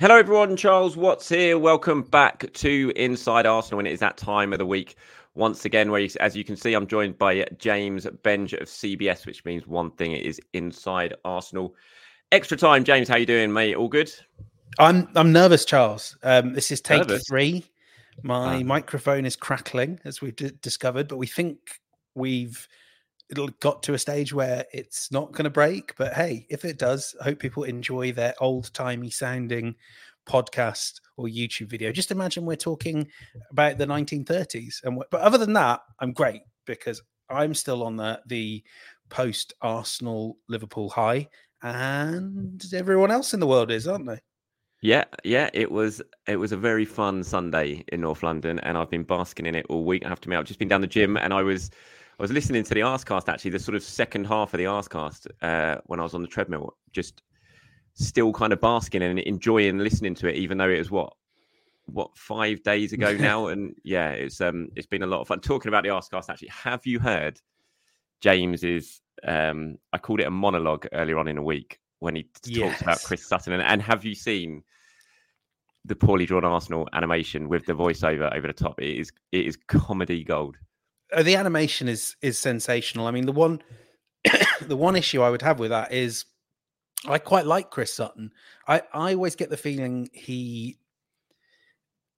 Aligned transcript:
Hello, 0.00 0.16
everyone. 0.16 0.56
Charles 0.56 0.96
Watts 0.96 1.28
here. 1.28 1.58
Welcome 1.58 2.02
back 2.02 2.52
to 2.52 2.92
Inside 2.94 3.46
Arsenal. 3.46 3.80
And 3.80 3.88
it 3.88 3.90
is 3.90 3.98
that 3.98 4.16
time 4.16 4.52
of 4.52 4.60
the 4.60 4.64
week 4.64 4.94
once 5.34 5.64
again 5.64 5.90
where, 5.90 6.00
you, 6.00 6.08
as 6.20 6.36
you 6.36 6.44
can 6.44 6.56
see, 6.56 6.74
I'm 6.74 6.86
joined 6.86 7.18
by 7.18 7.44
James 7.58 8.06
Benge 8.22 8.52
of 8.60 8.68
CBS, 8.68 9.26
which 9.26 9.44
means 9.44 9.66
one 9.66 9.90
thing: 9.90 10.12
it 10.12 10.24
is 10.24 10.40
Inside 10.52 11.14
Arsenal. 11.24 11.74
Extra 12.30 12.56
time, 12.56 12.84
James. 12.84 13.08
How 13.08 13.16
are 13.16 13.18
you 13.18 13.26
doing, 13.26 13.52
mate? 13.52 13.74
All 13.74 13.88
good? 13.88 14.12
I'm 14.78 15.08
I'm 15.16 15.32
nervous, 15.32 15.64
Charles. 15.64 16.16
Um, 16.22 16.52
this 16.52 16.70
is 16.70 16.80
take 16.80 17.00
nervous. 17.00 17.26
three. 17.26 17.64
My 18.22 18.58
ah. 18.58 18.62
microphone 18.62 19.26
is 19.26 19.34
crackling, 19.34 19.98
as 20.04 20.20
we've 20.20 20.36
d- 20.36 20.52
discovered, 20.62 21.08
but 21.08 21.16
we 21.16 21.26
think 21.26 21.58
we've 22.14 22.68
it'll 23.30 23.48
got 23.60 23.82
to 23.84 23.94
a 23.94 23.98
stage 23.98 24.32
where 24.32 24.64
it's 24.72 25.12
not 25.12 25.32
going 25.32 25.44
to 25.44 25.50
break. 25.50 25.94
But 25.96 26.14
hey, 26.14 26.46
if 26.48 26.64
it 26.64 26.78
does, 26.78 27.14
I 27.20 27.24
hope 27.24 27.38
people 27.38 27.64
enjoy 27.64 28.12
their 28.12 28.34
old 28.40 28.72
timey 28.74 29.10
sounding 29.10 29.74
podcast 30.28 31.00
or 31.16 31.26
YouTube 31.26 31.68
video. 31.68 31.92
Just 31.92 32.10
imagine 32.10 32.44
we're 32.44 32.56
talking 32.56 33.08
about 33.50 33.78
the 33.78 33.86
1930s, 33.86 34.84
and 34.84 35.02
but 35.10 35.20
other 35.20 35.38
than 35.38 35.52
that, 35.54 35.80
I'm 36.00 36.12
great 36.12 36.42
because 36.66 37.02
I'm 37.30 37.54
still 37.54 37.82
on 37.82 37.96
the 37.96 38.20
the 38.26 38.62
post 39.10 39.54
Arsenal 39.62 40.38
Liverpool 40.48 40.88
high, 40.90 41.28
and 41.62 42.62
everyone 42.72 43.10
else 43.10 43.34
in 43.34 43.40
the 43.40 43.46
world 43.46 43.70
is, 43.70 43.88
aren't 43.88 44.06
they? 44.06 44.20
Yeah, 44.80 45.04
yeah, 45.24 45.50
it 45.54 45.70
was 45.72 46.00
it 46.26 46.36
was 46.36 46.52
a 46.52 46.56
very 46.56 46.84
fun 46.84 47.24
Sunday 47.24 47.84
in 47.88 48.02
North 48.02 48.22
London, 48.22 48.60
and 48.60 48.78
I've 48.78 48.90
been 48.90 49.02
basking 49.02 49.46
in 49.46 49.54
it 49.54 49.66
all 49.68 49.84
week. 49.84 50.04
I 50.04 50.08
have 50.08 50.20
to 50.20 50.26
admit, 50.26 50.38
I've 50.38 50.44
just 50.44 50.60
been 50.60 50.68
down 50.68 50.82
the 50.82 50.86
gym, 50.86 51.16
and 51.16 51.34
I 51.34 51.42
was 51.42 51.70
I 52.18 52.22
was 52.22 52.32
listening 52.32 52.64
to 52.64 52.74
the 52.74 52.80
Arsecast 52.80 53.28
actually, 53.28 53.52
the 53.52 53.60
sort 53.60 53.76
of 53.76 53.82
second 53.82 54.26
half 54.26 54.52
of 54.52 54.58
the 54.58 54.64
Arsecast 54.64 55.28
uh, 55.40 55.80
when 55.86 56.00
I 56.00 56.02
was 56.02 56.14
on 56.14 56.22
the 56.22 56.28
treadmill, 56.28 56.76
just 56.92 57.22
still 57.94 58.32
kind 58.32 58.52
of 58.52 58.60
basking 58.60 59.02
and 59.02 59.20
enjoying 59.20 59.78
listening 59.78 60.16
to 60.16 60.28
it, 60.28 60.34
even 60.34 60.58
though 60.58 60.68
it 60.68 60.78
was 60.78 60.90
what 60.90 61.12
what 61.86 62.16
five 62.16 62.62
days 62.64 62.92
ago 62.92 63.12
now, 63.20 63.46
and 63.46 63.74
yeah, 63.84 64.10
it's 64.10 64.40
um 64.40 64.68
it's 64.74 64.86
been 64.86 65.04
a 65.04 65.06
lot 65.06 65.20
of 65.20 65.28
fun 65.28 65.40
talking 65.40 65.68
about 65.68 65.84
the 65.84 65.90
Arsecast. 65.90 66.28
Actually, 66.28 66.48
have 66.48 66.84
you 66.84 66.98
heard 66.98 67.40
James's? 68.20 69.00
Um, 69.24 69.78
I 69.92 69.98
called 69.98 70.20
it 70.20 70.26
a 70.26 70.30
monologue 70.30 70.86
earlier 70.92 71.18
on 71.18 71.28
in 71.28 71.38
a 71.38 71.42
week 71.42 71.78
when 72.00 72.16
he 72.16 72.28
yes. 72.44 72.70
talks 72.70 72.82
about 72.82 73.02
Chris 73.02 73.26
Sutton, 73.26 73.52
and, 73.52 73.62
and 73.62 73.80
have 73.82 74.04
you 74.04 74.14
seen? 74.14 74.62
the 75.84 75.96
poorly 75.96 76.26
drawn 76.26 76.44
Arsenal 76.44 76.86
animation 76.92 77.48
with 77.48 77.64
the 77.64 77.72
voiceover 77.72 78.34
over 78.36 78.46
the 78.46 78.52
top. 78.52 78.78
It 78.78 78.98
is 78.98 79.10
it 79.32 79.46
is 79.46 79.56
comedy 79.56 80.22
gold. 80.22 80.58
Uh, 81.12 81.22
the 81.22 81.36
animation 81.36 81.88
is 81.88 82.16
is 82.22 82.38
sensational. 82.38 83.06
I 83.06 83.10
mean, 83.10 83.26
the 83.26 83.32
one 83.32 83.62
the 84.60 84.76
one 84.76 84.96
issue 84.96 85.22
I 85.22 85.30
would 85.30 85.42
have 85.42 85.58
with 85.58 85.70
that 85.70 85.92
is 85.92 86.24
I 87.06 87.18
quite 87.18 87.46
like 87.46 87.70
Chris 87.70 87.92
Sutton. 87.92 88.32
I 88.66 88.82
I 88.92 89.14
always 89.14 89.36
get 89.36 89.50
the 89.50 89.56
feeling 89.56 90.10
he 90.12 90.78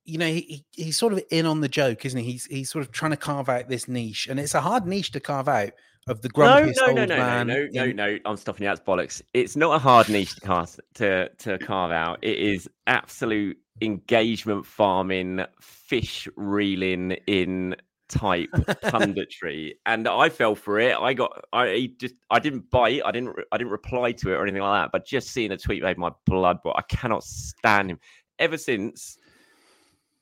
you 0.05 0.19
know, 0.19 0.27
he, 0.27 0.65
he's 0.73 0.99
sort 0.99 1.13
of 1.13 1.23
in 1.31 1.47
on 1.47 1.61
the 1.61 1.69
joke, 1.69 2.05
isn't 2.05 2.19
he? 2.19 2.33
He's 2.33 2.47
he's 2.47 2.71
sort 2.71 2.85
of 2.85 2.91
trying 2.91 3.13
to 3.13 3.17
carve 3.17 3.49
out 3.49 3.69
this 3.69 3.87
niche, 3.87 4.29
and 4.29 4.41
it's 4.41 4.55
a 4.55 4.61
hard 4.61 4.87
niche 4.87 5.13
to 5.13 5.21
carve 5.21 5.49
out 5.49 5.73
of 6.09 6.23
the 6.23 6.31
grumpiest 6.31 6.77
no, 6.79 6.87
no, 6.87 6.89
old 6.89 6.97
no, 6.97 7.05
no, 7.05 7.17
man. 7.17 7.47
No, 7.47 7.69
no, 7.71 7.87
no, 7.87 7.93
no, 7.93 8.19
I'm 8.25 8.37
stopping 8.37 8.65
you. 8.65 8.71
That's 8.71 8.81
bollocks. 8.81 9.23
It's 9.35 9.57
not 9.57 9.75
a 9.75 9.79
hard 9.79 10.09
niche 10.09 10.35
to 10.35 10.41
cast 10.41 10.81
to 10.95 11.29
to 11.29 11.59
carve 11.59 11.93
out. 11.93 12.19
It 12.23 12.39
is 12.39 12.69
absolute 12.87 13.59
engagement 13.83 14.67
farming, 14.67 15.45
fish 15.61 16.27
reeling 16.37 17.13
in 17.27 17.77
type 18.11 18.51
punditry, 18.85 19.73
and 19.87 20.07
I 20.07 20.29
fell 20.29 20.55
for 20.55 20.79
it. 20.79 20.97
I 20.97 21.15
got, 21.15 21.45
I 21.53 21.93
just, 21.99 22.15
I 22.31 22.39
didn't 22.39 22.71
bite, 22.71 23.03
I 23.05 23.11
didn't, 23.11 23.37
I 23.53 23.59
didn't 23.59 23.73
reply 23.73 24.13
to 24.13 24.33
it 24.33 24.35
or 24.35 24.43
anything 24.43 24.63
like 24.63 24.85
that. 24.85 24.93
But 24.93 25.07
just 25.07 25.31
seeing 25.31 25.53
a 25.53 25.57
tweet 25.57 25.83
made 25.83 25.97
my 25.99 26.11
blood 26.27 26.59
boil. 26.63 26.75
I 26.77 26.83
cannot 26.83 27.25
stand 27.25 27.91
him. 27.91 27.99
Ever 28.39 28.59
since, 28.59 29.19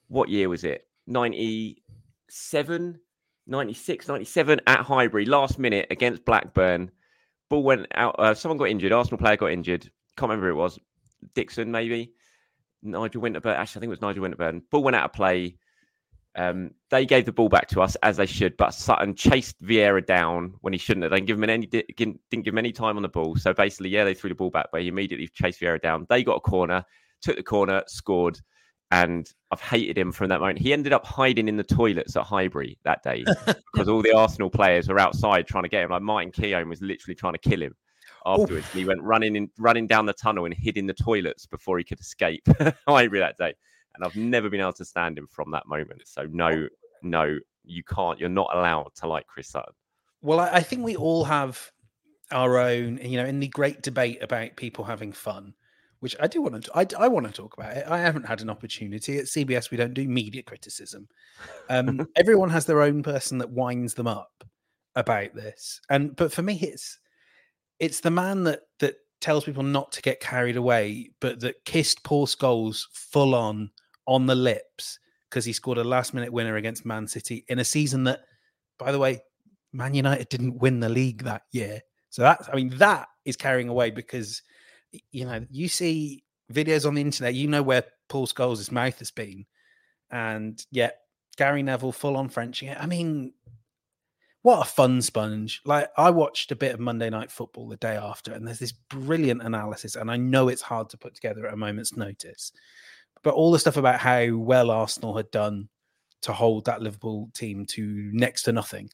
what 0.09 0.29
year 0.29 0.49
was 0.49 0.65
it? 0.65 0.87
97, 1.07 3.01
96, 3.47 4.09
97 4.09 4.61
at 4.67 4.81
Highbury, 4.81 5.25
last 5.25 5.59
minute 5.59 5.87
against 5.91 6.25
Blackburn. 6.25 6.91
Ball 7.49 7.63
went 7.63 7.87
out. 7.95 8.15
Uh, 8.19 8.35
someone 8.35 8.59
got 8.59 8.69
injured. 8.69 8.93
Arsenal 8.93 9.19
player 9.19 9.37
got 9.37 9.53
injured. 9.53 9.91
Can't 10.17 10.29
remember 10.31 10.47
who 10.47 10.53
it 10.53 10.63
was. 10.63 10.79
Dixon, 11.35 11.71
maybe. 11.71 12.13
Nigel 12.83 13.23
Winterburn. 13.23 13.57
Actually, 13.57 13.81
I 13.81 13.81
think 13.81 13.85
it 13.85 13.89
was 13.89 14.03
Nigel 14.03 14.25
Winterburn. 14.25 14.63
Ball 14.71 14.83
went 14.83 14.97
out 14.97 15.07
of 15.07 15.13
play. 15.13 15.57
Um, 16.39 16.71
they 16.91 17.05
gave 17.05 17.25
the 17.25 17.33
ball 17.33 17.49
back 17.49 17.67
to 17.71 17.83
us 17.83 17.97
as 17.97 18.17
they 18.17 18.27
should, 18.27 18.57
but 18.57 18.71
Sutton 18.71 19.17
chased 19.17 19.61
Vieira 19.61 20.07
down 20.07 20.55
when 20.61 20.73
he 20.73 20.79
shouldn't 20.79 21.03
have. 21.03 21.11
They 21.11 21.17
didn't 21.17 21.27
give 21.27 21.37
him 21.37 21.51
any 21.51 21.67
didn't 21.67 22.21
give 22.31 22.47
him 22.47 22.59
any 22.59 22.71
time 22.71 22.97
on 22.97 23.03
the 23.03 23.09
ball. 23.09 23.35
So 23.35 23.53
basically, 23.53 23.91
yeah, 23.91 24.05
they 24.05 24.15
threw 24.15 24.29
the 24.29 24.37
ball 24.37 24.51
back, 24.51 24.69
but 24.71 24.83
he 24.83 24.89
immediately 24.89 25.27
chased 25.27 25.61
Vieira 25.61 25.83
down. 25.83 26.07
They 26.09 26.23
got 26.23 26.37
a 26.37 26.41
corner, 26.41 26.85
took 27.23 27.37
the 27.37 27.43
corner, 27.43 27.83
scored, 27.89 28.39
and 28.93 29.29
I've 29.51 29.61
hated 29.61 29.99
him 29.99 30.13
from 30.13 30.29
that 30.29 30.39
moment. 30.39 30.61
He 30.61 30.73
ended 30.73 30.93
up 30.93 31.05
hiding 31.05 31.49
in 31.49 31.57
the 31.57 31.65
toilets 31.65 32.15
at 32.15 32.23
Highbury 32.23 32.79
that 32.85 33.03
day 33.03 33.25
because 33.73 33.89
all 33.89 34.01
the 34.01 34.13
Arsenal 34.13 34.49
players 34.49 34.89
were 34.89 35.01
outside 35.01 35.49
trying 35.49 35.65
to 35.65 35.69
get 35.69 35.83
him. 35.83 35.91
Like 35.91 36.03
Martin 36.03 36.31
Keown 36.31 36.69
was 36.69 36.81
literally 36.81 37.17
trying 37.17 37.35
to 37.35 37.41
kill 37.41 37.61
him 37.61 37.75
afterwards. 38.25 38.71
He 38.73 38.85
went 38.85 39.03
running 39.03 39.35
in, 39.35 39.51
running 39.59 39.89
down 39.89 40.07
the 40.07 40.13
tunnel 40.13 40.45
and 40.45 40.55
hid 40.55 40.77
in 40.77 40.87
the 40.87 40.95
toilets 40.95 41.47
before 41.47 41.79
he 41.79 41.85
could 41.85 41.99
escape 41.99 42.47
Highbury 42.89 43.19
that 43.19 43.39
day 43.39 43.55
and 43.99 44.07
I've 44.07 44.17
never 44.17 44.49
been 44.49 44.61
able 44.61 44.73
to 44.75 44.85
stand 44.85 45.19
him 45.19 45.27
from 45.27 45.51
that 45.51 45.67
moment. 45.67 46.03
So 46.07 46.27
no, 46.31 46.69
no, 47.03 47.39
you 47.65 47.83
can't. 47.83 48.19
You're 48.19 48.29
not 48.29 48.51
allowed 48.55 48.95
to 48.97 49.09
like 49.09 49.27
Chris 49.27 49.49
Sutton. 49.49 49.75
Well, 50.23 50.41
I, 50.41 50.61
think 50.61 50.85
we 50.85 50.97
all 50.97 51.25
have 51.25 51.71
our 52.33 52.59
own, 52.59 52.99
you 52.99 53.17
know, 53.19 53.27
in 53.27 53.39
the 53.39 53.49
great 53.49 53.83
debate 53.83 54.19
about 54.21 54.57
people 54.57 54.85
having 54.85 55.13
fun, 55.13 55.55
which 56.01 56.17
I 56.19 56.27
do 56.27 56.43
want 56.43 56.65
to. 56.65 56.71
I, 56.75 56.87
I 57.05 57.09
want 57.09 57.27
to 57.27 57.33
talk 57.33 57.57
about 57.57 57.77
it. 57.77 57.87
I 57.87 57.99
haven't 57.99 58.27
had 58.27 58.41
an 58.41 58.51
opportunity 58.51 59.19
at 59.19 59.27
CBS. 59.27 59.71
We 59.71 59.77
don't 59.77 59.95
do 59.95 60.09
media 60.09 60.43
criticism. 60.43 61.09
Um, 61.69 62.09
everyone 62.17 62.51
has 62.51 62.67
their 62.67 62.83
own 62.83 63.03
person 63.03 63.39
that 63.39 63.51
winds 63.51 63.95
them 63.95 64.09
up 64.09 64.45
about 64.97 65.35
this, 65.35 65.81
and 65.89 66.17
but 66.17 66.33
for 66.33 66.43
me, 66.43 66.59
it's 66.61 66.99
it's 67.79 68.01
the 68.01 68.11
man 68.11 68.43
that 68.45 68.63
that 68.81 68.97
tells 69.21 69.45
people 69.45 69.63
not 69.63 69.93
to 69.93 70.03
get 70.03 70.21
carried 70.21 70.57
away, 70.57 71.11
but 71.21 71.41
that 71.41 71.65
kissed 71.65 72.03
Paul 72.03 72.27
Scholes 72.27 72.83
full 72.93 73.35
on 73.35 73.71
on 74.09 74.27
the 74.27 74.35
lips 74.35 74.99
because 75.29 75.45
he 75.45 75.53
scored 75.53 75.79
a 75.79 75.85
last 75.85 76.15
minute 76.15 76.33
winner 76.33 76.57
against 76.57 76.87
Man 76.87 77.07
City 77.07 77.45
in 77.49 77.61
a 77.61 77.65
season 77.65 78.05
that, 78.05 78.23
by 78.79 78.91
the 78.91 78.99
way, 78.99 79.21
Man 79.73 79.95
United 79.95 80.29
didn't 80.31 80.59
win 80.59 80.81
the 80.81 80.89
league 80.89 81.23
that 81.25 81.43
year. 81.53 81.83
So 82.11 82.23
that 82.23 82.49
I 82.51 82.57
mean 82.57 82.71
that 82.79 83.09
is 83.27 83.37
carrying 83.37 83.69
away 83.69 83.91
because 83.91 84.43
you 85.13 85.27
know 85.27 85.45
you 85.51 85.69
see 85.69 86.25
videos 86.53 86.87
on 86.87 86.95
the 86.95 87.03
internet, 87.03 87.35
you 87.35 87.47
know 87.47 87.63
where 87.63 87.85
Paul 88.09 88.27
Scholes' 88.27 88.73
mouth 88.73 88.99
has 88.99 89.11
been, 89.11 89.45
and 90.11 90.65
yet 90.71 91.01
Gary 91.37 91.63
Neville 91.63 91.93
full 91.93 92.17
on 92.17 92.31
Frenching 92.31 92.71
it. 92.71 92.79
I 92.81 92.87
mean, 92.87 93.35
what 94.41 94.67
a 94.67 94.71
fun 94.71 95.03
sponge! 95.03 95.61
Like 95.67 95.91
I 95.99 96.09
watched 96.09 96.51
a 96.51 96.57
bit 96.57 96.73
of 96.73 96.81
Monday 96.81 97.11
Night 97.11 97.31
Football 97.31 97.69
the 97.69 97.77
day 97.77 97.97
after, 97.97 98.33
and 98.33 98.47
there's 98.47 98.59
this 98.59 98.73
brilliant 98.73 99.43
analysis, 99.43 99.95
and 99.95 100.11
I 100.11 100.17
know 100.17 100.49
it's 100.49 100.63
hard 100.63 100.89
to 100.91 100.97
put 100.97 101.15
together 101.15 101.47
at 101.47 101.53
a 101.53 101.59
moment's 101.59 101.95
notice 101.95 102.53
but 103.23 103.35
all 103.35 103.53
the 103.53 103.59
stuff 103.59 103.77
about 103.77 104.01
how 104.01 104.37
well 104.37 104.71
Arsenal 104.71 105.17
had 105.17 105.31
done 105.31 105.69
to 106.23 106.33
hold 106.33 106.65
that 106.65 106.83
Liverpool 106.83 107.31
team 107.35 107.65
to 107.67 108.11
next 108.13 108.43
to 108.45 108.53
nothing 108.53 108.91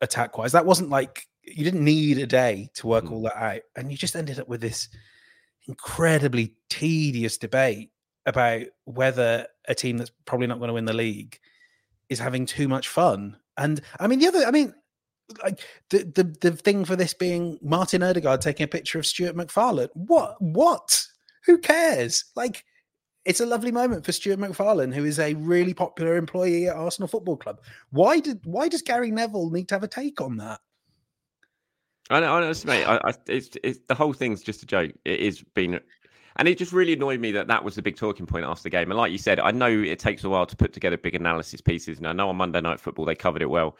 attack 0.00 0.36
wise. 0.38 0.52
That 0.52 0.66
wasn't 0.66 0.90
like 0.90 1.26
you 1.42 1.64
didn't 1.64 1.84
need 1.84 2.18
a 2.18 2.26
day 2.26 2.70
to 2.74 2.86
work 2.86 3.04
mm. 3.04 3.12
all 3.12 3.22
that 3.22 3.36
out. 3.36 3.60
And 3.76 3.90
you 3.90 3.96
just 3.96 4.16
ended 4.16 4.38
up 4.38 4.48
with 4.48 4.60
this 4.60 4.88
incredibly 5.66 6.54
tedious 6.68 7.38
debate 7.38 7.90
about 8.26 8.62
whether 8.84 9.46
a 9.68 9.74
team 9.74 9.98
that's 9.98 10.12
probably 10.24 10.46
not 10.46 10.58
going 10.58 10.68
to 10.68 10.74
win 10.74 10.84
the 10.84 10.92
league 10.92 11.38
is 12.08 12.18
having 12.18 12.46
too 12.46 12.68
much 12.68 12.88
fun. 12.88 13.36
And 13.56 13.80
I 13.98 14.06
mean, 14.06 14.18
the 14.18 14.28
other, 14.28 14.44
I 14.44 14.50
mean, 14.50 14.74
like 15.42 15.60
the, 15.90 16.04
the 16.04 16.50
the 16.50 16.56
thing 16.56 16.84
for 16.84 16.96
this 16.96 17.14
being 17.14 17.58
Martin 17.62 18.02
Odegaard 18.02 18.42
taking 18.42 18.64
a 18.64 18.68
picture 18.68 18.98
of 18.98 19.06
Stuart 19.06 19.36
MacFarlane. 19.36 19.88
What? 19.94 20.40
What? 20.40 21.06
Who 21.46 21.58
cares? 21.58 22.24
Like 22.36 22.64
it's 23.24 23.40
a 23.40 23.46
lovely 23.46 23.72
moment 23.72 24.04
for 24.04 24.12
Stuart 24.12 24.38
MacFarlane, 24.38 24.92
who 24.92 25.04
is 25.04 25.18
a 25.18 25.34
really 25.34 25.74
popular 25.74 26.16
employee 26.16 26.68
at 26.68 26.76
Arsenal 26.76 27.08
Football 27.08 27.36
Club. 27.36 27.60
Why 27.90 28.20
did 28.20 28.40
why 28.44 28.68
does 28.68 28.82
Gary 28.82 29.10
Neville 29.10 29.50
need 29.50 29.68
to 29.68 29.74
have 29.74 29.82
a 29.82 29.88
take 29.88 30.20
on 30.20 30.36
that? 30.36 30.60
I 32.10 32.20
know, 32.20 32.34
honestly, 32.34 32.68
mate. 32.68 32.84
I, 32.84 32.96
I, 32.96 33.12
it's, 33.26 33.50
it's 33.62 33.80
the 33.88 33.94
whole 33.94 34.12
thing's 34.12 34.42
just 34.42 34.62
a 34.62 34.66
joke. 34.66 34.92
It 35.06 35.20
is 35.20 35.42
being, 35.54 35.80
and 36.36 36.48
it 36.48 36.58
just 36.58 36.72
really 36.72 36.92
annoyed 36.92 37.18
me 37.18 37.32
that 37.32 37.46
that 37.46 37.64
was 37.64 37.76
the 37.76 37.82
big 37.82 37.96
talking 37.96 38.26
point 38.26 38.44
after 38.44 38.64
the 38.64 38.70
game. 38.70 38.90
And 38.90 38.98
like 38.98 39.10
you 39.10 39.16
said, 39.16 39.40
I 39.40 39.50
know 39.52 39.70
it 39.70 39.98
takes 39.98 40.22
a 40.22 40.28
while 40.28 40.44
to 40.44 40.56
put 40.56 40.74
together 40.74 40.98
big 40.98 41.14
analysis 41.14 41.62
pieces, 41.62 41.98
and 41.98 42.06
I 42.06 42.12
know 42.12 42.28
on 42.28 42.36
Monday 42.36 42.60
Night 42.60 42.78
Football 42.78 43.06
they 43.06 43.14
covered 43.14 43.40
it 43.40 43.48
well. 43.48 43.78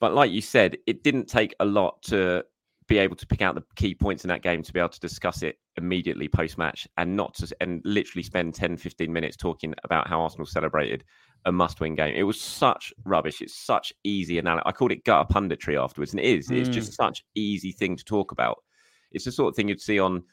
But 0.00 0.14
like 0.14 0.30
you 0.30 0.40
said, 0.40 0.76
it 0.86 1.02
didn't 1.02 1.26
take 1.26 1.54
a 1.58 1.64
lot 1.64 2.02
to 2.04 2.44
be 2.86 2.98
able 2.98 3.16
to 3.16 3.26
pick 3.26 3.42
out 3.42 3.54
the 3.56 3.64
key 3.74 3.94
points 3.94 4.24
in 4.24 4.28
that 4.28 4.42
game 4.42 4.62
to 4.62 4.72
be 4.72 4.78
able 4.78 4.90
to 4.90 5.00
discuss 5.00 5.42
it 5.42 5.58
immediately 5.76 6.28
post 6.28 6.58
match 6.58 6.86
and 6.96 7.16
not 7.16 7.34
to 7.34 7.56
and 7.60 7.80
literally 7.84 8.22
spend 8.22 8.54
10 8.54 8.76
15 8.76 9.12
minutes 9.12 9.36
talking 9.36 9.74
about 9.84 10.08
how 10.08 10.20
Arsenal 10.20 10.46
celebrated 10.46 11.04
a 11.46 11.52
must 11.52 11.80
win 11.80 11.94
game. 11.94 12.14
It 12.14 12.22
was 12.22 12.40
such 12.40 12.92
rubbish. 13.04 13.42
It's 13.42 13.56
such 13.56 13.92
easy 14.02 14.38
analysis. 14.38 14.64
I 14.66 14.72
called 14.72 14.92
it 14.92 15.04
gutter 15.04 15.28
punditry 15.32 15.82
afterwards, 15.82 16.12
and 16.12 16.20
it 16.20 16.26
is. 16.26 16.48
Mm. 16.48 16.58
It's 16.58 16.68
just 16.68 16.92
mm. 16.92 16.94
such 16.94 17.24
easy 17.34 17.72
thing 17.72 17.96
to 17.96 18.04
talk 18.04 18.32
about. 18.32 18.58
It's 19.12 19.26
the 19.26 19.32
sort 19.32 19.48
of 19.48 19.56
thing 19.56 19.68
you'd 19.68 19.80
see 19.80 19.98
on 19.98 20.24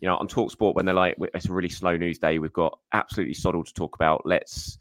you 0.00 0.08
know, 0.08 0.16
on 0.16 0.28
Talk 0.28 0.50
Sport 0.50 0.76
when 0.76 0.84
they're 0.84 0.94
like, 0.94 1.16
it's 1.34 1.46
a 1.46 1.52
really 1.52 1.68
slow 1.68 1.96
news 1.96 2.18
day. 2.18 2.38
We've 2.38 2.52
got 2.52 2.78
absolutely 2.92 3.34
soddle 3.34 3.64
to 3.64 3.72
talk 3.72 3.94
about. 3.94 4.22
Let's 4.24 4.78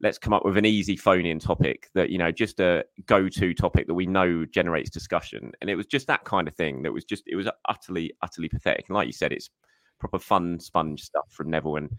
let's 0.00 0.18
come 0.18 0.32
up 0.32 0.44
with 0.44 0.56
an 0.56 0.64
easy 0.64 0.96
phone-in 0.96 1.38
topic 1.38 1.90
that 1.94 2.10
you 2.10 2.18
know, 2.18 2.30
just 2.30 2.60
a 2.60 2.84
go-to 3.06 3.52
topic 3.52 3.86
that 3.86 3.94
we 3.94 4.06
know 4.06 4.44
generates 4.44 4.90
discussion. 4.90 5.52
And 5.60 5.68
it 5.68 5.74
was 5.74 5.86
just 5.86 6.06
that 6.06 6.24
kind 6.24 6.46
of 6.46 6.54
thing 6.54 6.82
that 6.82 6.92
was 6.92 7.04
just 7.04 7.24
it 7.26 7.36
was 7.36 7.48
utterly 7.68 8.12
utterly 8.22 8.48
pathetic. 8.48 8.86
And 8.88 8.96
like 8.96 9.06
you 9.06 9.12
said, 9.12 9.32
it's 9.32 9.50
proper 9.98 10.18
fun 10.18 10.60
sponge 10.60 11.02
stuff 11.02 11.26
from 11.30 11.50
Neville 11.50 11.76
and 11.76 11.90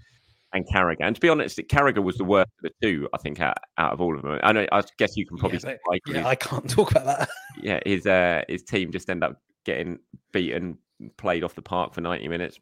and 0.53 0.65
Carragher. 0.67 1.01
And 1.01 1.15
to 1.15 1.21
be 1.21 1.29
honest, 1.29 1.59
Carragher 1.69 2.03
was 2.03 2.17
the 2.17 2.23
worst 2.23 2.49
of 2.63 2.71
the 2.71 2.87
two, 2.87 3.07
I 3.13 3.17
think, 3.17 3.39
out, 3.39 3.57
out 3.77 3.93
of 3.93 4.01
all 4.01 4.15
of 4.15 4.23
them. 4.23 4.39
I 4.41 4.51
know. 4.51 4.65
I 4.71 4.83
guess 4.97 5.15
you 5.15 5.25
can 5.25 5.37
probably. 5.37 5.59
Yeah, 5.63 5.97
yeah 6.07 6.27
I 6.27 6.35
can't 6.35 6.69
talk 6.69 6.91
about 6.91 7.05
that. 7.05 7.29
yeah, 7.61 7.79
his 7.85 8.05
uh, 8.05 8.43
his 8.47 8.63
team 8.63 8.91
just 8.91 9.09
end 9.09 9.23
up 9.23 9.41
getting 9.65 9.99
beaten, 10.31 10.77
played 11.17 11.43
off 11.43 11.55
the 11.55 11.61
park 11.61 11.93
for 11.93 12.01
ninety 12.01 12.27
minutes. 12.27 12.59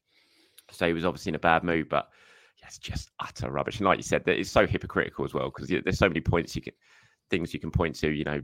So 0.72 0.88
he 0.88 0.94
was 0.94 1.06
obviously 1.06 1.30
in 1.30 1.36
a 1.36 1.40
bad 1.40 1.64
mood, 1.64 1.88
but 1.88 2.10
it's 2.68 2.78
just 2.78 3.10
utter 3.20 3.50
rubbish. 3.50 3.80
And 3.80 3.88
like 3.88 3.98
you 3.98 4.04
said, 4.04 4.26
that 4.26 4.40
it's 4.40 4.50
so 4.50 4.68
hypocritical 4.68 5.26
as 5.26 5.34
well 5.34 5.46
because 5.46 5.70
there's 5.70 5.98
so 5.98 6.08
many 6.08 6.22
points 6.22 6.56
you 6.56 6.62
can, 6.62 6.74
things 7.30 7.54
you 7.54 7.60
can 7.60 7.72
point 7.72 7.96
to. 7.96 8.10
You 8.10 8.26
know, 8.26 8.42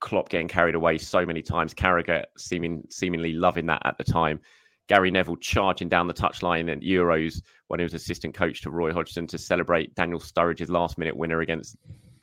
Klopp 0.00 0.28
getting 0.28 0.48
carried 0.48 0.74
away 0.74 0.98
so 0.98 1.24
many 1.24 1.42
times, 1.42 1.72
Carragher 1.72 2.24
seeming 2.36 2.84
seemingly 2.90 3.32
loving 3.32 3.66
that 3.66 3.82
at 3.84 3.96
the 3.96 4.04
time. 4.04 4.40
Gary 4.88 5.10
Neville 5.10 5.36
charging 5.36 5.88
down 5.88 6.08
the 6.08 6.14
touchline 6.14 6.70
at 6.70 6.80
Euros 6.80 7.40
when 7.68 7.80
he 7.80 7.84
was 7.84 7.94
assistant 7.94 8.34
coach 8.34 8.60
to 8.62 8.70
Roy 8.70 8.92
Hodgson 8.92 9.26
to 9.28 9.38
celebrate 9.38 9.94
Daniel 9.94 10.18
Sturridge's 10.18 10.68
last 10.68 10.98
minute 10.98 11.16
winner 11.16 11.40
against 11.40 11.76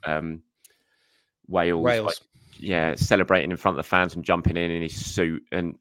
um, 0.04 0.42
Wales. 1.48 1.84
Wales. 1.84 2.06
Like, 2.06 2.18
yeah, 2.60 2.96
celebrating 2.96 3.52
in 3.52 3.58
front 3.58 3.80
of 3.80 3.84
the 3.84 3.90
fans 3.90 4.14
and 4.14 4.26
jumping 4.26 4.58
in 4.58 4.70
in 4.70 4.82
his 4.82 5.06
suit. 5.06 5.44
And 5.52 5.78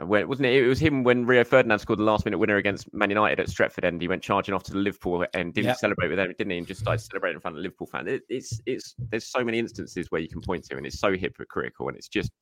when, 0.00 0.28
wasn't 0.28 0.46
it? 0.46 0.62
It 0.62 0.66
was 0.66 0.78
him 0.78 1.04
when 1.04 1.26
Rio 1.26 1.44
Ferdinand 1.44 1.78
scored 1.78 1.98
the 1.98 2.04
last 2.04 2.24
minute 2.24 2.38
winner 2.38 2.56
against 2.56 2.92
Man 2.92 3.10
United 3.10 3.40
at 3.40 3.48
Stretford 3.48 3.84
End. 3.84 4.00
He 4.00 4.08
went 4.08 4.22
charging 4.22 4.54
off 4.54 4.62
to 4.64 4.72
the 4.72 4.78
Liverpool 4.78 5.24
and 5.34 5.54
didn't 5.54 5.68
yep. 5.68 5.76
celebrate 5.78 6.08
with 6.08 6.18
them, 6.18 6.34
didn't 6.36 6.50
he? 6.50 6.58
And 6.58 6.66
just 6.66 6.80
started 6.80 7.02
celebrating 7.02 7.36
in 7.36 7.40
front 7.40 7.56
of 7.56 7.62
Liverpool 7.62 7.86
fans. 7.86 8.08
It, 8.08 8.22
it's 8.28 8.60
it's 8.66 8.94
there's 9.10 9.26
so 9.26 9.44
many 9.44 9.58
instances 9.58 10.10
where 10.10 10.20
you 10.20 10.28
can 10.28 10.40
point 10.40 10.64
to, 10.64 10.76
and 10.76 10.86
it's 10.86 10.98
so 10.98 11.14
hypocritical, 11.14 11.88
and 11.88 11.96
it's 11.96 12.08
just 12.08 12.32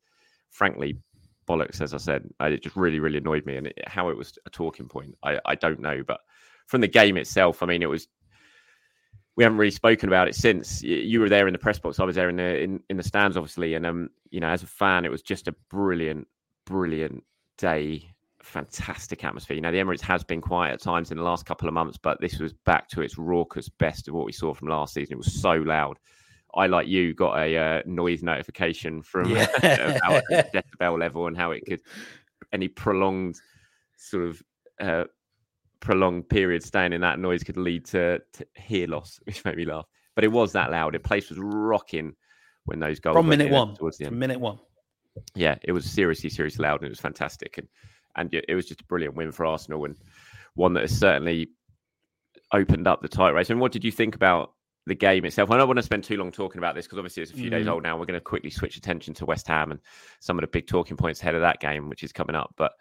frankly 0.51 0.99
bollocks. 1.47 1.81
As 1.81 1.95
I 1.95 1.99
said, 1.99 2.29
it 2.41 2.63
just 2.63 2.77
really 2.77 3.01
really 3.01 3.19
annoyed 3.19 3.47
me, 3.47 3.57
and 3.57 3.67
it, 3.67 3.79
how 3.87 4.09
it 4.09 4.17
was 4.17 4.39
a 4.47 4.51
talking 4.51 4.89
point, 4.89 5.15
I 5.23 5.39
I 5.45 5.55
don't 5.55 5.81
know, 5.81 6.03
but 6.07 6.21
from 6.67 6.81
the 6.81 6.89
game 6.89 7.17
itself, 7.17 7.63
I 7.63 7.67
mean, 7.67 7.83
it 7.83 7.89
was 7.89 8.09
we 9.37 9.45
haven't 9.45 9.59
really 9.59 9.71
spoken 9.71 10.09
about 10.09 10.29
it 10.29 10.35
since 10.35 10.83
you 10.83 11.19
were 11.21 11.29
there 11.29 11.49
in 11.49 11.53
the 11.53 11.59
press 11.59 11.79
box. 11.79 11.99
I 11.99 12.05
was 12.05 12.17
there 12.17 12.29
in 12.29 12.37
the 12.37 12.63
in, 12.63 12.81
in 12.89 12.97
the 12.97 13.03
stands, 13.03 13.37
obviously, 13.37 13.75
and 13.75 13.85
um, 13.85 14.11
you 14.31 14.41
know, 14.41 14.49
as 14.49 14.63
a 14.63 14.67
fan, 14.67 15.05
it 15.05 15.11
was 15.11 15.23
just 15.23 15.49
a 15.49 15.55
brilliant, 15.71 16.27
brilliant 16.67 17.23
day. 17.57 18.11
Fantastic 18.43 19.25
atmosphere. 19.25 19.55
You 19.55 19.63
know, 19.63 19.73
the 19.73 19.79
Emirates 19.79 20.03
has 20.03 20.23
been 20.23 20.41
quiet 20.41 20.75
at 20.75 20.81
times 20.81 21.11
in 21.11 21.17
the 21.17 21.23
last 21.23 21.47
couple 21.47 21.67
of 21.67 21.75
months, 21.75 21.97
but 21.97 22.21
this 22.21 22.39
was 22.39 22.53
back 22.53 22.89
to 22.91 23.01
its 23.01 23.17
raucous 23.17 23.69
best 23.69 24.07
of 24.07 24.15
what 24.15 24.27
we 24.27 24.33
saw 24.33 24.53
from 24.53 24.69
last 24.69 24.95
season. 24.95 25.15
It 25.15 25.19
was 25.19 25.41
so 25.41 25.55
loud. 25.55 25.99
I, 26.55 26.67
like 26.67 26.87
you, 26.87 27.15
got 27.15 27.39
a 27.39 27.57
uh, 27.57 27.83
noise 27.87 28.23
notification 28.23 29.03
from 29.03 29.31
yeah. 29.31 29.47
decibel 30.55 30.99
level 30.99 31.27
and 31.27 31.37
how 31.37 31.51
it 31.51 31.65
could 31.67 31.81
any 32.53 32.69
prolonged 32.69 33.41
sort 33.97 34.25
of 34.25 34.43
uh, 34.81 35.05
prolonged 35.81 36.29
period 36.29 36.63
staying 36.63 36.93
in 36.93 37.01
that 37.01 37.19
noise 37.19 37.43
could 37.43 37.57
lead 37.57 37.85
to, 37.87 38.21
to 38.33 38.47
hear 38.55 38.87
loss, 38.87 39.21
which 39.25 39.45
made 39.45 39.57
me 39.57 39.65
laugh. 39.65 39.87
But 40.15 40.25
it 40.25 40.33
was 40.33 40.53
that 40.53 40.71
loud. 40.71 40.95
The 40.95 41.01
place 41.01 41.29
was 41.29 41.39
rocking 41.39 42.15
when 42.65 42.79
those 42.79 43.01
goals 43.01 43.17
from 43.17 43.29
minute 43.29 43.51
one 43.51 43.75
towards 43.75 43.99
the 43.99 44.05
end. 44.05 44.13
From 44.13 44.19
minute 44.21 44.41
one. 44.41 44.59
Yeah, 45.35 45.57
it 45.63 45.73
was 45.73 45.85
seriously, 45.85 46.31
seriously 46.31 46.63
loud, 46.63 46.81
and 46.81 46.87
it 46.87 46.91
was 46.91 47.01
fantastic, 47.01 47.59
and 47.59 47.69
and 48.17 48.33
it 48.33 48.55
was 48.55 48.67
just 48.67 48.81
a 48.81 48.85
brilliant 48.85 49.15
win 49.15 49.33
for 49.33 49.47
Arsenal, 49.47 49.85
and 49.85 49.97
one 50.55 50.75
that 50.75 50.83
has 50.83 50.97
certainly 50.97 51.51
opened 52.53 52.87
up 52.87 53.03
the 53.03 53.09
title 53.09 53.35
race. 53.35 53.51
And 53.51 53.61
what 53.61 53.73
did 53.73 53.85
you 53.85 53.91
think 53.91 54.15
about 54.15 54.53
the 54.87 54.95
game 54.95 55.25
itself? 55.25 55.51
I 55.51 55.57
don't 55.57 55.67
want 55.67 55.79
to 55.79 55.83
spend 55.83 56.05
too 56.05 56.17
long 56.17 56.31
talking 56.31 56.59
about 56.59 56.75
this 56.75 56.87
because 56.87 56.99
obviously 56.99 57.23
it's 57.23 57.33
a 57.33 57.37
few 57.37 57.49
mm. 57.49 57.53
days 57.53 57.67
old 57.67 57.83
now. 57.83 57.99
We're 57.99 58.07
going 58.07 58.19
to 58.19 58.25
quickly 58.25 58.51
switch 58.51 58.77
attention 58.77 59.15
to 59.15 59.27
West 59.27 59.49
Ham 59.49 59.71
and 59.73 59.81
some 60.21 60.39
of 60.39 60.43
the 60.43 60.49
big 60.49 60.67
talking 60.67 60.97
points 60.97 61.21
ahead 61.21 61.35
of 61.35 61.41
that 61.41 61.61
game, 61.61 61.89
which 61.89 62.05
is 62.05 62.13
coming 62.13 62.37
up. 62.37 62.55
But 62.57 62.73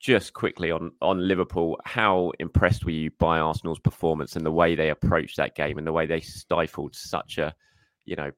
just 0.00 0.32
quickly 0.32 0.72
on 0.72 0.90
on 1.00 1.28
Liverpool, 1.28 1.78
how 1.84 2.32
impressed 2.40 2.84
were 2.84 2.90
you 2.90 3.10
by 3.18 3.38
Arsenal's 3.38 3.78
performance 3.78 4.34
and 4.34 4.44
the 4.44 4.50
way 4.50 4.74
they 4.74 4.90
approached 4.90 5.36
that 5.36 5.54
game 5.54 5.78
and 5.78 5.86
the 5.86 5.92
way 5.92 6.06
they 6.06 6.20
stifled 6.20 6.94
such 6.96 7.38
a, 7.38 7.54
you 8.04 8.16
know, 8.16 8.32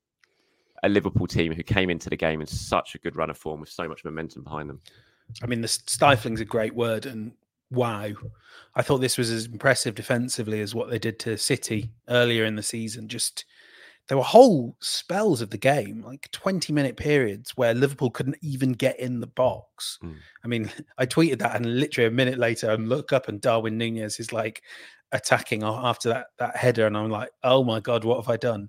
a 0.84 0.88
Liverpool 0.88 1.26
team 1.26 1.52
who 1.52 1.62
came 1.62 1.90
into 1.90 2.10
the 2.10 2.16
game 2.16 2.40
in 2.40 2.46
such 2.46 2.94
a 2.94 2.98
good 2.98 3.16
run 3.16 3.30
of 3.30 3.38
form 3.38 3.60
with 3.60 3.70
so 3.70 3.88
much 3.88 4.04
momentum 4.04 4.42
behind 4.42 4.68
them. 4.68 4.80
I 5.42 5.46
mean, 5.46 5.62
the 5.62 5.68
stifling's 5.68 6.40
a 6.40 6.44
great 6.44 6.74
word, 6.74 7.06
and 7.06 7.32
wow, 7.70 8.10
I 8.74 8.82
thought 8.82 8.98
this 8.98 9.16
was 9.16 9.30
as 9.30 9.46
impressive 9.46 9.94
defensively 9.94 10.60
as 10.60 10.74
what 10.74 10.90
they 10.90 10.98
did 10.98 11.18
to 11.20 11.38
City 11.38 11.90
earlier 12.08 12.44
in 12.44 12.56
the 12.56 12.62
season. 12.62 13.08
Just 13.08 13.46
there 14.08 14.18
were 14.18 14.24
whole 14.24 14.76
spells 14.80 15.40
of 15.40 15.48
the 15.48 15.58
game, 15.58 16.02
like 16.02 16.30
20 16.32 16.72
minute 16.72 16.96
periods 16.96 17.56
where 17.56 17.72
Liverpool 17.72 18.10
couldn't 18.10 18.36
even 18.42 18.72
get 18.72 19.00
in 19.00 19.20
the 19.20 19.26
box. 19.26 19.98
Mm. 20.04 20.16
I 20.44 20.48
mean, 20.48 20.70
I 20.98 21.06
tweeted 21.06 21.38
that 21.38 21.56
and 21.56 21.80
literally 21.80 22.08
a 22.08 22.12
minute 22.12 22.38
later 22.38 22.70
I 22.70 22.74
look 22.74 23.12
up 23.12 23.28
and 23.28 23.40
Darwin 23.40 23.78
Nunez 23.78 24.20
is 24.20 24.32
like 24.32 24.62
attacking 25.12 25.62
after 25.62 26.08
that 26.10 26.26
that 26.38 26.56
header 26.56 26.86
and 26.86 26.96
I'm 26.96 27.10
like, 27.10 27.30
"Oh 27.42 27.64
my 27.64 27.80
god, 27.80 28.04
what 28.04 28.16
have 28.16 28.28
I 28.28 28.36
done?" 28.36 28.68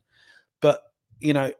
But, 0.61 0.81
you 1.19 1.33
know, 1.33 1.51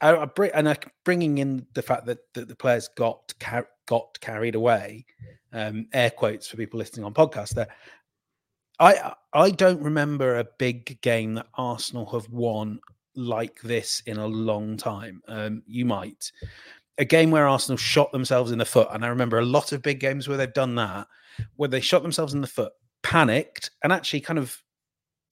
I, 0.00 0.16
I 0.16 0.24
bring, 0.24 0.50
and 0.54 0.68
I 0.68 0.76
bringing 1.04 1.38
in 1.38 1.66
the 1.74 1.82
fact 1.82 2.06
that, 2.06 2.18
that 2.34 2.48
the 2.48 2.56
players 2.56 2.88
got 2.96 3.32
car- 3.38 3.68
got 3.86 4.18
carried 4.20 4.54
away, 4.54 5.04
um, 5.52 5.86
air 5.92 6.10
quotes 6.10 6.46
for 6.46 6.56
people 6.56 6.78
listening 6.78 7.04
on 7.04 7.14
podcast 7.14 7.54
there. 7.54 7.68
I 8.78 9.12
I 9.32 9.50
don't 9.50 9.82
remember 9.82 10.38
a 10.38 10.48
big 10.58 11.00
game 11.02 11.34
that 11.34 11.48
Arsenal 11.54 12.06
have 12.06 12.28
won 12.30 12.80
like 13.14 13.60
this 13.62 14.02
in 14.06 14.16
a 14.16 14.26
long 14.26 14.76
time. 14.76 15.22
Um, 15.28 15.62
you 15.66 15.84
might 15.84 16.32
a 16.98 17.04
game 17.04 17.30
where 17.30 17.48
Arsenal 17.48 17.78
shot 17.78 18.12
themselves 18.12 18.52
in 18.52 18.58
the 18.58 18.64
foot, 18.64 18.88
and 18.92 19.04
I 19.04 19.08
remember 19.08 19.38
a 19.38 19.44
lot 19.44 19.72
of 19.72 19.82
big 19.82 20.00
games 20.00 20.28
where 20.28 20.36
they've 20.36 20.52
done 20.52 20.74
that, 20.76 21.06
where 21.56 21.68
they 21.68 21.80
shot 21.80 22.02
themselves 22.02 22.34
in 22.34 22.42
the 22.42 22.46
foot, 22.46 22.72
panicked, 23.02 23.70
and 23.82 23.92
actually 23.92 24.20
kind 24.20 24.38
of 24.38 24.62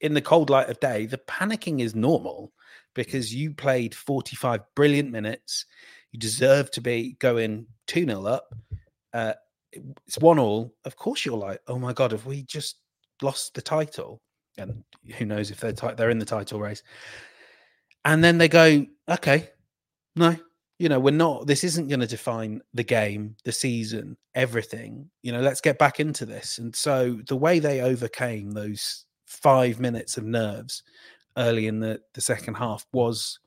in 0.01 0.15
the 0.15 0.23
cold 0.23 0.49
light 0.51 0.69
of 0.69 0.81
day, 0.81 1.07
the 1.07 1.19
panicking 1.19 1.81
is 1.81 1.95
normal 1.95 2.53
because 2.99 3.33
you 3.33 3.55
played 3.55 3.95
45 3.95 4.61
brilliant 4.75 5.13
minutes. 5.13 5.67
You 6.11 6.19
deserve 6.19 6.69
to 6.73 6.81
be 6.81 7.13
going 7.21 7.67
2 7.87 8.07
0 8.07 8.27
up. 8.27 8.53
Uh, 9.15 9.35
it's 9.73 10.19
one 10.19 10.41
all. 10.41 10.75
Of 10.85 10.97
course, 10.97 11.25
you're 11.25 11.39
like, 11.39 11.61
oh 11.69 11.79
my 11.79 11.93
God, 11.93 12.11
have 12.11 12.27
we 12.27 12.43
just 12.43 12.81
lost 13.23 13.55
the 13.55 13.63
title, 13.63 14.21
and 14.57 14.83
who 15.17 15.27
knows 15.27 15.53
if 15.53 15.61
they're 15.61 15.73
t- 15.73 15.95
they're 15.97 16.11
in 16.11 16.19
the 16.19 16.25
title 16.25 16.59
race. 16.59 16.83
And 18.05 18.25
then 18.25 18.37
they 18.37 18.49
go, 18.49 18.85
okay, 19.09 19.51
no, 20.17 20.35
you 20.81 20.89
know, 20.89 20.99
we're 20.99 21.13
not. 21.13 21.47
This 21.47 21.63
isn't 21.63 21.87
going 21.87 22.01
to 22.01 22.07
define 22.09 22.63
the 22.75 22.83
game, 22.83 23.37
the 23.45 23.53
season, 23.53 24.17
everything. 24.35 25.09
You 25.23 25.31
know, 25.31 25.41
let's 25.41 25.61
get 25.61 25.79
back 25.79 26.01
into 26.01 26.27
this. 26.27 26.59
And 26.59 26.75
so 26.75 27.21
the 27.29 27.37
way 27.37 27.61
they 27.61 27.81
overcame 27.81 28.51
those 28.51 29.05
five 29.25 29.79
minutes 29.79 30.17
of 30.17 30.25
nerves 30.25 30.83
early 31.39 31.67
in 31.67 31.81
the 31.81 32.01
the 32.15 32.21
second 32.21 32.55
half 32.55 32.87
was, 32.93 33.39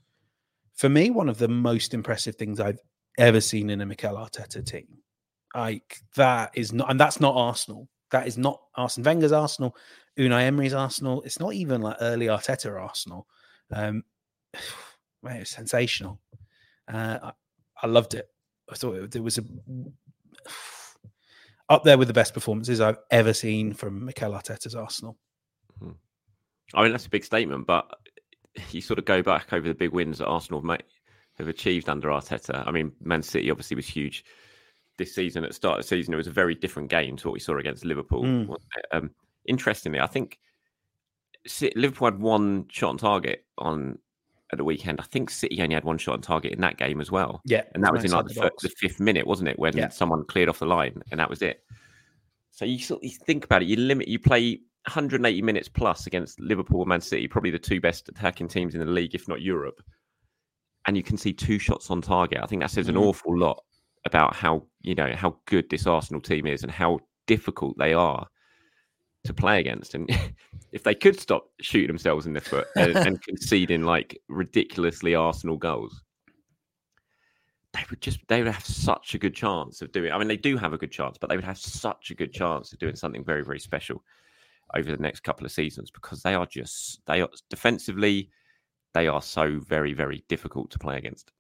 for 0.74 0.89
me, 0.89 1.10
one 1.10 1.29
of 1.29 1.38
the 1.38 1.48
most 1.48 1.93
impressive 1.93 2.36
things 2.36 2.60
I've 2.60 2.79
ever 3.17 3.41
seen 3.41 3.69
in 3.69 3.81
a 3.81 3.86
Mikel 3.86 4.15
Arteta 4.15 4.65
team. 4.65 4.88
Like 5.55 6.00
that 6.15 6.51
is 6.55 6.71
not, 6.74 6.89
and 6.89 7.00
that's 7.00 7.19
not 7.19 7.36
Arsenal. 7.36 7.88
That 8.12 8.27
is 8.27 8.38
not 8.38 8.62
Arsene 8.75 9.03
Wenger's 9.03 9.31
Arsenal, 9.31 9.75
Unai 10.17 10.43
Emery's 10.43 10.74
Arsenal. 10.74 11.21
It's 11.24 11.39
not 11.39 11.53
even 11.53 11.81
like 11.81 11.98
early 12.01 12.27
Arteta 12.27 12.79
Arsenal. 12.79 13.27
Um, 13.71 14.03
man, 15.24 15.38
it 15.38 15.39
was 15.39 15.50
sensational. 15.50 16.19
Uh, 16.91 17.19
I, 17.24 17.31
I, 17.83 17.88
loved 17.88 18.13
it. 18.15 18.27
I 18.69 18.75
thought 18.75 18.95
it, 18.95 19.15
it 19.15 19.24
was 19.24 19.38
a 19.38 19.43
up 21.69 21.83
there 21.83 21.98
with 21.98 22.07
the 22.07 22.13
best 22.13 22.33
performances 22.33 22.81
I've 22.81 23.00
ever 23.12 23.33
seen 23.33 23.74
from 23.74 24.05
Mikel 24.05 24.31
Arteta's 24.31 24.75
Arsenal. 24.75 25.17
I 26.74 26.84
mean, 26.84 26.92
that's 26.92 27.06
a 27.06 27.10
big 27.10 27.25
statement, 27.25 27.68
but 27.68 27.90
you 28.72 28.82
sort 28.82 29.00
of 29.00 29.06
go 29.06 29.22
back 29.22 29.54
over 29.54 29.68
the 29.68 29.74
big 29.74 29.92
wins 29.92 30.20
that 30.20 30.28
Arsenal 30.28 30.62
have, 30.62 30.82
have 31.38 31.48
achieved 31.48 31.90
under 31.90 32.10
Arteta. 32.10 32.66
I 32.68 32.72
mean, 32.72 32.92
Man 33.01 33.24
City 33.24 33.50
obviously 33.50 33.75
was 33.75 33.88
huge 33.88 34.24
this 35.01 35.16
season 35.16 35.44
at 35.44 35.50
the 35.50 35.54
start 35.54 35.80
of 35.80 35.84
the 35.84 35.88
season, 35.88 36.13
it 36.13 36.18
was 36.18 36.28
a 36.28 36.32
very 36.32 36.56
different 36.56 36.90
game 36.90 37.18
to 37.18 37.28
what 37.28 37.34
we 37.34 37.40
saw 37.40 37.58
against 37.58 37.84
Liverpool. 37.84 38.24
Mm. 38.24 38.56
Um, 38.92 39.12
interestingly, 39.46 40.00
I 40.00 40.08
think 40.08 40.40
Liverpool 41.75 42.08
had 42.08 42.20
one 42.20 42.68
shot 42.70 42.90
on 42.90 42.98
target 42.98 43.46
on 43.58 43.98
at 44.51 44.58
the 44.58 44.63
weekend. 44.63 45.00
I 45.00 45.06
think 45.06 45.30
City 45.30 45.62
only 45.62 45.75
had 45.75 45.86
one 45.86 45.98
shot 45.98 46.13
on 46.13 46.22
target 46.22 46.54
in 46.54 46.62
that 46.62 46.78
game 46.78 47.01
as 47.01 47.10
well. 47.10 47.42
Yeah, 47.46 47.63
and 47.74 47.84
that 47.84 47.92
was 47.92 48.04
in 48.04 48.12
like 48.12 48.28
the, 48.28 48.34
the, 48.34 48.51
the, 48.62 48.70
fifth 48.70 49.00
minute, 49.00 49.25
wasn't 49.25 49.50
it, 49.50 49.58
when 49.58 49.75
yeah. 49.75 49.90
someone 49.90 50.24
cleared 50.25 50.50
off 50.50 50.60
the 50.60 50.66
line, 50.66 51.01
and 51.10 51.20
that 51.20 51.30
was 51.30 51.42
it. 51.42 51.63
So 52.51 52.66
you 52.66 52.78
sort 52.78 53.00
of 53.00 53.06
you 53.06 53.18
think 53.25 53.46
about 53.46 53.63
it. 53.63 53.70
You 53.70 53.78
limit. 53.78 54.08
You 54.08 54.20
play 54.20 54.60
180 54.88 55.41
minutes 55.41 55.69
plus 55.69 56.07
against 56.07 56.39
Liverpool 56.39 56.81
and 56.81 56.89
Man 56.89 57.01
City, 57.01 57.27
probably 57.27 57.51
the 57.51 57.59
two 57.59 57.79
best 57.79 58.09
attacking 58.09 58.47
teams 58.47 58.73
in 58.73 58.79
the 58.79 58.85
league, 58.85 59.13
if 59.13 59.27
not 59.27 59.41
Europe. 59.41 59.81
And 60.88 60.97
you 60.97 61.03
can 61.03 61.17
see 61.17 61.33
two 61.33 61.59
shots 61.59 61.91
on 61.91 62.01
target. 62.01 62.39
I 62.41 62.47
think 62.47 62.61
that 62.61 62.71
says 62.71 62.88
an 62.88 62.95
mm. 62.95 63.01
awful 63.01 63.38
lot 63.38 63.63
about 64.05 64.35
how 64.35 64.65
you 64.81 64.95
know 64.95 65.13
how 65.15 65.38
good 65.45 65.69
this 65.69 65.85
Arsenal 65.85 66.21
team 66.21 66.47
is 66.47 66.63
and 66.63 66.71
how 66.71 67.00
difficult 67.27 67.77
they 67.77 67.93
are 67.93 68.25
to 69.25 69.33
play 69.33 69.59
against. 69.59 69.93
And 69.93 70.09
if 70.71 70.81
they 70.81 70.95
could 70.95 71.19
stop 71.19 71.45
shooting 71.61 71.88
themselves 71.88 72.25
in 72.25 72.33
the 72.33 72.41
foot 72.41 72.65
and, 72.75 72.95
and 73.07 73.21
conceding 73.21 73.83
like 73.83 74.19
ridiculously 74.29 75.13
Arsenal 75.13 75.57
goals, 75.57 76.01
they 77.73 77.83
would 77.91 78.01
just 78.01 78.19
they 78.27 78.41
would 78.41 78.51
have 78.51 78.65
such 78.65 79.13
a 79.13 79.19
good 79.19 79.35
chance 79.35 79.83
of 79.83 79.91
doing. 79.91 80.11
I 80.11 80.17
mean, 80.17 80.27
they 80.27 80.38
do 80.38 80.57
have 80.57 80.73
a 80.73 80.77
good 80.79 80.91
chance, 80.91 81.19
but 81.19 81.29
they 81.29 81.35
would 81.35 81.45
have 81.45 81.59
such 81.59 82.09
a 82.09 82.15
good 82.15 82.33
chance 82.33 82.73
of 82.73 82.79
doing 82.79 82.95
something 82.95 83.23
very 83.23 83.45
very 83.45 83.59
special 83.59 84.03
over 84.75 84.92
the 84.92 85.01
next 85.01 85.22
couple 85.22 85.46
of 85.46 85.51
seasons 85.51 85.92
because 85.92 86.22
they 86.22 86.34
are 86.34 86.46
just 86.46 87.01
they 87.08 87.22
are 87.22 87.30
defensively 87.50 88.30
they 88.94 89.08
are 89.08 89.22
so 89.22 89.60
very 89.60 89.94
very 89.94 90.24
difficult 90.28 90.72
to 90.72 90.80
play 90.80 90.98
against. 90.98 91.32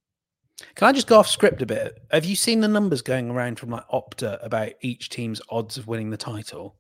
Can 0.75 0.87
I 0.87 0.91
just 0.91 1.07
go 1.07 1.17
off 1.17 1.27
script 1.27 1.61
a 1.61 1.65
bit? 1.65 1.97
Have 2.11 2.25
you 2.25 2.35
seen 2.35 2.59
the 2.59 2.67
numbers 2.67 3.01
going 3.01 3.31
around 3.31 3.57
from 3.57 3.71
like 3.71 3.87
Opta 3.91 4.43
about 4.45 4.73
each 4.81 5.09
team's 5.09 5.41
odds 5.49 5.77
of 5.77 5.87
winning 5.87 6.11
the 6.11 6.17
title? 6.17 6.75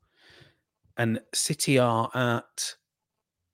And 0.97 1.19
City 1.33 1.79
are 1.79 2.09
at 2.13 2.75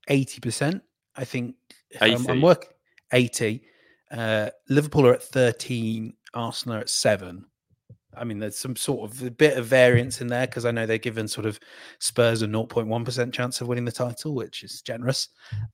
eighty 0.09 0.39
percent. 0.41 0.83
I 1.15 1.23
think 1.23 1.55
I'm, 2.01 2.27
I'm 2.29 2.41
work 2.41 2.73
eighty. 3.13 3.63
Uh, 4.11 4.49
Liverpool 4.69 5.05
are 5.05 5.13
at 5.13 5.23
13, 5.23 6.13
Arsenal 6.33 6.77
are 6.77 6.81
at 6.81 6.89
seven. 6.89 7.45
I 8.19 8.23
mean, 8.23 8.39
there's 8.39 8.57
some 8.57 8.75
sort 8.75 9.09
of 9.09 9.23
a 9.23 9.31
bit 9.31 9.57
of 9.57 9.65
variance 9.65 10.21
in 10.21 10.27
there 10.27 10.47
because 10.47 10.65
I 10.65 10.71
know 10.71 10.85
they're 10.85 10.97
given 10.97 11.27
sort 11.27 11.45
of 11.45 11.59
Spurs 11.99 12.41
a 12.41 12.47
0.1% 12.47 13.33
chance 13.33 13.61
of 13.61 13.67
winning 13.67 13.85
the 13.85 13.91
title, 13.91 14.35
which 14.35 14.63
is 14.63 14.81
generous. 14.81 15.29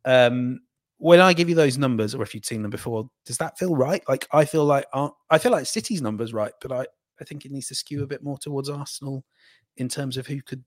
Um, 0.06 0.60
when 0.98 1.20
I 1.20 1.34
give 1.34 1.50
you 1.50 1.56
those 1.56 1.78
numbers, 1.78 2.16
or 2.16 2.24
if 2.24 2.34
you'd 2.34 2.46
seen 2.46 2.62
them 2.62 2.72
before, 2.72 3.10
does 3.26 3.38
that 3.38 3.58
feel 3.58 3.76
right? 3.76 4.04
Like 4.08 4.28
I 4.32 4.46
feel 4.46 4.66
like 4.66 4.86
I 4.94 5.38
feel 5.38 5.52
like 5.52 5.66
City's 5.66 6.02
numbers 6.02 6.34
right, 6.34 6.54
but 6.62 6.72
I 6.72 6.86
I 7.20 7.26
think 7.26 7.46
it 7.46 7.52
needs 7.52 7.68
to 7.68 7.76
skew 7.76 8.04
a 8.04 8.08
bit 8.08 8.24
more 8.24 8.38
towards 8.38 8.70
Arsenal 8.70 9.24
in 9.78 9.90
terms 9.90 10.18
of 10.18 10.28
who 10.28 10.42
could 10.42 10.64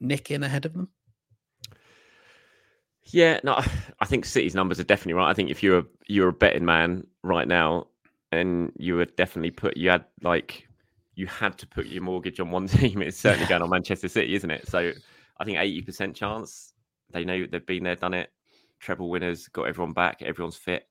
nick 0.00 0.30
in 0.30 0.42
ahead 0.42 0.66
of 0.66 0.74
them. 0.74 0.90
Yeah, 3.04 3.40
no, 3.42 3.62
I 4.00 4.04
think 4.04 4.26
City's 4.26 4.54
numbers 4.54 4.78
are 4.80 4.84
definitely 4.84 5.14
right. 5.14 5.30
I 5.30 5.34
think 5.34 5.50
if 5.50 5.62
you're 5.62 5.78
a, 5.78 5.84
you're 6.06 6.28
a 6.28 6.32
betting 6.32 6.64
man 6.64 7.06
right 7.22 7.48
now, 7.48 7.86
and 8.32 8.70
you 8.76 8.96
would 8.96 9.16
definitely 9.16 9.50
put 9.50 9.76
you 9.76 9.88
had 9.88 10.04
like 10.22 10.67
you 11.18 11.26
had 11.26 11.58
to 11.58 11.66
put 11.66 11.86
your 11.86 12.02
mortgage 12.02 12.38
on 12.38 12.52
one 12.52 12.68
team. 12.68 13.02
It's 13.02 13.18
certainly 13.18 13.48
going 13.48 13.60
on 13.60 13.70
Manchester 13.70 14.06
City, 14.06 14.36
isn't 14.36 14.50
it? 14.50 14.68
So 14.68 14.92
I 15.38 15.44
think 15.44 15.58
eighty 15.58 15.82
percent 15.82 16.14
chance. 16.14 16.72
They 17.10 17.24
know 17.24 17.44
they've 17.44 17.66
been 17.66 17.82
there, 17.82 17.96
done 17.96 18.14
it. 18.14 18.30
Treble 18.78 19.10
winners, 19.10 19.48
got 19.48 19.64
everyone 19.64 19.92
back, 19.92 20.22
everyone's 20.22 20.56
fit. 20.56 20.84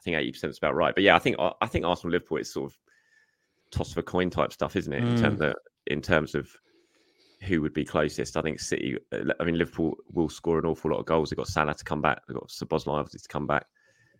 I 0.00 0.02
think 0.02 0.16
eighty 0.16 0.32
percent 0.32 0.52
is 0.52 0.58
about 0.58 0.74
right. 0.74 0.94
But 0.94 1.04
yeah, 1.04 1.14
I 1.14 1.18
think 1.18 1.36
I 1.38 1.66
think 1.66 1.84
Arsenal 1.84 2.12
Liverpool 2.12 2.38
is 2.38 2.50
sort 2.50 2.72
of 2.72 2.78
toss 3.70 3.92
of 3.92 3.98
a 3.98 4.02
coin 4.02 4.30
type 4.30 4.50
stuff, 4.50 4.76
isn't 4.76 4.92
it? 4.92 5.02
In 5.02 5.14
mm. 5.14 5.20
terms 5.20 5.40
of 5.42 5.54
in 5.88 6.00
terms 6.00 6.34
of 6.34 6.48
who 7.42 7.60
would 7.60 7.74
be 7.74 7.84
closest. 7.84 8.38
I 8.38 8.40
think 8.40 8.60
City. 8.60 8.96
Uh, 9.12 9.34
I 9.38 9.44
mean, 9.44 9.58
Liverpool 9.58 9.94
will 10.10 10.30
score 10.30 10.58
an 10.58 10.64
awful 10.64 10.90
lot 10.90 11.00
of 11.00 11.06
goals. 11.06 11.28
They've 11.28 11.36
got 11.36 11.48
Salah 11.48 11.74
to 11.74 11.84
come 11.84 12.00
back. 12.00 12.22
They've 12.26 12.36
got 12.36 12.48
Szoboszlai 12.48 12.98
obviously 12.98 13.20
to 13.20 13.28
come 13.28 13.46
back. 13.46 13.66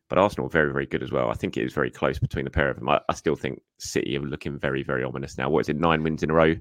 But 0.08 0.18
Arsenal 0.18 0.46
are 0.46 0.50
very, 0.50 0.72
very 0.72 0.86
good 0.86 1.02
as 1.02 1.10
well. 1.10 1.30
I 1.30 1.34
think 1.34 1.56
it 1.56 1.64
is 1.64 1.72
very 1.72 1.90
close 1.90 2.18
between 2.18 2.44
the 2.44 2.50
pair 2.50 2.70
of 2.70 2.78
them. 2.78 2.88
I, 2.88 3.00
I 3.08 3.14
still 3.14 3.34
think 3.34 3.60
City 3.78 4.16
are 4.16 4.20
looking 4.20 4.58
very, 4.58 4.82
very 4.82 5.02
ominous 5.02 5.36
now. 5.36 5.50
What 5.50 5.60
is 5.60 5.68
it? 5.68 5.76
Nine 5.76 6.02
wins 6.02 6.22
in 6.22 6.30
a 6.30 6.34
row 6.34 6.54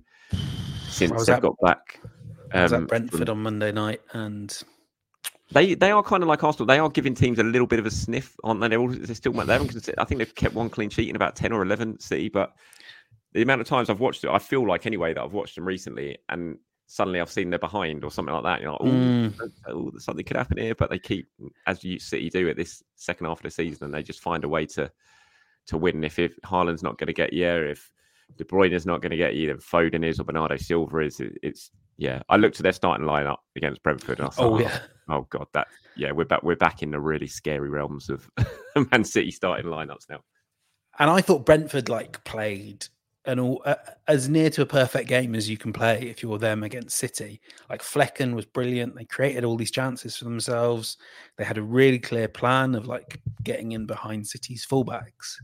since 0.90 1.25
they've 1.25 1.40
got 1.40 1.56
back. 1.62 2.00
Um, 2.54 2.70
that 2.70 2.88
Brentford 2.88 3.28
from, 3.28 3.38
on 3.38 3.44
Monday 3.44 3.72
night, 3.72 4.02
and 4.14 4.58
they 5.52 5.75
they 5.75 5.92
are 5.92 6.02
kind 6.02 6.24
of 6.24 6.30
like 6.30 6.44
Arsenal. 6.44 6.66
They 6.66 6.80
are 6.80 6.90
giving 6.90 7.14
teams 7.14 7.38
a 7.38 7.44
little 7.44 7.68
bit 7.68 7.80
of 7.80 7.86
a 7.86 7.92
sniff, 7.92 8.36
aren't 8.44 8.62
they? 8.62 8.70
They're, 8.70 8.80
all, 8.80 8.90
they're 8.90 9.16
still 9.16 9.34
they 9.34 9.54
haven't. 9.54 9.90
I 9.98 10.06
think 10.06 10.20
they've 10.20 10.36
kept 10.36 10.56
one 10.56 10.70
clean 10.70 10.90
sheet 10.90 11.10
in 11.10 11.16
about 11.16 11.36
ten 11.36 11.52
or 11.52 11.62
eleven 11.62 12.00
City, 12.00 12.30
but 12.30 12.54
the 13.34 13.42
amount 13.42 13.62
of 13.62 13.68
times 13.68 13.90
I've 13.90 14.00
watched 14.00 14.24
it, 14.24 14.30
I 14.30 14.40
feel 14.40 14.66
like 14.66 14.86
anyway 14.86 15.14
that 15.14 15.22
I've 15.22 15.34
watched 15.34 15.56
them 15.56 15.66
recently, 15.66 16.18
and 16.30 16.58
suddenly 16.88 17.20
I've 17.20 17.32
seen 17.32 17.50
they're 17.50 17.60
behind 17.60 18.04
or 18.04 18.12
something 18.12 18.34
like 18.34 18.44
that. 18.44 18.62
You're 18.62 18.72
like, 18.72 18.82
oh, 18.82 18.86
mm. 18.86 20.01
something 20.01 20.25
could 20.25 20.38
happen 20.38 20.58
here. 20.58 20.75
But 20.75 20.89
they 20.89 21.00
keep, 21.00 21.27
as 21.68 21.84
you 21.84 22.00
City 22.00 22.30
do 22.30 22.50
at 22.50 22.58
this 22.58 22.84
second 22.96 23.25
half 23.27 23.39
of 23.39 23.44
the 23.44 23.51
season, 23.51 23.86
and 23.86 23.94
they 23.94 24.04
just 24.04 24.22
find 24.22 24.44
a 24.44 24.50
way 24.50 24.65
to 24.68 24.92
to 25.68 25.77
win. 25.77 26.04
If 26.04 26.20
if 26.20 26.39
Haaland's 26.42 26.84
not 26.84 26.98
going 26.98 27.08
to 27.08 27.13
get 27.13 27.34
you, 27.34 27.48
if 27.48 27.92
De 28.38 28.44
Bruyne 28.44 28.74
is 28.74 28.86
not 28.86 29.01
going 29.01 29.12
to 29.12 29.18
get 29.18 29.36
you, 29.36 29.48
then 29.48 29.58
Foden 29.58 30.06
is 30.06 30.20
or 30.20 30.24
Bernardo 30.24 30.58
Silva 30.58 31.00
is. 31.00 31.22
It's 31.42 31.72
yeah. 31.98 32.22
I 32.30 32.38
looked 32.38 32.60
at 32.60 32.63
their 32.63 32.74
starting 32.74 33.08
lineup 33.08 33.38
against 33.56 33.84
Brentford. 33.84 34.20
And 34.20 34.27
I 34.27 34.32
thought, 34.32 34.54
oh 34.54 34.60
yeah. 34.60 34.80
Oh, 35.10 35.15
oh 35.15 35.27
god, 35.30 35.48
that 35.54 35.68
yeah. 35.96 36.12
We're 36.12 36.25
back. 36.25 36.44
We're 36.44 36.56
back 36.56 36.84
in 36.84 36.92
the 36.92 37.00
really 37.00 37.27
scary 37.27 37.70
realms 37.70 38.10
of 38.10 38.30
Man 38.92 39.04
City 39.04 39.32
starting 39.32 39.65
lineups 39.65 40.10
now. 40.10 40.20
And 40.98 41.10
I 41.10 41.22
thought 41.22 41.46
Brentford 41.46 41.89
like 41.89 42.24
played 42.24 42.88
an 43.25 43.39
all, 43.39 43.62
uh, 43.65 43.75
as 44.08 44.29
near 44.29 44.50
to 44.51 44.62
a 44.62 44.65
perfect 44.65 45.08
game 45.08 45.36
as 45.36 45.50
you 45.50 45.58
can 45.58 45.74
play 45.74 46.03
if 46.03 46.22
you're 46.22 46.38
them 46.38 46.63
against 46.63 46.98
City. 46.98 47.41
Like 47.70 47.82
Flekken 47.82 48.34
was 48.34 48.46
brilliant. 48.46 48.96
They 48.96 49.05
created 49.05 49.44
all 49.44 49.58
these 49.58 49.72
chances 49.72 50.17
for 50.17 50.25
themselves. 50.25 50.98
They 51.38 51.44
had 51.44 51.58
a 51.58 51.63
really 51.63 52.00
clear 52.00 52.27
plan 52.27 52.75
of 52.75 52.88
like 52.88 53.20
getting 53.44 53.74
in 53.74 53.86
behind 53.86 54.27
City's 54.27 54.65
fullbacks, 54.65 55.36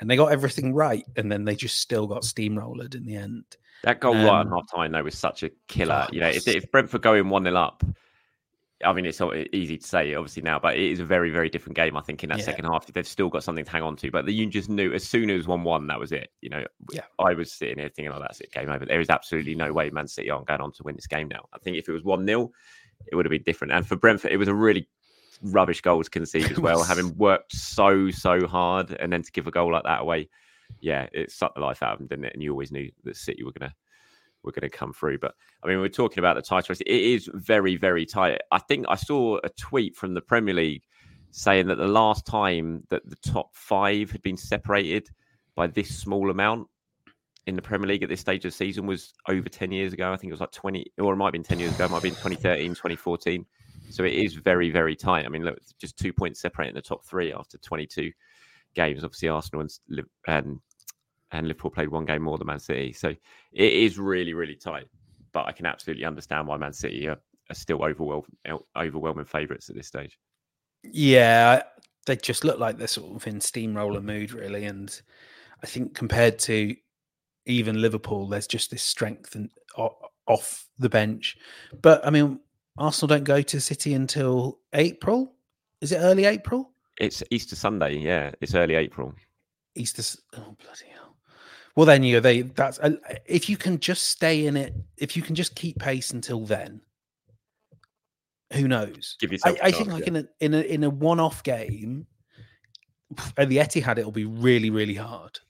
and 0.00 0.10
they 0.10 0.16
got 0.16 0.32
everything 0.32 0.74
right. 0.74 1.04
And 1.16 1.30
then 1.30 1.44
they 1.44 1.54
just 1.54 1.78
still 1.78 2.06
got 2.06 2.22
steamrolled 2.22 2.94
in 2.94 3.04
the 3.04 3.16
end. 3.16 3.44
That 3.84 4.00
goal 4.00 4.16
um, 4.16 4.24
right 4.24 4.40
at 4.40 4.48
half 4.48 4.70
time 4.74 4.92
though 4.92 5.02
was 5.02 5.16
such 5.16 5.42
a 5.42 5.50
killer. 5.68 6.06
Oh, 6.08 6.12
you 6.12 6.20
know, 6.20 6.28
if, 6.28 6.48
if 6.48 6.70
Brentford 6.70 7.02
go 7.02 7.14
in 7.14 7.28
one 7.28 7.44
0 7.44 7.54
up, 7.54 7.84
I 8.84 8.92
mean, 8.92 9.06
it's 9.06 9.20
easy 9.52 9.78
to 9.78 9.86
say, 9.86 10.14
obviously 10.14 10.42
now, 10.42 10.58
but 10.58 10.76
it 10.76 10.90
is 10.90 11.00
a 11.00 11.04
very, 11.04 11.30
very 11.30 11.48
different 11.48 11.76
game. 11.76 11.96
I 11.96 12.00
think 12.00 12.24
in 12.24 12.30
that 12.30 12.38
yeah. 12.38 12.44
second 12.44 12.64
half, 12.64 12.86
they've 12.86 13.06
still 13.06 13.28
got 13.28 13.44
something 13.44 13.64
to 13.64 13.70
hang 13.70 13.82
on 13.82 13.96
to. 13.96 14.10
But 14.10 14.26
the 14.26 14.32
you 14.32 14.46
just 14.46 14.68
knew 14.68 14.92
as 14.92 15.08
soon 15.08 15.30
as 15.30 15.46
one-one, 15.46 15.86
that 15.86 15.98
was 15.98 16.12
it. 16.12 16.30
You 16.40 16.50
know, 16.50 16.64
yeah. 16.92 17.02
I 17.18 17.34
was 17.34 17.52
sitting 17.52 17.78
here 17.78 17.88
thinking, 17.88 18.12
"Oh, 18.12 18.20
that's 18.20 18.40
it, 18.40 18.52
game 18.52 18.70
over." 18.70 18.84
There 18.84 19.00
is 19.00 19.10
absolutely 19.10 19.54
no 19.54 19.72
way 19.72 19.90
Man 19.90 20.08
City 20.08 20.30
aren't 20.30 20.46
going 20.46 20.60
on 20.60 20.72
to 20.72 20.82
win 20.82 20.96
this 20.96 21.06
game 21.06 21.28
now. 21.28 21.46
I 21.52 21.58
think 21.58 21.76
if 21.76 21.88
it 21.88 21.92
was 21.92 22.04
one 22.04 22.26
0 22.26 22.50
it 23.06 23.16
would 23.16 23.26
have 23.26 23.30
been 23.30 23.42
different. 23.42 23.72
And 23.72 23.86
for 23.86 23.96
Brentford, 23.96 24.32
it 24.32 24.36
was 24.36 24.48
a 24.48 24.54
really 24.54 24.88
rubbish 25.42 25.80
goal 25.80 26.02
to 26.02 26.10
concede 26.10 26.50
as 26.50 26.58
well, 26.58 26.82
having 26.82 27.16
worked 27.16 27.52
so, 27.52 28.10
so 28.10 28.46
hard, 28.46 28.92
and 28.92 29.12
then 29.12 29.22
to 29.22 29.32
give 29.32 29.46
a 29.46 29.50
goal 29.50 29.72
like 29.72 29.84
that 29.84 30.00
away. 30.00 30.28
Yeah, 30.80 31.08
it 31.12 31.30
sucked 31.30 31.56
the 31.56 31.60
life 31.60 31.82
out 31.82 31.92
of 31.92 31.98
them, 31.98 32.08
didn't 32.08 32.24
it? 32.26 32.34
And 32.34 32.42
you 32.42 32.50
always 32.50 32.72
knew 32.72 32.90
that 33.04 33.16
City 33.16 33.44
were 33.44 33.52
going 33.52 33.70
to 33.70 33.74
were 34.44 34.52
going 34.52 34.68
to 34.68 34.76
come 34.76 34.92
through. 34.92 35.18
But 35.18 35.34
I 35.62 35.68
mean, 35.68 35.80
we're 35.80 35.88
talking 35.88 36.18
about 36.18 36.36
the 36.36 36.42
title 36.42 36.72
race. 36.72 36.80
It 36.80 36.88
is 36.88 37.28
very, 37.32 37.76
very 37.76 38.06
tight. 38.06 38.40
I 38.50 38.58
think 38.58 38.86
I 38.88 38.96
saw 38.96 39.38
a 39.42 39.48
tweet 39.50 39.96
from 39.96 40.14
the 40.14 40.20
Premier 40.20 40.54
League 40.54 40.82
saying 41.30 41.66
that 41.66 41.78
the 41.78 41.88
last 41.88 42.26
time 42.26 42.84
that 42.90 43.08
the 43.08 43.16
top 43.16 43.50
five 43.54 44.10
had 44.10 44.22
been 44.22 44.36
separated 44.36 45.08
by 45.56 45.66
this 45.66 45.96
small 45.96 46.30
amount 46.30 46.68
in 47.46 47.56
the 47.56 47.62
Premier 47.62 47.88
League 47.88 48.02
at 48.02 48.08
this 48.08 48.20
stage 48.20 48.44
of 48.44 48.52
the 48.52 48.56
season 48.56 48.86
was 48.86 49.12
over 49.28 49.48
10 49.48 49.72
years 49.72 49.92
ago. 49.92 50.12
I 50.12 50.16
think 50.16 50.30
it 50.30 50.34
was 50.34 50.40
like 50.40 50.52
20, 50.52 50.92
or 50.98 51.12
it 51.12 51.16
might 51.16 51.26
have 51.26 51.32
been 51.32 51.42
10 51.42 51.58
years 51.58 51.74
ago. 51.74 51.84
It 51.84 51.90
might 51.90 51.96
have 51.96 52.02
been 52.02 52.12
2013, 52.12 52.70
2014. 52.70 53.44
So 53.90 54.04
it 54.04 54.14
is 54.14 54.34
very, 54.34 54.70
very 54.70 54.96
tight. 54.96 55.26
I 55.26 55.28
mean, 55.28 55.44
look, 55.44 55.58
just 55.78 55.98
two 55.98 56.12
points 56.12 56.40
separating 56.40 56.74
the 56.74 56.82
top 56.82 57.04
three 57.04 57.32
after 57.32 57.58
22 57.58 58.10
games. 58.74 59.04
Obviously, 59.04 59.28
Arsenal 59.28 59.60
and, 59.60 60.06
and 60.26 60.60
and 61.34 61.48
Liverpool 61.48 61.70
played 61.70 61.88
one 61.88 62.04
game 62.04 62.22
more 62.22 62.38
than 62.38 62.46
Man 62.46 62.60
City. 62.60 62.92
So 62.92 63.08
it 63.08 63.72
is 63.72 63.98
really, 63.98 64.34
really 64.34 64.54
tight. 64.54 64.86
But 65.32 65.46
I 65.46 65.52
can 65.52 65.66
absolutely 65.66 66.04
understand 66.04 66.46
why 66.46 66.56
Man 66.56 66.72
City 66.72 67.08
are, 67.08 67.18
are 67.50 67.54
still 67.54 67.82
overwhelming, 67.82 68.30
overwhelming 68.76 69.24
favourites 69.24 69.68
at 69.68 69.74
this 69.74 69.88
stage. 69.88 70.16
Yeah, 70.84 71.62
they 72.06 72.16
just 72.16 72.44
look 72.44 72.60
like 72.60 72.78
they're 72.78 72.86
sort 72.86 73.16
of 73.16 73.26
in 73.26 73.40
steamroller 73.40 74.00
mood, 74.00 74.32
really. 74.32 74.64
And 74.64 75.00
I 75.62 75.66
think 75.66 75.94
compared 75.94 76.38
to 76.40 76.76
even 77.46 77.82
Liverpool, 77.82 78.28
there's 78.28 78.46
just 78.46 78.70
this 78.70 78.82
strength 78.82 79.34
and 79.34 79.50
off 80.26 80.66
the 80.78 80.88
bench. 80.88 81.36
But 81.82 82.06
I 82.06 82.10
mean, 82.10 82.38
Arsenal 82.78 83.08
don't 83.08 83.24
go 83.24 83.42
to 83.42 83.60
City 83.60 83.94
until 83.94 84.60
April. 84.72 85.32
Is 85.80 85.90
it 85.90 85.98
early 85.98 86.26
April? 86.26 86.70
It's 87.00 87.24
Easter 87.30 87.56
Sunday. 87.56 87.96
Yeah, 87.96 88.30
it's 88.40 88.54
early 88.54 88.76
April. 88.76 89.14
Easter. 89.74 90.02
Oh 90.36 90.54
bloody 90.62 90.86
hell! 90.92 91.03
Well, 91.76 91.86
then 91.86 92.02
you 92.04 92.14
know 92.14 92.20
they 92.20 92.42
that's 92.42 92.78
uh, 92.78 92.92
if 93.26 93.48
you 93.48 93.56
can 93.56 93.80
just 93.80 94.06
stay 94.06 94.46
in 94.46 94.56
it, 94.56 94.74
if 94.96 95.16
you 95.16 95.22
can 95.22 95.34
just 95.34 95.56
keep 95.56 95.78
pace 95.78 96.12
until 96.12 96.44
then, 96.44 96.80
who 98.52 98.68
knows? 98.68 99.16
Give 99.18 99.32
yourself. 99.32 99.58
I, 99.62 99.68
I 99.68 99.70
think 99.72 99.88
like 99.88 100.06
in 100.06 100.16
a 100.16 100.24
in 100.40 100.54
a 100.54 100.60
in 100.60 100.84
a 100.84 100.90
one 100.90 101.18
off 101.18 101.42
game 101.42 102.06
at 103.36 103.48
the 103.48 103.56
Etihad, 103.56 103.98
it'll 103.98 104.12
be 104.12 104.24
really 104.24 104.70
really 104.70 104.94
hard. 104.94 105.40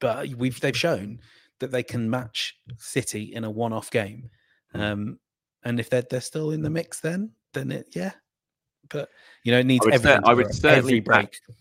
But 0.00 0.28
we've 0.28 0.58
they've 0.58 0.76
shown 0.76 1.20
that 1.60 1.70
they 1.70 1.82
can 1.82 2.08
match 2.08 2.56
City 2.78 3.34
in 3.34 3.44
a 3.44 3.50
one 3.50 3.74
off 3.74 3.90
game, 3.90 4.30
um, 4.72 5.18
and 5.64 5.78
if 5.78 5.90
they're 5.90 6.04
they're 6.08 6.22
still 6.22 6.50
in 6.50 6.62
the 6.62 6.70
mix, 6.70 7.00
then 7.00 7.30
then 7.52 7.70
it 7.70 7.88
yeah. 7.94 8.12
But 8.88 9.10
you 9.44 9.52
know, 9.52 9.58
it 9.58 9.66
needs 9.66 9.86
I 9.86 9.98
would, 9.98 10.06
I 10.06 10.34
would 10.34 10.54
certainly 10.54 11.00
break. 11.00 11.32
Back 11.32 11.56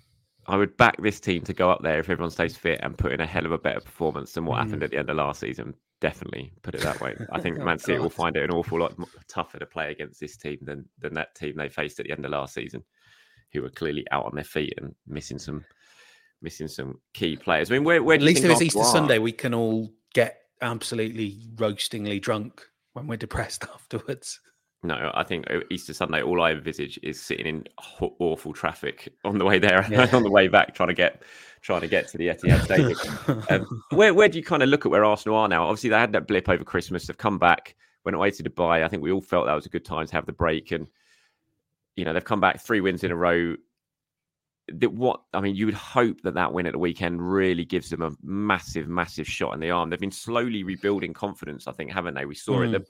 I 0.47 0.57
would 0.57 0.75
back 0.77 1.01
this 1.01 1.19
team 1.19 1.41
to 1.43 1.53
go 1.53 1.69
up 1.69 1.81
there 1.81 2.00
if 2.00 2.09
everyone 2.09 2.31
stays 2.31 2.55
fit 2.55 2.79
and 2.83 2.97
put 2.97 3.13
in 3.13 3.21
a 3.21 3.25
hell 3.25 3.45
of 3.45 3.51
a 3.51 3.57
better 3.57 3.79
performance 3.79 4.33
than 4.33 4.45
what 4.45 4.57
mm. 4.57 4.63
happened 4.63 4.83
at 4.83 4.91
the 4.91 4.97
end 4.97 5.09
of 5.09 5.17
last 5.17 5.39
season. 5.39 5.73
Definitely 6.01 6.51
put 6.63 6.75
it 6.75 6.81
that 6.81 7.00
way. 7.00 7.15
I 7.31 7.39
think 7.39 7.59
oh, 7.62 7.63
Man 7.63 7.79
City 7.79 8.00
will 8.00 8.09
find 8.09 8.35
it 8.35 8.43
an 8.43 8.51
awful 8.51 8.79
lot 8.79 8.93
tougher 9.27 9.59
to 9.59 9.65
play 9.65 9.91
against 9.91 10.19
this 10.19 10.35
team 10.35 10.57
than 10.62 10.88
than 11.00 11.13
that 11.13 11.33
team 11.35 11.55
they 11.55 11.69
faced 11.69 12.00
at 12.00 12.05
the 12.05 12.12
end 12.12 12.25
of 12.25 12.31
last 12.31 12.53
season, 12.53 12.83
who 13.53 13.62
were 13.62 13.69
clearly 13.69 14.05
out 14.12 14.25
on 14.25 14.35
their 14.35 14.43
feet 14.43 14.73
and 14.77 14.93
missing 15.07 15.39
some 15.39 15.63
missing 16.41 16.67
some 16.67 17.00
key 17.13 17.38
players. 17.38 17.71
I 17.71 17.75
mean, 17.75 17.85
where, 17.85 18.03
where 18.03 18.15
at 18.15 18.21
least 18.21 18.43
if 18.43 18.51
it's 18.51 18.62
Easter 18.62 18.79
are? 18.79 18.91
Sunday, 18.91 19.17
we 19.17 19.31
can 19.31 19.53
all 19.53 19.93
get 20.13 20.41
absolutely 20.62 21.39
roastingly 21.55 22.21
drunk 22.21 22.62
when 22.93 23.07
we're 23.07 23.17
depressed 23.17 23.63
afterwards. 23.73 24.39
No, 24.86 25.12
I 25.13 25.24
think 25.24 25.50
uh, 25.50 25.62
Easter 25.72 25.94
Sunday, 25.94 26.22
all 26.22 26.42
I 26.42 26.52
envisage 26.52 27.00
is 27.02 27.22
sitting 27.22 27.46
in 27.46 27.63
awful 28.20 28.52
traffic 28.52 29.13
on 29.24 29.38
the 29.38 29.46
way 29.46 29.58
there 29.58 29.86
Yeah. 29.90 30.04
and 30.04 30.13
on 30.13 30.24
the 30.24 30.30
way 30.30 30.50
back, 30.50 30.75
trying 30.75 30.90
to 30.90 30.94
get 30.94 31.22
trying 31.62 31.80
to 31.82 31.88
get 31.88 32.10
to 32.10 32.18
the 32.18 32.28
Etihad 32.28 32.63
Stadium. 32.66 33.44
um, 33.50 33.84
where 33.92 34.13
where 34.13 34.28
do 34.28 34.38
you 34.38 34.44
kind 34.44 34.62
of 34.62 34.68
look 34.68 34.86
at 34.86 34.92
where 34.92 35.06
Arsenal 35.06 35.38
are 35.38 35.48
now? 35.48 35.63
Obviously, 35.66 35.90
they 35.90 35.98
had 35.98 36.12
that 36.12 36.28
blip 36.28 36.50
over 36.50 36.66
Christmas. 36.66 37.08
They've 37.08 37.18
come 37.18 37.40
back, 37.40 37.75
went 38.04 38.16
away 38.16 38.32
to 38.32 38.44
Dubai. 38.44 38.84
I 38.84 38.90
think 38.90 39.02
we 39.02 39.12
all 39.12 39.22
felt 39.22 39.46
that 39.46 39.54
was 39.54 39.66
a 39.66 39.70
good 39.70 39.86
time 39.86 40.06
to 40.06 40.13
have 40.13 40.25
the 40.25 40.34
break, 40.34 40.72
and 40.72 40.88
you 41.96 42.04
know 42.04 42.12
they've 42.12 42.24
come 42.24 42.42
back 42.42 42.60
three 42.62 42.82
wins 42.82 43.06
in 43.06 43.12
a 43.12 43.16
row. 43.16 43.56
That 44.68 44.92
what 44.94 45.22
I 45.34 45.40
mean, 45.40 45.56
you 45.56 45.66
would 45.66 45.75
hope 45.75 46.22
that 46.24 46.34
that 46.34 46.52
win 46.52 46.66
at 46.66 46.74
the 46.74 46.80
weekend 46.80 47.22
really 47.22 47.63
gives 47.63 47.90
them 47.90 48.02
a 48.02 48.12
massive, 48.22 48.90
massive 48.90 49.28
shot 49.28 49.54
in 49.54 49.62
the 49.62 49.72
arm. 49.72 49.90
They've 49.90 50.00
been 50.00 50.12
slowly 50.12 50.63
rebuilding 50.63 51.13
confidence, 51.13 51.68
I 51.68 51.72
think, 51.72 51.92
haven't 51.92 52.16
they? 52.16 52.25
We 52.25 52.36
saw 52.36 52.62
it. 52.63 52.68
Mm. 52.68 52.72
The 52.72 52.86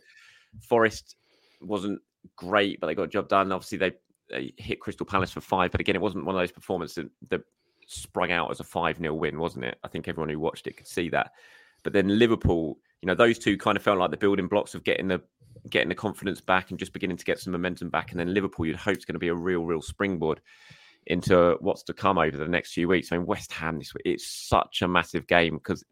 Forest 0.68 1.16
wasn't 1.64 2.02
great, 2.36 2.80
but 2.80 2.88
they 2.88 2.96
got 2.96 3.04
a 3.04 3.08
job 3.08 3.28
done. 3.28 3.52
Obviously, 3.52 3.78
they, 3.78 3.92
they 4.30 4.54
hit 4.58 4.80
Crystal 4.80 5.06
Palace 5.06 5.32
for 5.32 5.42
five, 5.42 5.72
but 5.72 5.82
again, 5.82 5.96
it 5.96 6.02
wasn't 6.02 6.26
one 6.26 6.36
of 6.36 6.42
those 6.42 6.52
performances 6.52 6.96
that, 6.96 7.30
that 7.30 7.42
sprung 7.88 8.32
out 8.32 8.52
as 8.52 8.60
a 8.60 8.64
5 8.64 8.98
0 8.98 9.14
win, 9.14 9.40
wasn't 9.40 9.66
it? 9.66 9.78
I 9.84 9.88
think 9.88 10.08
everyone 10.08 10.30
who 10.30 10.40
watched 10.40 10.68
it 10.68 10.78
could 10.78 10.88
see 10.88 11.10
that. 11.10 11.32
But 11.84 11.94
then 11.94 12.18
Liverpool, 12.20 12.78
you 13.02 13.08
know, 13.08 13.16
those 13.16 13.38
two 13.38 13.58
kind 13.58 13.78
of 13.78 13.84
felt 13.84 14.00
like 14.00 14.12
the 14.12 14.18
building 14.18 14.48
blocks 14.48 14.76
of 14.76 14.84
getting 14.84 15.08
the 15.08 15.22
getting 15.70 15.90
the 15.90 15.96
confidence 15.96 16.42
back 16.42 16.70
and 16.70 16.80
just 16.80 16.94
beginning 16.94 17.18
to 17.18 17.26
get 17.26 17.40
some 17.40 17.54
momentum 17.54 17.90
back. 17.90 18.12
And 18.12 18.20
then 18.20 18.34
Liverpool, 18.34 18.66
you'd 18.66 18.76
hope 18.76 18.98
is 18.98 19.06
going 19.06 19.14
to 19.14 19.20
be 19.20 19.28
a 19.28 19.36
real, 19.36 19.66
real 19.66 19.82
springboard 19.82 20.42
into 21.08 21.58
what's 21.60 21.84
to 21.84 21.94
come 21.94 22.18
over 22.18 22.38
the 22.38 22.48
next 22.48 22.74
few 22.74 22.88
weeks. 22.88 23.12
I 23.12 23.18
mean, 23.18 23.26
West 23.26 23.52
Ham 23.54 23.78
this 23.78 23.94
week, 23.94 24.04
it's 24.06 24.28
such 24.28 24.82
a 24.82 24.88
massive 24.88 25.28
game 25.28 25.56
because 25.56 25.84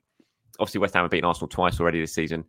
obviously 0.59 0.79
West 0.79 0.93
Ham 0.93 1.03
have 1.03 1.11
beaten 1.11 1.25
Arsenal 1.25 1.47
twice 1.47 1.79
already 1.79 2.01
this 2.01 2.13
season. 2.13 2.45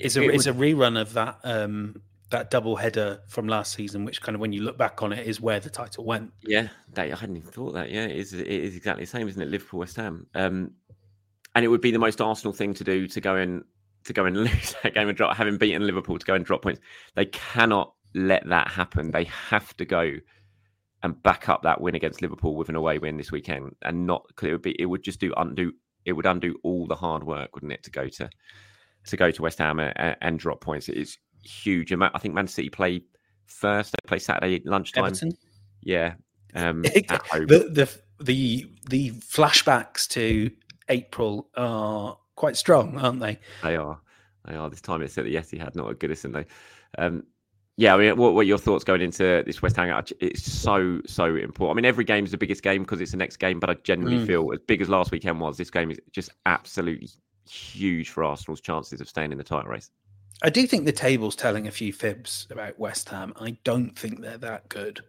It's 0.00 0.16
a 0.16 0.22
It 0.22 0.34
it's 0.34 0.46
a 0.46 0.52
rerun 0.52 1.00
of 1.00 1.12
that 1.14 1.38
um 1.44 2.02
that 2.30 2.50
double 2.50 2.76
header 2.76 3.20
from 3.28 3.46
last 3.46 3.74
season, 3.74 4.04
which 4.04 4.20
kind 4.20 4.34
of 4.34 4.40
when 4.40 4.52
you 4.52 4.62
look 4.62 4.76
back 4.76 5.02
on 5.02 5.12
it 5.12 5.26
is 5.26 5.40
where 5.40 5.60
the 5.60 5.70
title 5.70 6.04
went. 6.04 6.32
Yeah, 6.42 6.68
they, 6.92 7.12
I 7.12 7.16
hadn't 7.16 7.36
even 7.36 7.50
thought 7.50 7.74
that. 7.74 7.90
Yeah, 7.90 8.04
it 8.04 8.16
is, 8.16 8.32
it 8.32 8.46
is 8.46 8.74
exactly 8.74 9.04
the 9.04 9.10
same, 9.10 9.28
isn't 9.28 9.40
it? 9.40 9.48
Liverpool, 9.48 9.80
West 9.80 9.96
Ham, 9.96 10.26
um, 10.34 10.72
and 11.54 11.64
it 11.64 11.68
would 11.68 11.80
be 11.80 11.92
the 11.92 11.98
most 11.98 12.20
Arsenal 12.20 12.52
thing 12.52 12.74
to 12.74 12.84
do 12.84 13.06
to 13.08 13.20
go 13.20 13.36
in 13.36 13.64
to 14.04 14.12
go 14.12 14.24
and 14.24 14.36
lose 14.44 14.74
that 14.82 14.94
game 14.94 15.08
and 15.08 15.16
drop, 15.16 15.36
having 15.36 15.56
beaten 15.56 15.86
Liverpool 15.86 16.18
to 16.18 16.26
go 16.26 16.34
and 16.34 16.44
drop 16.44 16.62
points. 16.62 16.80
They 17.14 17.26
cannot 17.26 17.94
let 18.14 18.46
that 18.48 18.68
happen. 18.68 19.10
They 19.12 19.24
have 19.24 19.76
to 19.76 19.84
go 19.84 20.12
and 21.02 21.22
back 21.22 21.48
up 21.48 21.62
that 21.62 21.80
win 21.80 21.94
against 21.94 22.22
Liverpool 22.22 22.56
with 22.56 22.68
an 22.68 22.74
away 22.74 22.98
win 22.98 23.16
this 23.16 23.30
weekend, 23.30 23.72
and 23.82 24.06
not 24.06 24.24
because 24.28 24.48
it 24.48 24.52
would 24.52 24.62
be 24.62 24.76
it 24.80 24.86
would 24.86 25.02
just 25.04 25.20
do 25.20 25.32
undo 25.36 25.72
it 26.04 26.12
would 26.12 26.26
undo 26.26 26.56
all 26.64 26.86
the 26.86 26.96
hard 26.96 27.24
work, 27.24 27.54
wouldn't 27.54 27.72
it, 27.72 27.84
to 27.84 27.90
go 27.90 28.08
to 28.08 28.28
to 29.06 29.16
go 29.16 29.30
to 29.30 29.42
West 29.42 29.58
Ham 29.58 29.78
and, 29.80 30.16
and 30.20 30.38
drop 30.38 30.60
points. 30.60 30.88
Is 30.88 31.18
huge. 31.42 31.92
I 31.92 32.18
think 32.18 32.34
Man 32.34 32.46
City 32.46 32.68
play 32.68 33.02
first. 33.46 33.92
They 33.92 34.08
play 34.08 34.18
Saturday 34.18 34.62
lunchtime. 34.64 35.04
Everton. 35.04 35.32
Yeah. 35.82 36.14
Um. 36.54 36.82
The 36.82 37.68
the 37.70 38.24
the 38.24 38.70
the 38.88 39.10
flashbacks 39.12 40.08
to 40.08 40.50
April 40.88 41.48
are 41.56 42.16
quite 42.36 42.56
strong, 42.56 42.98
aren't 42.98 43.20
they? 43.20 43.38
They 43.62 43.76
are. 43.76 44.00
They 44.46 44.54
are. 44.54 44.70
This 44.70 44.80
time 44.80 45.02
it's 45.02 45.18
at 45.18 45.24
the 45.24 45.34
Etihad, 45.34 45.74
not 45.74 45.90
at 45.90 45.98
Goodison 45.98 46.32
though. 46.32 46.44
Um, 46.98 47.24
yeah, 47.78 47.94
I 47.94 47.98
mean, 47.98 48.16
what, 48.16 48.32
what 48.32 48.40
are 48.40 48.44
your 48.44 48.56
thoughts 48.56 48.84
going 48.84 49.02
into 49.02 49.42
this 49.44 49.60
West 49.60 49.76
Ham? 49.76 50.02
It's 50.20 50.50
so 50.50 51.00
so 51.06 51.36
important. 51.36 51.74
I 51.74 51.76
mean, 51.76 51.84
every 51.84 52.04
game 52.04 52.24
is 52.24 52.30
the 52.30 52.38
biggest 52.38 52.62
game 52.62 52.82
because 52.82 53.00
it's 53.02 53.10
the 53.10 53.18
next 53.18 53.36
game, 53.36 53.60
but 53.60 53.68
I 53.68 53.74
genuinely 53.74 54.24
Mm. 54.24 54.26
feel 54.26 54.52
as 54.52 54.60
big 54.66 54.80
as 54.80 54.88
last 54.88 55.10
weekend 55.10 55.40
was, 55.40 55.58
this 55.58 55.70
game 55.70 55.90
is 55.90 55.98
just 56.10 56.30
absolutely 56.46 57.08
huge 57.50 58.10
for 58.10 58.24
Arsenal's 58.24 58.60
chances 58.60 59.00
of 59.00 59.08
staying 59.08 59.32
in 59.32 59.38
the 59.38 59.44
title 59.44 59.70
race. 59.70 59.90
I 60.42 60.50
do 60.50 60.66
think 60.66 60.84
the 60.84 60.92
table's 60.92 61.36
telling 61.36 61.66
a 61.66 61.72
few 61.72 61.92
fibs 61.92 62.46
about 62.50 62.78
West 62.78 63.08
Ham. 63.08 63.32
I 63.40 63.56
don't 63.64 63.98
think 63.98 64.20
they're 64.20 64.38
that 64.38 64.68
good. 64.68 65.00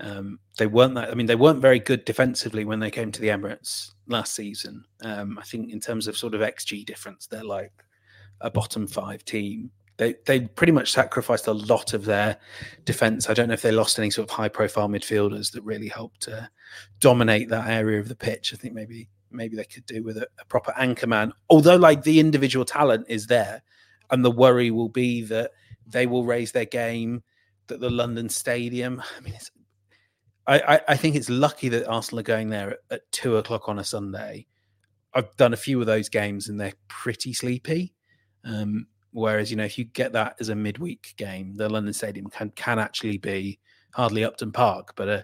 Um, 0.00 0.40
they 0.58 0.66
weren't 0.66 0.94
that. 0.94 1.10
I 1.10 1.14
mean, 1.14 1.26
they 1.26 1.36
weren't 1.36 1.60
very 1.60 1.78
good 1.78 2.04
defensively 2.04 2.64
when 2.64 2.80
they 2.80 2.90
came 2.90 3.12
to 3.12 3.20
the 3.20 3.28
Emirates 3.28 3.92
last 4.06 4.34
season. 4.34 4.84
Um, 5.02 5.38
I 5.38 5.42
think 5.42 5.72
in 5.72 5.80
terms 5.80 6.06
of 6.06 6.16
sort 6.16 6.34
of 6.34 6.40
XG 6.40 6.84
difference, 6.84 7.26
they're 7.26 7.44
like 7.44 7.72
a 8.40 8.50
bottom 8.50 8.86
five 8.86 9.24
team. 9.24 9.70
They 9.98 10.14
they 10.26 10.40
pretty 10.40 10.72
much 10.72 10.92
sacrificed 10.92 11.46
a 11.46 11.52
lot 11.52 11.94
of 11.94 12.04
their 12.04 12.36
defense. 12.84 13.30
I 13.30 13.34
don't 13.34 13.48
know 13.48 13.54
if 13.54 13.62
they 13.62 13.72
lost 13.72 13.98
any 13.98 14.10
sort 14.10 14.28
of 14.28 14.36
high 14.36 14.48
profile 14.48 14.88
midfielders 14.88 15.52
that 15.52 15.62
really 15.62 15.88
helped 15.88 16.28
uh, 16.28 16.46
dominate 17.00 17.48
that 17.48 17.68
area 17.68 17.98
of 17.98 18.08
the 18.08 18.16
pitch. 18.16 18.52
I 18.52 18.56
think 18.56 18.74
maybe 18.74 19.08
maybe 19.36 19.56
they 19.56 19.64
could 19.64 19.86
do 19.86 20.02
with 20.02 20.16
a, 20.16 20.26
a 20.40 20.44
proper 20.46 20.72
anchor 20.76 21.06
man. 21.06 21.32
Although 21.48 21.76
like 21.76 22.02
the 22.02 22.20
individual 22.20 22.64
talent 22.64 23.06
is 23.08 23.26
there, 23.26 23.62
and 24.10 24.24
the 24.24 24.30
worry 24.30 24.70
will 24.70 24.88
be 24.88 25.22
that 25.22 25.52
they 25.86 26.06
will 26.06 26.24
raise 26.24 26.52
their 26.52 26.64
game. 26.64 27.22
That 27.68 27.80
the 27.80 27.90
London 27.90 28.28
Stadium. 28.28 29.02
I 29.18 29.20
mean, 29.20 29.34
it's, 29.34 29.50
I, 30.46 30.60
I 30.60 30.80
I 30.88 30.96
think 30.96 31.16
it's 31.16 31.30
lucky 31.30 31.68
that 31.70 31.86
Arsenal 31.86 32.20
are 32.20 32.24
going 32.24 32.50
there 32.50 32.70
at, 32.70 32.78
at 32.90 33.12
two 33.12 33.36
o'clock 33.36 33.68
on 33.68 33.78
a 33.78 33.84
Sunday. 33.84 34.46
I've 35.14 35.34
done 35.36 35.52
a 35.52 35.56
few 35.56 35.80
of 35.80 35.86
those 35.86 36.08
games 36.08 36.48
and 36.48 36.60
they're 36.60 36.74
pretty 36.88 37.32
sleepy. 37.32 37.94
Um, 38.44 38.86
whereas 39.12 39.50
you 39.50 39.56
know 39.56 39.64
if 39.64 39.78
you 39.78 39.84
get 39.84 40.12
that 40.12 40.36
as 40.40 40.48
a 40.48 40.54
midweek 40.54 41.14
game, 41.16 41.54
the 41.56 41.68
London 41.68 41.92
Stadium 41.92 42.28
can 42.28 42.50
can 42.50 42.78
actually 42.78 43.18
be 43.18 43.58
hardly 43.92 44.24
Upton 44.24 44.52
Park, 44.52 44.92
but 44.94 45.08
uh, 45.08 45.22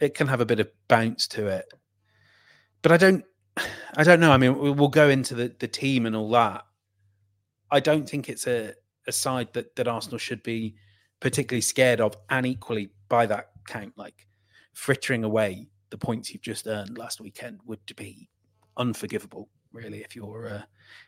it 0.00 0.14
can 0.14 0.26
have 0.26 0.40
a 0.40 0.46
bit 0.46 0.60
of 0.60 0.70
bounce 0.86 1.26
to 1.28 1.46
it. 1.46 1.64
But 2.82 2.92
I 2.92 2.96
don't, 2.96 3.24
I 3.96 4.04
don't 4.04 4.20
know. 4.20 4.32
I 4.32 4.36
mean, 4.36 4.58
we- 4.58 4.70
we'll 4.70 4.88
go 4.88 5.08
into 5.08 5.34
the 5.34 5.54
the 5.58 5.68
team 5.68 6.06
and 6.06 6.16
all 6.16 6.30
that. 6.30 6.64
I 7.70 7.80
don't 7.80 8.08
think 8.08 8.28
it's 8.28 8.46
a 8.46 8.74
a 9.06 9.12
side 9.12 9.52
that 9.54 9.76
that 9.76 9.88
Arsenal 9.88 10.18
should 10.18 10.42
be 10.42 10.76
particularly 11.20 11.60
scared 11.60 12.00
of, 12.00 12.16
and 12.30 12.46
equally 12.46 12.90
by 13.08 13.26
that 13.26 13.50
count, 13.66 13.92
like 13.96 14.26
frittering 14.72 15.24
away 15.24 15.68
the 15.90 15.98
points 15.98 16.32
you've 16.32 16.42
just 16.42 16.66
earned 16.66 16.96
last 16.96 17.20
weekend 17.20 17.60
would 17.66 17.80
be 17.96 18.28
unforgivable. 18.76 19.48
Really, 19.72 19.98
if 20.00 20.16
you're 20.16 20.48
uh, 20.48 20.62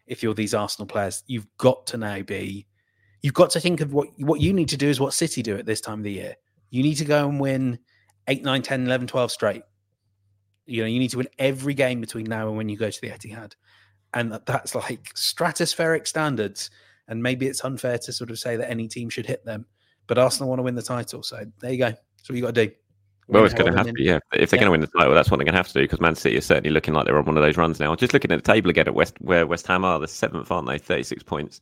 if 0.07 0.23
you're 0.23 0.35
these 0.35 0.55
Arsenal 0.55 0.87
players, 0.87 1.25
you've 1.27 1.47
got 1.59 1.87
to 1.89 1.97
now 1.97 2.23
be, 2.23 2.67
you've 3.23 3.35
got 3.35 3.51
to 3.51 3.61
think 3.61 3.81
of 3.81 3.93
what 3.93 4.09
what 4.19 4.41
you 4.41 4.53
need 4.53 4.69
to 4.69 4.77
do 4.77 4.89
is 4.89 5.01
what 5.01 5.15
City 5.15 5.43
do 5.43 5.57
at 5.57 5.67
this 5.67 5.81
time 5.81 5.99
of 6.01 6.05
the 6.05 6.13
year. 6.13 6.37
You 6.71 6.83
need 6.83 6.95
to 6.97 7.05
go 7.05 7.29
and 7.29 7.39
win 7.41 7.79
8, 8.29 8.43
9, 8.45 8.63
10, 8.63 8.87
11, 8.87 9.07
12 9.09 9.31
straight. 9.33 9.63
You 10.67 10.83
know, 10.83 10.87
you 10.89 10.99
need 10.99 11.11
to 11.11 11.19
win 11.19 11.29
every 11.39 11.75
game 11.75 12.01
between 12.01 12.25
now 12.27 12.49
and 12.49 12.57
when 12.57 12.69
you 12.69 12.77
go 12.77 12.91
to 12.91 13.01
the 13.01 13.09
Etihad. 13.11 13.55
And 14.15 14.33
that, 14.33 14.47
that's 14.47 14.75
like 14.75 15.13
stratospheric 15.15 16.07
standards. 16.07 16.71
And 17.09 17.23
maybe 17.23 17.47
it's 17.47 17.65
unfair 17.65 17.99
to 17.99 18.13
sort 18.13 18.31
of 18.31 18.39
say 18.39 18.57
that 18.57 18.71
any 18.71 18.87
team 18.89 19.09
should 19.11 19.27
hit 19.27 19.45
them. 19.45 19.67
But 20.07 20.19
Arsenal 20.19 20.49
want 20.49 20.59
to 20.61 20.63
win 20.63 20.75
the 20.75 20.83
title. 20.83 21.23
So 21.23 21.45
there 21.61 21.73
you 21.73 21.79
go. 21.79 21.91
That's 21.91 22.29
what 22.29 22.37
you 22.37 22.43
got 22.43 22.55
to 22.55 22.67
do. 22.67 22.73
Well, 23.29 23.45
it's 23.45 23.55
going 23.55 23.73
to 23.73 23.79
have 23.79 23.87
to, 23.87 24.03
yeah. 24.03 24.19
If 24.35 24.51
they're 24.51 24.59
Yeah. 24.59 24.65
going 24.65 24.67
to 24.67 24.71
win 24.73 24.81
the 24.81 24.99
title, 24.99 25.15
that's 25.15 25.31
what 25.31 25.39
they're 25.39 25.45
going 25.45 25.55
to 25.55 25.59
have 25.59 25.69
to 25.69 25.73
do 25.75 25.83
because 25.83 26.01
Man 26.01 26.15
City 26.15 26.37
is 26.37 26.45
certainly 26.45 26.71
looking 26.71 26.93
like 26.93 27.07
they're 27.07 27.17
on 27.19 27.25
one 27.25 27.37
of 27.37 27.43
those 27.43 27.57
runs 27.57 27.81
now. 27.81 27.95
Just 27.95 28.13
looking 28.13 28.31
at 28.33 28.43
the 28.45 28.53
table 28.53 28.69
again 28.69 28.87
at 28.89 28.95
West, 28.95 29.15
where 29.21 29.47
West 29.47 29.67
Ham 29.69 29.85
are, 29.85 29.99
the 29.99 30.09
seventh, 30.09 30.51
aren't 30.51 30.69
they? 30.69 30.79
Thirty-six 30.79 31.23
points, 31.23 31.61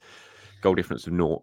goal 0.63 0.75
difference 0.75 1.07
of 1.07 1.13
naught. 1.13 1.43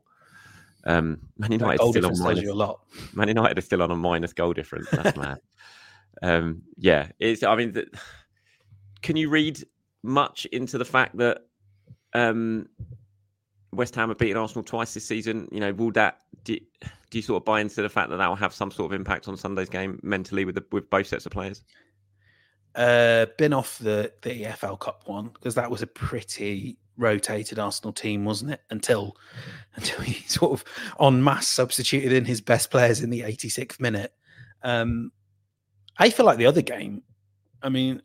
Um, 0.86 1.20
Man 1.38 1.52
United 1.52 1.82
still 1.90 2.06
on 2.08 2.20
minus. 2.20 2.44
you 2.44 2.52
a 2.52 2.54
lot. 2.54 2.82
Man 3.14 3.28
United 3.28 3.58
are 3.58 3.62
still 3.62 3.82
on 3.82 3.92
a 3.92 3.96
minus 3.96 4.34
goal 4.34 4.54
difference. 4.54 4.90
That's 4.92 5.16
mad. 5.18 5.38
Um, 6.22 6.64
yeah, 6.78 7.10
it's. 7.20 7.44
I 7.44 7.56
mean, 7.56 7.74
the, 7.74 7.88
can 9.02 9.16
you 9.16 9.30
read 9.30 9.64
much 10.04 10.46
into 10.48 10.78
the 10.78 10.86
fact 10.86 11.18
that 11.18 11.46
um, 12.14 12.68
West 13.72 13.96
Ham 13.96 14.10
have 14.10 14.18
beaten 14.18 14.38
Arsenal 14.38 14.64
twice 14.64 14.94
this 14.94 15.06
season? 15.06 15.48
You 15.52 15.60
know, 15.60 15.74
will 15.74 15.92
that 15.92 16.20
do, 16.44 16.58
do 17.10 17.18
you 17.18 17.22
sort 17.22 17.42
of 17.42 17.46
buy 17.46 17.62
into 17.62 17.82
the 17.82 17.90
fact 17.90 18.10
that 18.10 18.18
that 18.18 18.28
will 18.28 18.36
have 18.36 18.54
some 18.54 18.72
sort 18.72 18.92
of 18.92 19.00
impact 19.00 19.28
on 19.28 19.38
Sunday's 19.38 19.70
game 19.70 20.00
mentally 20.04 20.46
with 20.46 20.56
the, 20.56 20.66
with 20.72 20.90
both 20.90 21.08
sets 21.08 21.26
of 21.26 21.32
players? 21.32 21.62
Uh, 22.76 23.26
been 23.38 23.54
off 23.54 23.80
the 23.80 24.12
the 24.22 24.44
EFL 24.44 24.80
Cup 24.80 25.04
one 25.08 25.30
because 25.30 25.56
that 25.56 25.72
was 25.72 25.82
a 25.82 25.88
pretty 25.88 26.78
rotated 26.98 27.60
Arsenal 27.60 27.94
team, 27.94 28.26
wasn't 28.26 28.52
it? 28.52 28.62
Until 28.70 29.18
until 29.76 30.02
he 30.02 30.28
sort 30.28 30.52
of 30.52 30.64
en 31.00 31.24
masse 31.24 31.48
substituted 31.48 32.12
in 32.12 32.26
his 32.26 32.42
best 32.42 32.70
players 32.70 33.02
in 33.02 33.10
the 33.10 33.22
86th 33.22 33.80
minute. 33.80 34.14
Um, 34.64 35.12
I 36.00 36.10
feel 36.10 36.26
like 36.26 36.38
the 36.38 36.46
other 36.46 36.62
game. 36.62 37.02
I 37.62 37.70
mean, 37.70 38.02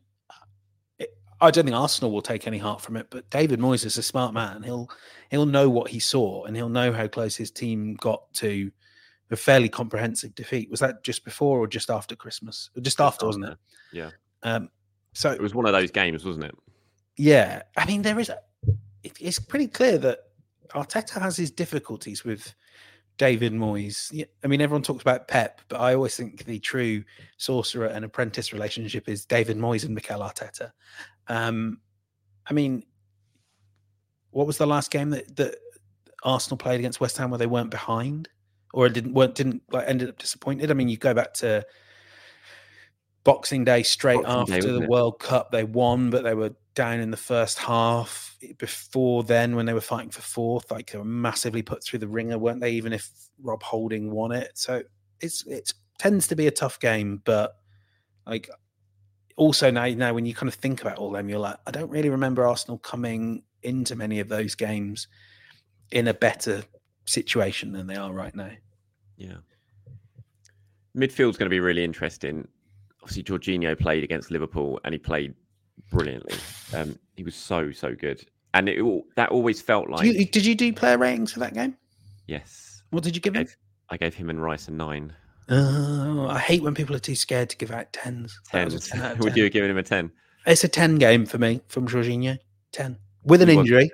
it, 0.99 1.15
I 1.41 1.51
don't 1.51 1.65
think 1.65 1.75
Arsenal 1.75 2.11
will 2.11 2.21
take 2.21 2.47
any 2.47 2.57
heart 2.57 2.81
from 2.81 2.97
it, 2.97 3.07
but 3.09 3.29
David 3.29 3.59
Moyes 3.59 3.85
is 3.85 3.97
a 3.97 4.03
smart 4.03 4.33
man. 4.33 4.63
He'll 4.63 4.89
he'll 5.29 5.45
know 5.45 5.69
what 5.69 5.89
he 5.89 5.99
saw 5.99 6.45
and 6.45 6.55
he'll 6.55 6.69
know 6.69 6.91
how 6.91 7.07
close 7.07 7.35
his 7.35 7.51
team 7.51 7.95
got 7.95 8.31
to 8.35 8.71
a 9.31 9.35
fairly 9.35 9.69
comprehensive 9.69 10.35
defeat. 10.35 10.69
Was 10.69 10.79
that 10.79 11.03
just 11.03 11.23
before 11.25 11.59
or 11.59 11.67
just 11.67 11.89
after 11.89 12.15
Christmas? 12.15 12.69
Just 12.81 13.01
after, 13.01 13.25
wasn't 13.25 13.45
it? 13.45 13.57
Yeah. 13.91 14.09
Um, 14.43 14.69
so 15.13 15.31
It 15.31 15.41
was 15.41 15.55
one 15.55 15.65
of 15.65 15.73
those 15.73 15.91
games, 15.91 16.23
wasn't 16.25 16.45
it? 16.45 16.55
yeah, 17.17 17.63
I 17.77 17.85
mean, 17.85 18.01
there 18.01 18.19
is. 18.19 18.29
A, 18.29 18.37
it, 19.03 19.13
it's 19.19 19.39
pretty 19.39 19.67
clear 19.67 19.97
that 19.99 20.19
Arteta 20.69 21.21
has 21.21 21.37
his 21.37 21.51
difficulties 21.51 22.23
with 22.23 22.53
David 23.17 23.53
Moyes. 23.53 24.25
I 24.43 24.47
mean, 24.47 24.61
everyone 24.61 24.81
talks 24.83 25.01
about 25.01 25.27
Pep, 25.27 25.61
but 25.67 25.79
I 25.79 25.93
always 25.93 26.15
think 26.15 26.45
the 26.45 26.59
true 26.59 27.03
sorcerer 27.37 27.87
and 27.87 28.03
apprentice 28.03 28.53
relationship 28.53 29.07
is 29.07 29.25
David 29.25 29.57
Moyes 29.57 29.85
and 29.85 29.93
Mikel 29.93 30.19
Arteta. 30.19 30.71
Um, 31.27 31.79
I 32.47 32.53
mean, 32.53 32.83
what 34.31 34.47
was 34.47 34.57
the 34.57 34.65
last 34.65 34.91
game 34.91 35.11
that 35.11 35.35
that 35.35 35.55
Arsenal 36.23 36.57
played 36.57 36.79
against 36.79 36.99
West 36.99 37.17
Ham 37.17 37.29
where 37.29 37.37
they 37.37 37.47
weren't 37.47 37.69
behind 37.69 38.29
or 38.73 38.89
didn't 38.89 39.13
weren't 39.13 39.35
didn't 39.35 39.61
like 39.71 39.87
ended 39.87 40.09
up 40.09 40.17
disappointed? 40.17 40.71
I 40.71 40.73
mean, 40.73 40.89
you 40.89 40.97
go 40.97 41.13
back 41.13 41.33
to 41.35 41.65
Boxing 43.23 43.63
Day 43.63 43.83
straight 43.83 44.23
Boxing 44.23 44.45
Day, 44.45 44.57
after 44.57 44.71
the 44.73 44.81
it? 44.83 44.89
World 44.89 45.19
Cup, 45.19 45.51
they 45.51 45.63
won, 45.63 46.09
but 46.09 46.23
they 46.23 46.33
were 46.33 46.55
down 46.75 46.99
in 46.99 47.11
the 47.11 47.17
first 47.17 47.59
half. 47.59 48.37
Eh, 48.43 48.53
before 48.57 49.23
then, 49.23 49.55
when 49.55 49.65
they 49.65 49.73
were 49.73 49.81
fighting 49.81 50.11
for 50.11 50.21
fourth, 50.21 50.71
like 50.71 50.91
they 50.91 50.97
were 50.97 51.05
massively 51.05 51.61
put 51.61 51.83
through 51.83 51.99
the 51.99 52.07
ringer, 52.07 52.37
weren't 52.37 52.61
they? 52.61 52.71
Even 52.71 52.93
if 52.93 53.09
Rob 53.41 53.63
Holding 53.63 54.11
won 54.11 54.31
it, 54.31 54.51
so 54.53 54.81
it's 55.21 55.45
it 55.45 55.73
tends 55.99 56.27
to 56.27 56.35
be 56.35 56.47
a 56.47 56.51
tough 56.51 56.79
game. 56.79 57.21
But 57.23 57.55
like 58.25 58.49
also 59.35 59.71
now, 59.71 59.87
now 59.87 60.13
when 60.13 60.25
you 60.25 60.33
kind 60.33 60.47
of 60.47 60.55
think 60.55 60.81
about 60.81 60.97
all 60.97 61.11
them, 61.11 61.29
you're 61.29 61.39
like, 61.39 61.57
I 61.65 61.71
don't 61.71 61.89
really 61.89 62.09
remember 62.09 62.45
Arsenal 62.45 62.77
coming 62.77 63.43
into 63.63 63.95
many 63.95 64.19
of 64.19 64.29
those 64.29 64.55
games 64.55 65.07
in 65.91 66.07
a 66.07 66.13
better 66.13 66.63
situation 67.05 67.71
than 67.71 67.87
they 67.87 67.95
are 67.95 68.11
right 68.11 68.35
now. 68.35 68.51
Yeah. 69.17 69.37
Midfield's 70.95 71.37
going 71.37 71.47
to 71.47 71.49
be 71.49 71.59
really 71.59 71.83
interesting. 71.83 72.47
Obviously, 73.01 73.23
Jorginho 73.23 73.77
played 73.79 74.03
against 74.03 74.31
Liverpool 74.31 74.79
and 74.83 74.93
he 74.93 74.99
played 74.99 75.33
brilliantly. 75.91 76.37
Um, 76.73 76.97
he 77.15 77.23
was 77.23 77.35
so 77.35 77.71
so 77.71 77.93
good, 77.95 78.25
and 78.53 78.67
it 78.69 78.81
all, 78.81 79.03
that 79.15 79.29
always 79.29 79.61
felt 79.61 79.89
like 79.89 80.01
Did 80.01 80.15
you, 80.15 80.25
did 80.25 80.45
you 80.45 80.55
do 80.55 80.73
player 80.73 80.97
ratings 80.97 81.31
for 81.33 81.39
that 81.39 81.53
game? 81.53 81.77
yes. 82.27 82.81
What 82.91 83.03
did 83.03 83.15
you 83.15 83.21
give 83.21 83.35
him? 83.35 83.43
Gave- 83.43 83.57
I 83.89 83.97
gave 83.97 84.13
him 84.15 84.29
and 84.29 84.41
Rice 84.41 84.67
a 84.67 84.71
nine. 84.71 85.13
Oh, 85.49 86.27
I 86.29 86.39
hate 86.39 86.63
when 86.63 86.73
people 86.73 86.95
are 86.95 86.99
too 86.99 87.15
scared 87.15 87.49
to 87.49 87.57
give 87.57 87.69
out 87.71 87.91
tens. 87.91 88.39
That 88.51 88.65
was 88.65 88.75
a 88.75 88.79
Ten. 88.79 88.99
10 88.99 89.05
out 89.05 89.11
of 89.13 89.19
Would 89.23 89.35
you 89.35 89.43
have 89.43 89.51
given 89.53 89.69
him 89.69 89.77
a 89.77 89.83
ten? 89.83 90.11
It's 90.45 90.63
a 90.63 90.67
10 90.67 90.95
game 90.97 91.25
for 91.25 91.37
me 91.37 91.61
from 91.67 91.87
Jorginho. 91.87 92.37
10. 92.71 92.97
With 93.23 93.41
an 93.41 93.49
He 93.49 93.57
was- 93.57 93.65
injury, 93.65 93.91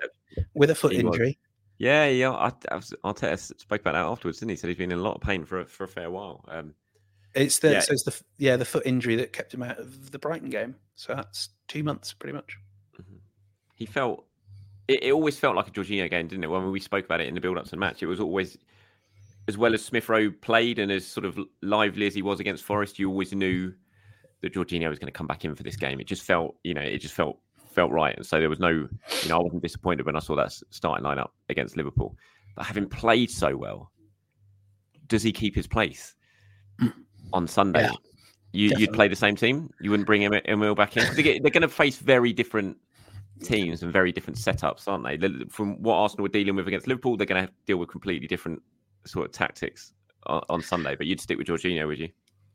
with 0.54 0.70
a 0.70 0.74
foot 0.74 0.92
He 0.92 1.02
was. 1.02 1.14
injury. 1.16 1.38
Yeah, 1.78 2.06
yeah. 2.06 2.30
I, 2.30 2.52
I 2.70 2.76
was, 2.76 2.92
Arteta 3.04 3.38
spoke 3.38 3.80
about 3.80 3.92
that 3.92 4.04
afterwards, 4.04 4.38
didn't 4.38 4.50
he? 4.50 4.56
Said 4.56 4.68
he's 4.68 4.76
been 4.76 4.92
in 4.92 4.98
a 4.98 5.02
lot 5.02 5.14
of 5.16 5.22
pain 5.22 5.44
for 5.44 5.60
a, 5.60 5.64
for 5.66 5.84
a 5.84 5.88
fair 5.88 6.10
while. 6.10 6.44
Um, 6.48 6.74
It's 7.34 7.58
the 7.58 7.72
Yeah. 7.72 7.80
so 7.80 7.92
it's 7.92 8.02
the 8.04 8.20
yeah 8.38 8.56
the 8.56 8.64
foot 8.64 8.84
injury 8.86 9.16
that 9.16 9.32
kept 9.32 9.54
him 9.54 9.62
out 9.62 9.78
of 9.78 10.10
the 10.10 10.18
Brighton 10.18 10.50
game. 10.50 10.74
So 10.94 11.14
that's 11.14 11.48
two 11.68 11.82
months 11.82 12.12
pretty 12.12 12.34
much. 12.34 12.56
He 13.80 13.86
felt 13.86 14.26
it, 14.86 15.02
it 15.02 15.12
always 15.12 15.38
felt 15.38 15.56
like 15.56 15.66
a 15.66 15.70
Jorginho 15.72 16.08
game, 16.08 16.28
didn't 16.28 16.44
it? 16.44 16.50
When 16.50 16.70
we 16.70 16.78
spoke 16.78 17.06
about 17.06 17.20
it 17.20 17.26
in 17.26 17.34
the 17.34 17.40
build-up 17.40 17.64
to 17.64 17.70
the 17.70 17.76
match, 17.76 18.02
it 18.02 18.06
was 18.06 18.20
always 18.20 18.56
as 19.48 19.58
well 19.58 19.74
as 19.74 19.84
Smith 19.84 20.08
Rowe 20.08 20.30
played 20.30 20.78
and 20.78 20.92
as 20.92 21.04
sort 21.04 21.24
of 21.24 21.38
lively 21.62 22.06
as 22.06 22.14
he 22.14 22.22
was 22.22 22.38
against 22.38 22.62
Forest, 22.62 22.98
you 22.98 23.08
always 23.08 23.32
knew 23.32 23.72
that 24.42 24.54
Jorginho 24.54 24.88
was 24.88 24.98
going 24.98 25.12
to 25.12 25.16
come 25.16 25.26
back 25.26 25.44
in 25.44 25.56
for 25.56 25.62
this 25.62 25.76
game. 25.76 25.98
It 25.98 26.06
just 26.06 26.22
felt, 26.22 26.56
you 26.62 26.74
know, 26.74 26.82
it 26.82 26.98
just 26.98 27.14
felt 27.14 27.38
felt 27.72 27.90
right, 27.90 28.16
and 28.16 28.26
so 28.26 28.38
there 28.38 28.50
was 28.50 28.58
no, 28.58 28.68
you 28.68 29.28
know, 29.28 29.38
I 29.38 29.42
wasn't 29.42 29.62
disappointed 29.62 30.04
when 30.04 30.16
I 30.16 30.18
saw 30.18 30.36
that 30.36 30.52
starting 30.70 31.04
lineup 31.04 31.30
against 31.48 31.76
Liverpool. 31.76 32.16
But 32.56 32.66
having 32.66 32.88
played 32.88 33.30
so 33.30 33.56
well, 33.56 33.90
does 35.06 35.22
he 35.22 35.32
keep 35.32 35.54
his 35.54 35.66
place 35.66 36.14
on 37.32 37.46
Sunday? 37.46 37.82
Yeah, 37.82 37.92
you, 38.52 38.72
you'd 38.76 38.92
play 38.92 39.08
the 39.08 39.16
same 39.16 39.36
team. 39.36 39.70
You 39.80 39.90
wouldn't 39.90 40.06
bring 40.06 40.24
Em- 40.24 40.42
Emil 40.46 40.74
back 40.74 40.96
in. 40.96 41.04
they're 41.14 41.50
going 41.50 41.62
to 41.62 41.68
face 41.68 41.98
very 41.98 42.32
different 42.32 42.76
teams 43.40 43.82
and 43.82 43.92
very 43.92 44.12
different 44.12 44.38
setups, 44.38 44.86
aren't 44.86 45.04
they? 45.04 45.44
From 45.48 45.82
what 45.82 45.96
Arsenal 45.96 46.22
were 46.22 46.28
dealing 46.28 46.56
with 46.56 46.68
against 46.68 46.86
Liverpool, 46.86 47.16
they're 47.16 47.26
going 47.26 47.46
to 47.46 47.52
deal 47.66 47.76
with 47.76 47.88
completely 47.88 48.26
different 48.26 48.62
sort 49.06 49.26
of 49.26 49.32
tactics 49.32 49.92
on, 50.26 50.42
on 50.48 50.62
Sunday. 50.62 50.96
But 50.96 51.06
you'd 51.06 51.20
stick 51.20 51.38
with 51.38 51.46
Jorginho, 51.46 51.86
would 51.86 51.98
you? 51.98 52.08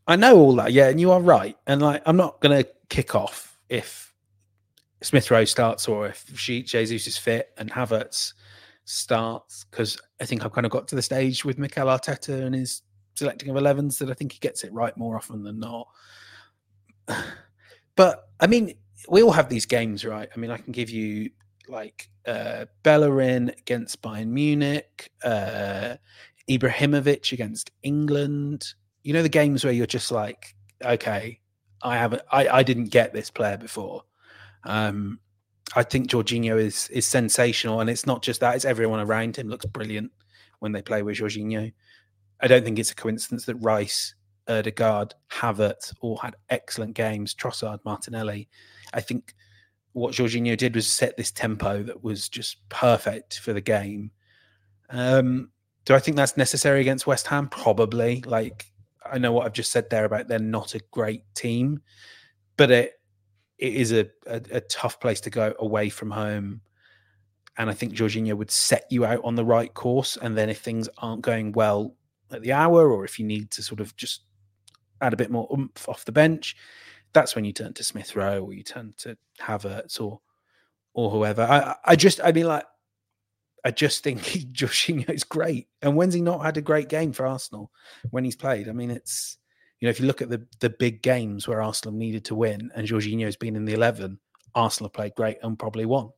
I 0.07 0.15
know 0.15 0.37
all 0.37 0.55
that, 0.55 0.71
yeah, 0.71 0.89
and 0.89 0.99
you 0.99 1.11
are 1.11 1.21
right. 1.21 1.57
And 1.65 1.81
like, 1.81 2.03
I'm 2.05 2.17
not 2.17 2.39
going 2.39 2.63
to 2.63 2.69
kick 2.89 3.15
off 3.15 3.57
if 3.69 4.13
Smith 5.01 5.29
Rowe 5.31 5.45
starts 5.45 5.87
or 5.87 6.07
if 6.07 6.25
she, 6.35 6.61
Jesus 6.61 7.07
is 7.07 7.17
fit 7.17 7.49
and 7.57 7.71
Havertz 7.71 8.33
starts 8.85 9.65
because 9.65 9.99
I 10.21 10.25
think 10.25 10.45
I've 10.45 10.53
kind 10.53 10.65
of 10.65 10.71
got 10.71 10.87
to 10.89 10.95
the 10.95 11.01
stage 11.01 11.43
with 11.43 11.57
Mikel 11.57 11.87
Arteta 11.87 12.45
and 12.45 12.53
his 12.53 12.83
selecting 13.15 13.49
of 13.49 13.55
11s 13.55 13.97
that 13.97 14.09
I 14.09 14.13
think 14.13 14.33
he 14.33 14.39
gets 14.39 14.63
it 14.63 14.71
right 14.71 14.95
more 14.95 15.15
often 15.15 15.43
than 15.43 15.59
not. 15.59 15.87
But 17.97 18.27
I 18.41 18.47
mean, 18.47 18.73
we 19.09 19.23
all 19.23 19.31
have 19.31 19.49
these 19.49 19.65
games, 19.65 20.05
right? 20.05 20.29
I 20.35 20.39
mean, 20.39 20.51
I 20.51 20.57
can 20.57 20.71
give 20.71 20.89
you 20.89 21.29
like 21.67 22.09
uh, 22.27 22.65
Bellerin 22.83 23.49
against 23.57 24.01
Bayern 24.01 24.27
Munich, 24.27 25.11
uh, 25.23 25.95
Ibrahimovic 26.49 27.31
against 27.31 27.71
England. 27.83 28.73
You 29.03 29.13
know 29.13 29.23
the 29.23 29.29
games 29.29 29.63
where 29.63 29.73
you're 29.73 29.85
just 29.85 30.11
like, 30.11 30.55
okay, 30.83 31.39
I 31.81 31.97
haven't, 31.97 32.23
I, 32.31 32.47
I 32.47 32.63
didn't 32.63 32.85
get 32.85 33.13
this 33.13 33.29
player 33.29 33.57
before. 33.57 34.03
Um, 34.63 35.19
I 35.75 35.83
think 35.83 36.09
Jorginho 36.09 36.59
is 36.59 36.89
is 36.89 37.05
sensational, 37.05 37.79
and 37.79 37.89
it's 37.89 38.05
not 38.05 38.21
just 38.21 38.39
that; 38.41 38.55
it's 38.55 38.65
everyone 38.65 38.99
around 38.99 39.35
him 39.35 39.47
looks 39.47 39.65
brilliant 39.65 40.11
when 40.59 40.71
they 40.71 40.81
play 40.81 41.03
with 41.03 41.17
Jorginho. 41.17 41.73
I 42.41 42.47
don't 42.47 42.63
think 42.63 42.79
it's 42.79 42.91
a 42.91 42.95
coincidence 42.95 43.45
that 43.45 43.55
Rice, 43.55 44.13
Odegaard, 44.47 45.13
Havertz 45.31 45.93
all 46.01 46.17
had 46.17 46.35
excellent 46.49 46.95
games. 46.95 47.33
Trossard, 47.33 47.79
Martinelli. 47.85 48.49
I 48.95 49.01
think 49.01 49.35
what 49.93 50.13
Jorginho 50.13 50.57
did 50.57 50.75
was 50.75 50.87
set 50.87 51.15
this 51.15 51.31
tempo 51.31 51.83
that 51.83 52.03
was 52.03 52.27
just 52.27 52.67
perfect 52.69 53.39
for 53.39 53.53
the 53.53 53.61
game. 53.61 54.11
Um, 54.89 55.51
do 55.85 55.93
I 55.93 55.99
think 55.99 56.17
that's 56.17 56.37
necessary 56.37 56.81
against 56.81 57.05
West 57.05 57.27
Ham? 57.27 57.47
Probably. 57.47 58.21
Like 58.25 58.65
I 59.09 59.19
know 59.19 59.31
what 59.31 59.45
I've 59.45 59.53
just 59.53 59.71
said 59.71 59.89
there 59.89 60.05
about 60.05 60.27
they're 60.27 60.39
not 60.39 60.73
a 60.75 60.81
great 60.91 61.23
team, 61.35 61.81
but 62.57 62.71
it 62.71 62.93
it 63.57 63.73
is 63.73 63.91
a, 63.93 64.07
a, 64.27 64.41
a 64.51 64.61
tough 64.61 64.99
place 64.99 65.21
to 65.21 65.29
go 65.29 65.53
away 65.59 65.89
from 65.89 66.11
home. 66.11 66.61
And 67.57 67.69
I 67.69 67.73
think 67.73 67.93
Jorginho 67.93 68.35
would 68.35 68.51
set 68.51 68.85
you 68.89 69.05
out 69.05 69.21
on 69.23 69.35
the 69.35 69.45
right 69.45 69.73
course. 69.73 70.17
And 70.21 70.37
then 70.37 70.49
if 70.49 70.59
things 70.59 70.89
aren't 70.97 71.21
going 71.21 71.53
well 71.53 71.95
at 72.31 72.41
the 72.41 72.51
hour, 72.51 72.91
or 72.91 73.05
if 73.05 73.17
you 73.17 73.25
need 73.25 73.51
to 73.51 73.63
sort 73.63 73.79
of 73.79 73.95
just 73.95 74.23
add 74.99 75.13
a 75.13 75.17
bit 75.17 75.31
more 75.31 75.47
oomph 75.53 75.87
off 75.87 76.03
the 76.03 76.11
bench, 76.11 76.57
that's 77.15 77.33
when 77.33 77.45
you 77.45 77.53
turn 77.53 77.73
to 77.73 77.83
Smith 77.83 78.15
Rowe 78.15 78.43
or 78.43 78.53
you 78.53 78.61
turn 78.61 78.93
to 78.97 79.17
Havertz 79.41 79.99
or 79.99 80.19
or 80.93 81.09
whoever. 81.09 81.41
I 81.41 81.75
I 81.83 81.95
just 81.95 82.19
I 82.23 82.31
mean 82.31 82.45
like 82.45 82.65
I 83.63 83.71
just 83.71 84.03
think 84.03 84.21
Jorginho 84.51 85.09
is 85.09 85.23
great. 85.23 85.67
And 85.81 85.95
when's 85.95 86.13
he 86.13 86.21
not 86.21 86.43
had 86.43 86.57
a 86.57 86.61
great 86.61 86.89
game 86.89 87.13
for 87.13 87.25
Arsenal 87.25 87.71
when 88.11 88.25
he's 88.25 88.35
played? 88.35 88.69
I 88.69 88.73
mean, 88.73 88.91
it's 88.91 89.37
you 89.79 89.87
know, 89.87 89.89
if 89.89 89.99
you 89.99 90.05
look 90.05 90.21
at 90.21 90.29
the 90.29 90.45
the 90.59 90.69
big 90.69 91.01
games 91.01 91.47
where 91.47 91.61
Arsenal 91.61 91.97
needed 91.97 92.25
to 92.25 92.35
win 92.35 92.69
and 92.75 92.87
Jorginho's 92.87 93.37
been 93.37 93.55
in 93.55 93.65
the 93.65 93.73
eleven, 93.73 94.19
Arsenal 94.53 94.89
played 94.89 95.15
great 95.15 95.37
and 95.41 95.57
probably 95.57 95.85
won. 95.85 96.09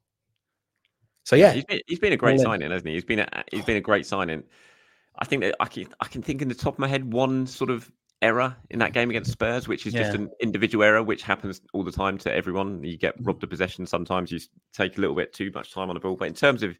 So 1.24 1.36
yeah, 1.36 1.54
he's 1.54 1.66
been, 1.66 1.82
he's 1.88 2.00
been 2.00 2.14
a 2.14 2.18
great 2.18 2.40
signing, 2.40 2.72
hasn't 2.72 2.88
he? 2.88 2.96
He's 2.96 3.06
been 3.06 3.20
a, 3.20 3.44
he's 3.52 3.66
been 3.66 3.78
a 3.78 3.82
great 3.82 4.06
signing. 4.06 4.44
I 5.20 5.26
think 5.26 5.44
that 5.44 5.56
I 5.60 5.66
can 5.66 5.88
I 6.00 6.08
can 6.08 6.24
think 6.24 6.42
in 6.42 6.48
the 6.48 6.56
top 6.56 6.74
of 6.74 6.80
my 6.80 6.88
head 6.88 7.12
one 7.14 7.46
sort 7.46 7.70
of 7.70 7.92
error 8.22 8.56
in 8.70 8.80
that 8.80 8.94
game 8.94 9.10
against 9.10 9.32
Spurs, 9.32 9.68
which 9.68 9.86
is 9.86 9.94
just 9.94 10.16
an 10.16 10.30
individual 10.42 10.84
error, 10.84 11.04
which 11.04 11.22
happens 11.22 11.62
all 11.74 11.84
the 11.84 11.92
time 11.92 12.18
to 12.20 12.34
everyone. 12.34 12.84
You 12.84 12.98
get 12.98 13.16
robbed 13.22 13.44
of 13.44 13.50
possession. 13.50 13.86
Sometimes 13.86 14.32
you 14.32 14.40
take 14.74 14.98
a 14.98 15.02
little 15.02 15.16
bit 15.16 15.34
too 15.34 15.52
much 15.54 15.74
time 15.74 15.90
on 15.90 15.94
the 15.94 16.00
ball. 16.00 16.16
But 16.16 16.28
in 16.28 16.34
terms 16.34 16.64
of 16.64 16.78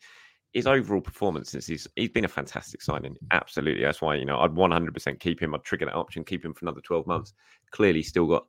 his 0.54 0.66
overall 0.66 1.02
performance, 1.02 1.52
since 1.52 1.68
he's 1.68 1.88
he's 1.96 2.10
been 2.10 2.26
a 2.26 2.30
fantastic 2.30 2.82
signing. 2.82 3.16
Absolutely, 3.32 3.84
that's 3.84 4.02
why 4.02 4.16
you 4.16 4.26
know 4.26 4.40
I'd 4.40 4.52
100% 4.52 5.20
keep 5.20 5.42
him. 5.42 5.54
I'd 5.54 5.64
trigger 5.64 5.86
that 5.86 5.96
option, 5.96 6.24
keep 6.24 6.44
him 6.44 6.54
for 6.54 6.66
another 6.66 6.82
12 6.82 7.06
months. 7.06 7.34
Clearly, 7.72 8.02
still 8.02 8.26
got 8.26 8.48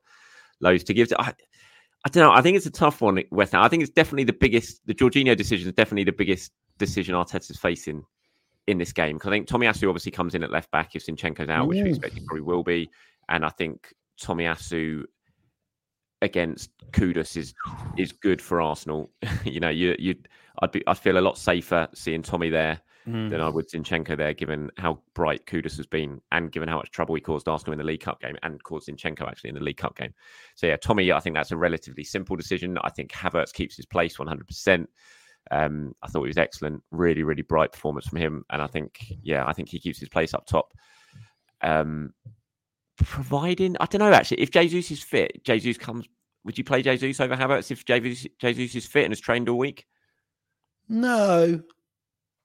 loads 0.59 0.83
to 0.85 0.93
give. 0.93 1.09
To, 1.09 1.21
I, 1.21 1.33
I 2.05 2.09
don't 2.09 2.23
know. 2.23 2.31
I 2.31 2.41
think 2.41 2.57
it's 2.57 2.65
a 2.65 2.71
tough 2.71 3.01
one, 3.01 3.21
West 3.31 3.51
Ham. 3.51 3.61
I 3.61 3.67
think 3.67 3.83
it's 3.83 3.91
definitely 3.91 4.23
the 4.23 4.33
biggest. 4.33 4.81
The 4.87 4.95
Jorginho 4.95 5.37
decision 5.37 5.67
is 5.67 5.75
definitely 5.75 6.05
the 6.05 6.13
biggest 6.13 6.51
decision 6.77 7.13
Arteta's 7.13 7.59
facing 7.59 8.03
in 8.69 8.77
this 8.77 8.93
game. 8.93 9.15
Because 9.17 9.29
I 9.29 9.31
think 9.31 9.47
Tomiyasu 9.47 9.87
obviously 9.89 10.11
comes 10.11 10.35
in 10.35 10.43
at 10.43 10.51
left 10.51 10.71
back 10.71 10.95
if 10.95 11.05
Zinchenko's 11.05 11.49
out, 11.49 11.67
which 11.67 11.81
we 11.83 11.89
expect 11.89 12.13
he 12.13 12.21
probably 12.21 12.41
will 12.41 12.63
be. 12.63 12.89
And 13.29 13.45
I 13.45 13.49
think 13.49 13.93
Tomiyasu 14.21 15.03
against 16.21 16.69
Kudus 16.91 17.37
is 17.37 17.53
is 17.97 18.11
good 18.11 18.41
for 18.41 18.61
Arsenal. 18.61 19.11
you 19.43 19.59
know, 19.59 19.69
you 19.69 19.95
you 19.99 20.15
I'd 20.61 20.71
be 20.71 20.85
I'd 20.87 20.97
feel 20.97 21.17
a 21.17 21.21
lot 21.21 21.37
safer 21.37 21.87
seeing 21.93 22.21
Tommy 22.21 22.49
there 22.49 22.81
Mm. 23.07 23.29
than 23.29 23.41
I 23.41 23.49
would 23.49 23.69
Zinchenko 23.69 24.17
there, 24.17 24.33
given 24.33 24.69
how 24.77 24.99
bright 25.15 25.45
Kudus 25.45 25.77
has 25.77 25.87
been 25.87 26.21
and 26.31 26.51
given 26.51 26.67
how 26.67 26.77
much 26.77 26.91
trouble 26.91 27.15
he 27.15 27.21
caused 27.21 27.47
Arsenal 27.47 27.71
in 27.71 27.79
the 27.79 27.85
League 27.85 28.01
Cup 28.01 28.19
game 28.21 28.35
and 28.43 28.61
caused 28.61 28.87
Zinchenko 28.87 29.21
actually 29.27 29.49
in 29.49 29.55
the 29.55 29.63
League 29.63 29.77
Cup 29.77 29.97
game. 29.97 30.13
So 30.55 30.67
yeah, 30.67 30.75
Tommy, 30.75 31.11
I 31.11 31.19
think 31.19 31.35
that's 31.35 31.51
a 31.51 31.57
relatively 31.57 32.03
simple 32.03 32.35
decision. 32.35 32.77
I 32.83 32.89
think 32.89 33.11
Havertz 33.11 33.53
keeps 33.53 33.77
his 33.77 33.85
place 33.85 34.17
100%. 34.17 34.85
Um, 35.51 35.95
I 36.03 36.07
thought 36.07 36.23
he 36.23 36.29
was 36.29 36.37
excellent, 36.37 36.83
really, 36.91 37.23
really 37.23 37.41
bright 37.41 37.71
performance 37.71 38.07
from 38.07 38.19
him, 38.19 38.45
and 38.49 38.61
I 38.61 38.67
think, 38.67 39.13
yeah, 39.23 39.45
I 39.45 39.53
think 39.53 39.69
he 39.69 39.79
keeps 39.79 39.99
his 39.99 40.09
place 40.09 40.33
up 40.33 40.45
top. 40.45 40.73
Um, 41.61 42.13
providing, 42.97 43.75
I 43.79 43.85
don't 43.85 43.99
know 43.99 44.13
actually, 44.13 44.41
if 44.41 44.51
Jesus 44.51 44.91
is 44.91 45.01
fit, 45.01 45.43
Jesus 45.43 45.77
comes. 45.77 46.05
Would 46.45 46.57
you 46.57 46.63
play 46.63 46.81
Jesus 46.81 47.19
over 47.19 47.35
Havertz 47.35 47.71
if 47.71 47.83
Jesus, 47.83 48.27
Jesus 48.39 48.75
is 48.75 48.85
fit 48.85 49.03
and 49.03 49.11
has 49.11 49.19
trained 49.19 49.49
all 49.49 49.57
week? 49.57 49.85
no, 50.87 51.61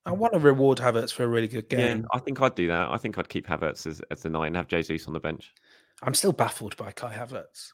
I 0.07 0.13
want 0.13 0.35
to 0.35 0.39
reward 0.39 0.79
Havertz 0.79 1.13
for 1.13 1.25
a 1.25 1.29
really 1.29 1.49
good 1.49 1.67
Yeah, 1.71 1.95
game. 1.95 2.07
I 2.13 2.19
think 2.19 2.41
I'd 2.43 2.55
do 2.55 2.69
that. 2.69 2.91
I 2.91 2.99
think 2.99 3.19
I'd 3.19 3.29
keep 3.29 3.47
Havertz 3.47 3.87
as, 3.87 4.03
as 4.11 4.23
the 4.23 4.29
nine 4.29 4.49
and 4.49 4.57
have 4.57 4.69
Jesus 4.69 5.07
on 5.07 5.15
the 5.15 5.21
bench. 5.21 5.53
I'm 6.03 6.15
still 6.15 6.33
baffled 6.33 6.77
by 6.77 6.93
Kai 6.93 7.15
Havertz. 7.15 7.73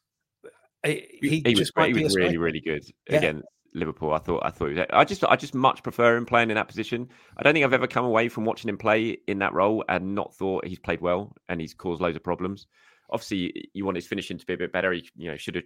He, 0.85 1.07
He, 1.21 1.43
he 1.45 1.51
was 1.51 1.59
just 1.59 1.75
great. 1.75 1.87
might 1.87 1.97
He 1.97 2.01
be 2.01 2.05
was 2.05 2.17
really, 2.17 2.37
really 2.37 2.61
good 2.61 2.85
Yeah. 3.09 3.17
against 3.17 3.47
Liverpool. 3.75 4.13
I 4.13 4.19
thought 4.19 4.43
I 4.45 4.51
thought 4.51 4.87
I 4.91 5.05
just 5.05 5.25
I 5.25 5.37
just 5.37 5.55
much 5.55 5.83
prefer 5.83 6.17
him 6.17 6.27
playing 6.27 6.51
in 6.51 6.57
that 6.57 6.69
position. 6.69 7.09
I 7.37 7.43
don't 7.43 7.53
think 7.53 7.65
I've 7.65 7.73
ever 7.73 7.87
come 7.87 8.05
away 8.05 8.29
from 8.29 8.45
watching 8.45 8.69
him 8.69 8.79
play 8.79 9.19
in 9.27 9.39
that 9.39 9.53
role 9.53 9.85
and 9.89 10.15
not 10.15 10.35
thought 10.35 10.67
he's 10.67 10.79
played 10.79 11.01
well 11.01 11.33
and 11.49 11.61
he's 11.61 11.75
caused 11.75 12.01
loads 12.01 12.17
of 12.17 12.25
problems. 12.25 12.67
Obviously, 13.11 13.71
you 13.75 13.85
want 13.85 13.97
his 13.97 14.07
finishing 14.07 14.39
to 14.39 14.47
be 14.47 14.55
a 14.55 14.59
bit 14.59 14.73
better. 14.73 14.93
He 14.93 15.09
you 15.17 15.31
know 15.31 15.37
should 15.37 15.57
have 15.57 15.65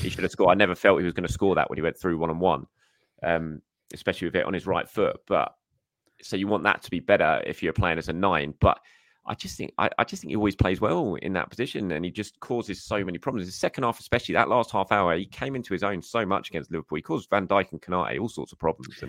he 0.00 0.08
should 0.10 0.22
have 0.22 0.32
scored. 0.32 0.50
I 0.50 0.54
never 0.54 0.74
felt 0.74 0.98
he 0.98 1.04
was 1.04 1.14
going 1.14 1.26
to 1.26 1.32
score 1.32 1.54
that 1.54 1.68
when 1.68 1.78
he 1.78 1.82
went 1.82 1.98
through 1.98 2.18
one 2.18 2.30
on 2.30 2.38
one, 2.38 2.66
um, 3.22 3.62
especially 3.92 4.28
with 4.28 4.36
it 4.36 4.46
on 4.46 4.54
his 4.54 4.66
right 4.66 4.88
foot. 4.88 5.16
But 5.26 5.54
so 6.22 6.36
you 6.36 6.46
want 6.46 6.64
that 6.64 6.82
to 6.82 6.90
be 6.90 7.00
better 7.00 7.42
if 7.46 7.62
you're 7.62 7.72
playing 7.72 7.98
as 7.98 8.08
a 8.08 8.12
nine. 8.12 8.54
But 8.60 8.78
I 9.26 9.34
just 9.34 9.56
think 9.56 9.72
I, 9.78 9.88
I, 9.98 10.04
just 10.04 10.22
think 10.22 10.30
he 10.30 10.36
always 10.36 10.56
plays 10.56 10.80
well 10.80 11.14
in 11.16 11.32
that 11.34 11.48
position, 11.48 11.92
and 11.92 12.04
he 12.04 12.10
just 12.10 12.38
causes 12.40 12.82
so 12.82 13.04
many 13.04 13.18
problems. 13.18 13.46
The 13.46 13.52
second 13.52 13.84
half, 13.84 14.00
especially 14.00 14.34
that 14.34 14.48
last 14.48 14.70
half 14.72 14.90
hour, 14.90 15.16
he 15.16 15.26
came 15.26 15.54
into 15.54 15.72
his 15.72 15.84
own 15.84 16.02
so 16.02 16.26
much 16.26 16.48
against 16.50 16.72
Liverpool. 16.72 16.96
He 16.96 17.02
caused 17.02 17.30
Van 17.30 17.46
Dijk 17.46 17.70
and 17.70 17.80
Konate 17.80 18.20
all 18.20 18.28
sorts 18.28 18.52
of 18.52 18.58
problems. 18.58 19.02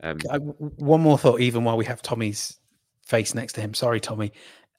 And 0.00 0.26
um, 0.26 0.30
I, 0.30 0.38
one 0.38 1.02
more 1.02 1.18
thought, 1.18 1.40
even 1.40 1.64
while 1.64 1.76
we 1.76 1.84
have 1.84 2.00
Tommy's 2.00 2.58
face 3.04 3.34
next 3.34 3.54
to 3.54 3.60
him. 3.60 3.74
Sorry, 3.74 4.00
Tommy. 4.00 4.32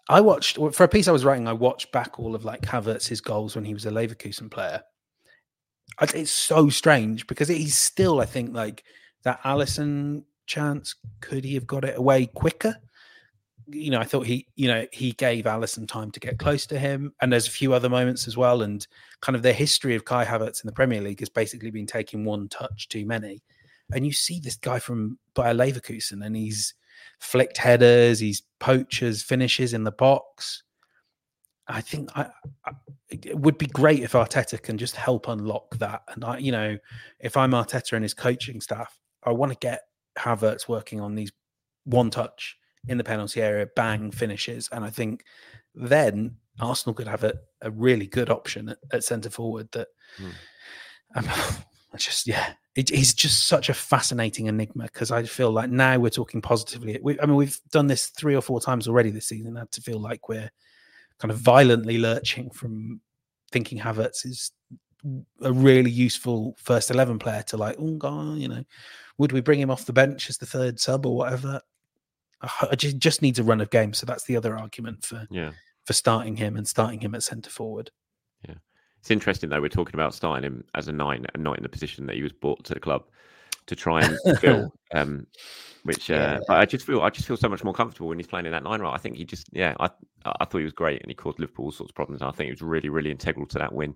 I 0.07 0.21
watched 0.21 0.57
for 0.71 0.83
a 0.83 0.88
piece 0.88 1.07
I 1.07 1.12
was 1.12 1.25
writing. 1.25 1.47
I 1.47 1.53
watched 1.53 1.91
back 1.91 2.19
all 2.19 2.33
of 2.33 2.43
like 2.43 2.62
Havertz's 2.62 3.21
goals 3.21 3.55
when 3.55 3.65
he 3.65 3.75
was 3.75 3.85
a 3.85 3.91
Leverkusen 3.91 4.49
player. 4.49 4.81
It's 6.01 6.31
so 6.31 6.69
strange 6.69 7.27
because 7.27 7.49
he's 7.49 7.77
still, 7.77 8.19
I 8.19 8.25
think, 8.25 8.55
like 8.55 8.83
that 9.23 9.41
Alisson 9.43 10.23
chance. 10.47 10.95
Could 11.21 11.43
he 11.43 11.53
have 11.53 11.67
got 11.67 11.83
it 11.83 11.97
away 11.97 12.25
quicker? 12.25 12.75
You 13.71 13.91
know, 13.91 13.99
I 13.99 14.03
thought 14.03 14.25
he, 14.25 14.47
you 14.55 14.67
know, 14.67 14.86
he 14.91 15.12
gave 15.13 15.45
Alisson 15.45 15.88
time 15.88 16.12
to 16.12 16.19
get 16.19 16.39
close 16.39 16.65
to 16.67 16.79
him, 16.79 17.13
and 17.21 17.32
there's 17.32 17.47
a 17.47 17.51
few 17.51 17.73
other 17.73 17.89
moments 17.89 18.27
as 18.27 18.38
well. 18.38 18.62
And 18.62 18.86
kind 19.21 19.36
of 19.36 19.43
the 19.43 19.53
history 19.53 19.95
of 19.95 20.05
Kai 20.05 20.25
Havertz 20.25 20.63
in 20.63 20.67
the 20.67 20.73
Premier 20.73 21.01
League 21.01 21.19
has 21.19 21.29
basically 21.29 21.71
been 21.71 21.86
taking 21.86 22.25
one 22.25 22.47
touch 22.49 22.89
too 22.89 23.05
many. 23.05 23.43
And 23.93 24.05
you 24.05 24.13
see 24.13 24.39
this 24.39 24.55
guy 24.55 24.79
from 24.79 25.17
Bayer 25.36 25.53
Leverkusen, 25.53 26.25
and 26.25 26.36
he's 26.36 26.73
flicked 27.19 27.58
headers, 27.58 28.19
he's 28.19 28.43
poachers, 28.60 29.23
finishes 29.23 29.73
in 29.73 29.84
the 29.84 29.91
box. 29.91 30.63
I 31.67 31.82
think 31.82 32.10
I, 32.15 32.29
I, 32.65 32.71
it 33.10 33.38
would 33.38 33.58
be 33.58 33.67
great 33.67 34.01
if 34.01 34.13
Arteta 34.13 34.62
can 34.62 34.77
just 34.77 34.95
help 34.95 35.27
unlock 35.27 35.77
that. 35.77 36.01
And 36.10 36.25
I, 36.25 36.38
you 36.39 36.51
know, 36.51 36.77
if 37.19 37.38
I'm 37.38 37.51
Arteta 37.51 37.93
and 37.93 38.03
his 38.03 38.13
coaching 38.13 38.60
staff, 38.62 38.97
I 39.23 39.32
want 39.32 39.51
to 39.51 39.58
get 39.60 39.82
Havertz 40.17 40.67
working 40.67 40.99
on 40.99 41.15
these 41.15 41.32
one 41.86 42.10
touch 42.10 42.58
in 42.87 42.97
the 42.97 43.03
penalty 43.03 43.41
area, 43.41 43.67
bang 43.75 44.11
finishes. 44.11 44.69
And 44.71 44.83
I 44.83 44.89
think 44.89 45.23
then 45.75 46.37
Arsenal 46.59 46.93
could 46.93 47.07
have 47.07 47.23
a, 47.23 47.33
a 47.61 47.71
really 47.71 48.07
good 48.07 48.29
option 48.29 48.69
at, 48.69 48.77
at 48.91 49.03
centre 49.03 49.29
forward 49.29 49.69
that 49.71 49.87
mm. 50.17 50.31
um, 51.15 51.25
just, 51.97 52.27
yeah, 52.27 52.53
it, 52.75 52.89
he's 52.89 53.13
just 53.13 53.47
such 53.47 53.69
a 53.69 53.73
fascinating 53.73 54.47
enigma 54.47 54.83
because 54.83 55.11
I 55.11 55.23
feel 55.23 55.51
like 55.51 55.69
now 55.69 55.97
we're 55.97 56.09
talking 56.09 56.41
positively. 56.41 56.99
We, 57.01 57.19
I 57.19 57.25
mean, 57.25 57.35
we've 57.35 57.59
done 57.71 57.87
this 57.87 58.07
three 58.07 58.35
or 58.35 58.41
four 58.41 58.61
times 58.61 58.87
already 58.87 59.09
this 59.11 59.27
season. 59.27 59.57
I 59.57 59.63
to 59.71 59.81
feel 59.81 59.99
like 59.99 60.29
we're 60.29 60.49
kind 61.19 61.31
of 61.31 61.37
violently 61.37 61.97
lurching 61.97 62.49
from 62.51 63.01
thinking 63.51 63.79
Havertz 63.79 64.25
is 64.25 64.51
a 65.41 65.51
really 65.51 65.91
useful 65.91 66.55
first 66.57 66.91
11 66.91 67.19
player 67.19 67.43
to 67.43 67.57
like, 67.57 67.75
oh, 67.79 67.95
God, 67.95 68.37
you 68.37 68.47
know, 68.47 68.63
would 69.17 69.31
we 69.31 69.41
bring 69.41 69.59
him 69.59 69.71
off 69.71 69.85
the 69.85 69.93
bench 69.93 70.29
as 70.29 70.37
the 70.37 70.45
third 70.45 70.79
sub 70.79 71.05
or 71.05 71.15
whatever? 71.15 71.61
I 72.41 72.75
just, 72.75 72.97
just 72.97 73.21
needs 73.21 73.39
a 73.39 73.43
run 73.43 73.62
of 73.62 73.69
games. 73.69 73.97
So 73.97 74.06
that's 74.06 74.25
the 74.25 74.38
other 74.38 74.58
argument 74.58 75.06
for 75.06 75.28
yeah 75.30 75.52
for 75.86 75.93
starting 75.93 76.36
him 76.36 76.56
and 76.56 76.67
starting 76.67 76.99
him 76.99 77.15
at 77.15 77.23
centre 77.23 77.49
forward. 77.49 77.91
Yeah, 78.47 78.56
it's 78.99 79.12
interesting 79.12 79.49
though. 79.49 79.62
We're 79.62 79.69
talking 79.69 79.95
about 79.95 80.13
starting 80.13 80.43
him 80.43 80.63
as 80.75 80.88
a 80.88 80.91
nine 80.91 81.25
and 81.34 81.43
not 81.43 81.58
in 81.58 81.63
the 81.63 81.69
position 81.69 82.06
that 82.08 82.15
he 82.15 82.23
was 82.23 82.32
brought 82.32 82.63
to 82.65 82.73
the 82.73 82.80
club 82.80 83.06
to 83.65 83.75
try 83.75 84.02
and 84.02 84.17
fill. 84.39 84.73
um, 84.93 85.28
which, 85.84 86.12
uh, 86.12 86.13
yeah. 86.13 86.39
but 86.47 86.58
I 86.58 86.65
just 86.65 86.86
feel 86.86 87.02
I 87.02 87.10
just 87.10 87.28
feel 87.28 87.38
so 87.38 87.49
much 87.49 87.63
more 87.63 87.73
comfortable 87.73 88.10
when 88.10 88.19
he's 88.19 88.28
playing 88.28 88.45
in 88.45 88.52
that 88.52 88.63
nine 88.63 88.82
role. 88.82 88.93
I 88.93 88.97
think 88.97 89.15
he 89.15 89.25
just, 89.25 89.47
yeah, 89.52 89.75
I 89.80 89.89
I 90.25 90.45
thought 90.45 90.60
he 90.60 90.63
was 90.63 90.73
great 90.73 91.02
and 91.02 91.10
he 91.10 91.15
caused 91.15 91.39
Liverpool 91.39 91.65
all 91.65 91.71
sorts 91.71 91.91
of 91.91 91.95
problems. 91.95 92.21
I 92.21 92.32
think 92.32 92.47
he 92.47 92.52
was 92.52 92.62
really 92.62 92.89
really 92.89 93.12
integral 93.12 93.47
to 93.47 93.58
that 93.60 93.73
win 93.73 93.95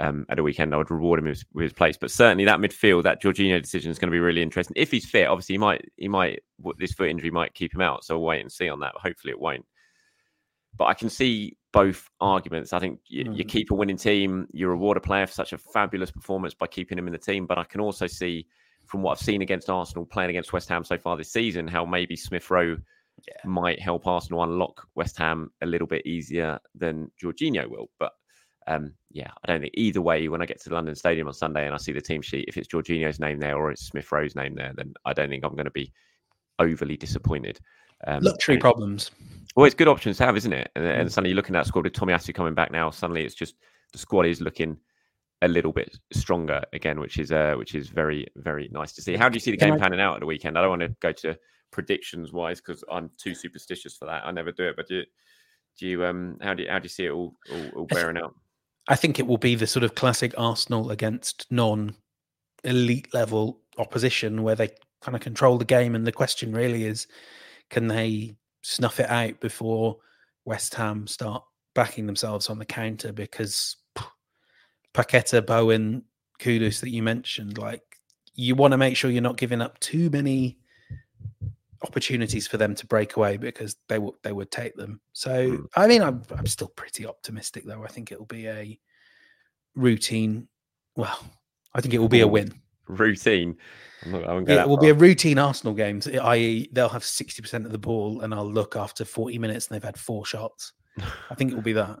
um, 0.00 0.26
at 0.28 0.38
a 0.38 0.42
weekend, 0.42 0.74
I 0.74 0.78
would 0.78 0.90
reward 0.90 1.20
him 1.20 1.26
with, 1.26 1.44
with, 1.52 1.64
his 1.64 1.72
place. 1.72 1.96
But 1.96 2.10
certainly 2.10 2.44
that 2.44 2.58
midfield, 2.58 3.04
that 3.04 3.22
Jorginho 3.22 3.60
decision 3.60 3.90
is 3.90 3.98
going 3.98 4.08
to 4.08 4.14
be 4.14 4.20
really 4.20 4.42
interesting. 4.42 4.74
If 4.76 4.90
he's 4.90 5.06
fit, 5.06 5.26
obviously 5.26 5.54
he 5.54 5.58
might, 5.58 5.90
he 5.96 6.08
might, 6.08 6.42
this 6.78 6.92
foot 6.92 7.08
injury 7.08 7.30
might 7.30 7.54
keep 7.54 7.74
him 7.74 7.80
out. 7.80 8.04
So 8.04 8.18
we'll 8.18 8.26
wait 8.26 8.40
and 8.40 8.50
see 8.50 8.68
on 8.68 8.80
that. 8.80 8.94
Hopefully 8.96 9.32
it 9.32 9.40
won't. 9.40 9.64
But 10.76 10.86
I 10.86 10.94
can 10.94 11.08
see 11.08 11.56
both 11.72 12.08
arguments. 12.20 12.72
I 12.72 12.80
think 12.80 13.00
you, 13.06 13.24
mm. 13.24 13.36
you 13.36 13.44
keep 13.44 13.70
a 13.70 13.74
winning 13.74 13.96
team, 13.96 14.48
you 14.52 14.68
reward 14.68 14.96
a 14.96 15.00
player 15.00 15.26
for 15.26 15.32
such 15.32 15.52
a 15.52 15.58
fabulous 15.58 16.10
performance 16.10 16.54
by 16.54 16.66
keeping 16.66 16.98
him 16.98 17.06
in 17.06 17.12
the 17.12 17.18
team. 17.18 17.46
But 17.46 17.58
I 17.58 17.64
can 17.64 17.80
also 17.80 18.06
see 18.06 18.46
from 18.86 19.02
what 19.02 19.12
I've 19.12 19.24
seen 19.24 19.42
against 19.42 19.70
Arsenal 19.70 20.04
playing 20.04 20.30
against 20.30 20.52
West 20.52 20.68
Ham 20.68 20.84
so 20.84 20.98
far 20.98 21.16
this 21.16 21.32
season, 21.32 21.68
how 21.68 21.84
maybe 21.84 22.16
Smith 22.16 22.50
Rowe 22.50 22.76
yeah. 23.26 23.34
might 23.44 23.80
help 23.80 24.06
Arsenal 24.06 24.42
unlock 24.42 24.86
West 24.94 25.16
Ham 25.18 25.50
a 25.62 25.66
little 25.66 25.86
bit 25.86 26.04
easier 26.06 26.58
than 26.74 27.10
Jorginho 27.22 27.68
will. 27.68 27.90
But 27.98 28.12
um, 28.66 28.94
yeah, 29.10 29.30
I 29.42 29.46
don't 29.46 29.60
think 29.60 29.74
either 29.76 30.00
way, 30.00 30.28
when 30.28 30.42
I 30.42 30.46
get 30.46 30.60
to 30.62 30.68
the 30.68 30.74
London 30.74 30.94
Stadium 30.94 31.26
on 31.26 31.34
Sunday 31.34 31.66
and 31.66 31.74
I 31.74 31.78
see 31.78 31.92
the 31.92 32.00
team 32.00 32.22
sheet, 32.22 32.46
if 32.48 32.56
it's 32.56 32.68
Jorginho's 32.68 33.20
name 33.20 33.38
there 33.38 33.56
or 33.56 33.70
it's 33.70 33.86
Smith 33.86 34.10
Rowe's 34.10 34.34
name 34.34 34.54
there, 34.54 34.72
then 34.74 34.94
I 35.04 35.12
don't 35.12 35.28
think 35.28 35.44
I'm 35.44 35.54
going 35.54 35.64
to 35.64 35.70
be 35.70 35.92
overly 36.58 36.96
disappointed. 36.96 37.60
Um, 38.06 38.22
Luxury 38.22 38.58
problems. 38.58 39.10
Well, 39.56 39.66
it's 39.66 39.74
good 39.74 39.88
options 39.88 40.16
to 40.18 40.26
have, 40.26 40.36
isn't 40.36 40.52
it? 40.52 40.70
And, 40.74 40.84
and 40.84 41.08
mm. 41.08 41.12
suddenly 41.12 41.30
you're 41.30 41.36
looking 41.36 41.54
at 41.54 41.60
that 41.60 41.68
squad 41.68 41.84
with 41.84 41.92
Tomiyasu 41.92 42.34
coming 42.34 42.54
back 42.54 42.70
now. 42.72 42.90
Suddenly 42.90 43.24
it's 43.24 43.34
just 43.34 43.54
the 43.92 43.98
squad 43.98 44.26
is 44.26 44.40
looking 44.40 44.76
a 45.42 45.48
little 45.48 45.72
bit 45.72 45.96
stronger 46.12 46.62
again, 46.72 46.98
which 47.00 47.18
is 47.18 47.30
uh, 47.30 47.54
which 47.56 47.74
is 47.74 47.88
very 47.88 48.26
very 48.36 48.68
nice 48.72 48.92
to 48.94 49.02
see. 49.02 49.14
How 49.16 49.28
do 49.28 49.34
you 49.36 49.40
see 49.40 49.50
the 49.50 49.56
game 49.56 49.78
panning 49.78 50.00
out 50.00 50.14
at 50.14 50.20
the 50.20 50.26
weekend? 50.26 50.58
I 50.58 50.62
don't 50.62 50.70
want 50.70 50.82
to 50.82 50.96
go 51.00 51.12
to 51.12 51.38
predictions 51.70 52.32
wise 52.32 52.60
because 52.60 52.82
I'm 52.90 53.10
too 53.18 53.34
superstitious 53.34 53.96
for 53.96 54.06
that. 54.06 54.26
I 54.26 54.30
never 54.30 54.52
do 54.52 54.64
it. 54.64 54.76
But 54.76 54.88
do 54.88 54.96
you, 54.96 55.02
do 55.78 55.86
you 55.86 56.04
um 56.06 56.38
how 56.40 56.54
do 56.54 56.62
you, 56.62 56.70
how 56.70 56.78
do 56.78 56.84
you 56.84 56.88
see 56.88 57.06
it 57.06 57.10
all 57.10 57.34
all, 57.52 57.68
all 57.76 57.86
bearing 57.86 58.16
out? 58.16 58.34
I 58.88 58.96
think 58.96 59.18
it 59.18 59.26
will 59.26 59.38
be 59.38 59.54
the 59.54 59.66
sort 59.66 59.84
of 59.84 59.94
classic 59.94 60.34
Arsenal 60.36 60.90
against 60.90 61.46
non 61.50 61.94
elite 62.64 63.12
level 63.14 63.60
opposition 63.78 64.42
where 64.42 64.54
they 64.54 64.68
kind 65.00 65.14
of 65.14 65.20
control 65.20 65.58
the 65.58 65.64
game. 65.64 65.94
And 65.94 66.06
the 66.06 66.12
question 66.12 66.52
really 66.52 66.84
is 66.84 67.06
can 67.70 67.88
they 67.88 68.36
snuff 68.62 69.00
it 69.00 69.08
out 69.10 69.40
before 69.40 69.98
West 70.44 70.74
Ham 70.74 71.06
start 71.06 71.42
backing 71.74 72.06
themselves 72.06 72.50
on 72.50 72.58
the 72.58 72.64
counter? 72.64 73.12
Because 73.12 73.76
Paqueta, 74.94 75.44
Bowen, 75.44 76.04
Kudus 76.38 76.80
that 76.80 76.90
you 76.90 77.02
mentioned, 77.02 77.58
like 77.58 77.82
you 78.34 78.54
want 78.54 78.72
to 78.72 78.78
make 78.78 78.96
sure 78.96 79.10
you're 79.10 79.22
not 79.22 79.36
giving 79.36 79.62
up 79.62 79.78
too 79.80 80.10
many 80.10 80.58
opportunities 81.84 82.46
for 82.46 82.56
them 82.56 82.74
to 82.74 82.86
break 82.86 83.16
away 83.16 83.36
because 83.36 83.76
they 83.88 83.98
would 83.98 84.14
they 84.22 84.32
would 84.32 84.50
take 84.50 84.74
them. 84.74 85.00
So 85.12 85.50
mm. 85.50 85.66
I 85.76 85.86
mean, 85.86 86.02
I'm 86.02 86.22
I'm 86.36 86.46
still 86.46 86.68
pretty 86.68 87.06
optimistic 87.06 87.64
though. 87.64 87.84
I 87.84 87.88
think 87.88 88.10
it'll 88.10 88.26
be 88.26 88.48
a 88.48 88.78
routine. 89.74 90.48
Well, 90.96 91.18
I 91.74 91.80
think 91.80 91.94
it 91.94 91.98
will 91.98 92.08
be 92.08 92.20
a 92.20 92.28
win. 92.28 92.52
Routine. 92.88 93.56
Not, 94.06 94.48
it 94.48 94.68
will 94.68 94.76
far. 94.76 94.82
be 94.82 94.90
a 94.90 94.94
routine 94.94 95.38
Arsenal 95.38 95.72
game, 95.72 96.00
i.e., 96.22 96.68
they'll 96.72 96.90
have 96.90 97.04
sixty 97.04 97.40
percent 97.40 97.64
of 97.64 97.72
the 97.72 97.78
ball, 97.78 98.20
and 98.20 98.34
I'll 98.34 98.50
look 98.50 98.76
after 98.76 99.04
forty 99.04 99.38
minutes, 99.38 99.68
and 99.68 99.74
they've 99.74 99.84
had 99.84 99.98
four 99.98 100.26
shots. 100.26 100.72
I 101.30 101.34
think 101.34 101.52
it 101.52 101.54
will 101.54 101.62
be 101.62 101.72
that. 101.72 101.98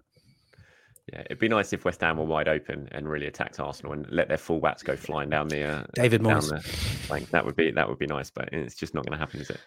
Yeah, 1.12 1.20
it'd 1.26 1.38
be 1.38 1.48
nice 1.48 1.74
if 1.74 1.84
West 1.84 2.00
Ham 2.00 2.16
were 2.16 2.24
wide 2.24 2.48
open 2.48 2.88
and 2.92 3.06
really 3.06 3.26
attacked 3.26 3.60
Arsenal 3.60 3.92
and 3.92 4.06
let 4.10 4.28
their 4.28 4.38
fullbacks 4.38 4.82
go 4.82 4.96
flying 4.96 5.28
down 5.28 5.48
the 5.48 5.62
uh, 5.62 5.84
David 5.94 6.22
Moyes. 6.22 7.10
Like 7.10 7.28
that 7.28 7.44
would 7.44 7.56
be 7.56 7.70
that 7.72 7.86
would 7.86 7.98
be 7.98 8.06
nice, 8.06 8.30
but 8.30 8.48
it's 8.52 8.74
just 8.74 8.94
not 8.94 9.04
going 9.04 9.12
to 9.12 9.18
happen, 9.18 9.40
is 9.40 9.50
it? 9.50 9.60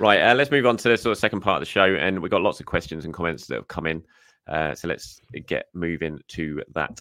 Right, 0.00 0.20
uh, 0.20 0.34
let's 0.34 0.50
move 0.50 0.66
on 0.66 0.76
to 0.78 0.88
the 0.88 0.96
sort 0.96 1.12
of 1.12 1.18
second 1.18 1.42
part 1.42 1.58
of 1.58 1.60
the 1.60 1.70
show, 1.70 1.94
and 1.94 2.20
we've 2.20 2.30
got 2.30 2.42
lots 2.42 2.58
of 2.58 2.66
questions 2.66 3.04
and 3.04 3.14
comments 3.14 3.46
that 3.46 3.54
have 3.54 3.68
come 3.68 3.86
in. 3.86 4.02
Uh, 4.48 4.74
so 4.74 4.88
let's 4.88 5.20
get 5.46 5.66
moving 5.74 6.18
to 6.28 6.60
that. 6.74 7.00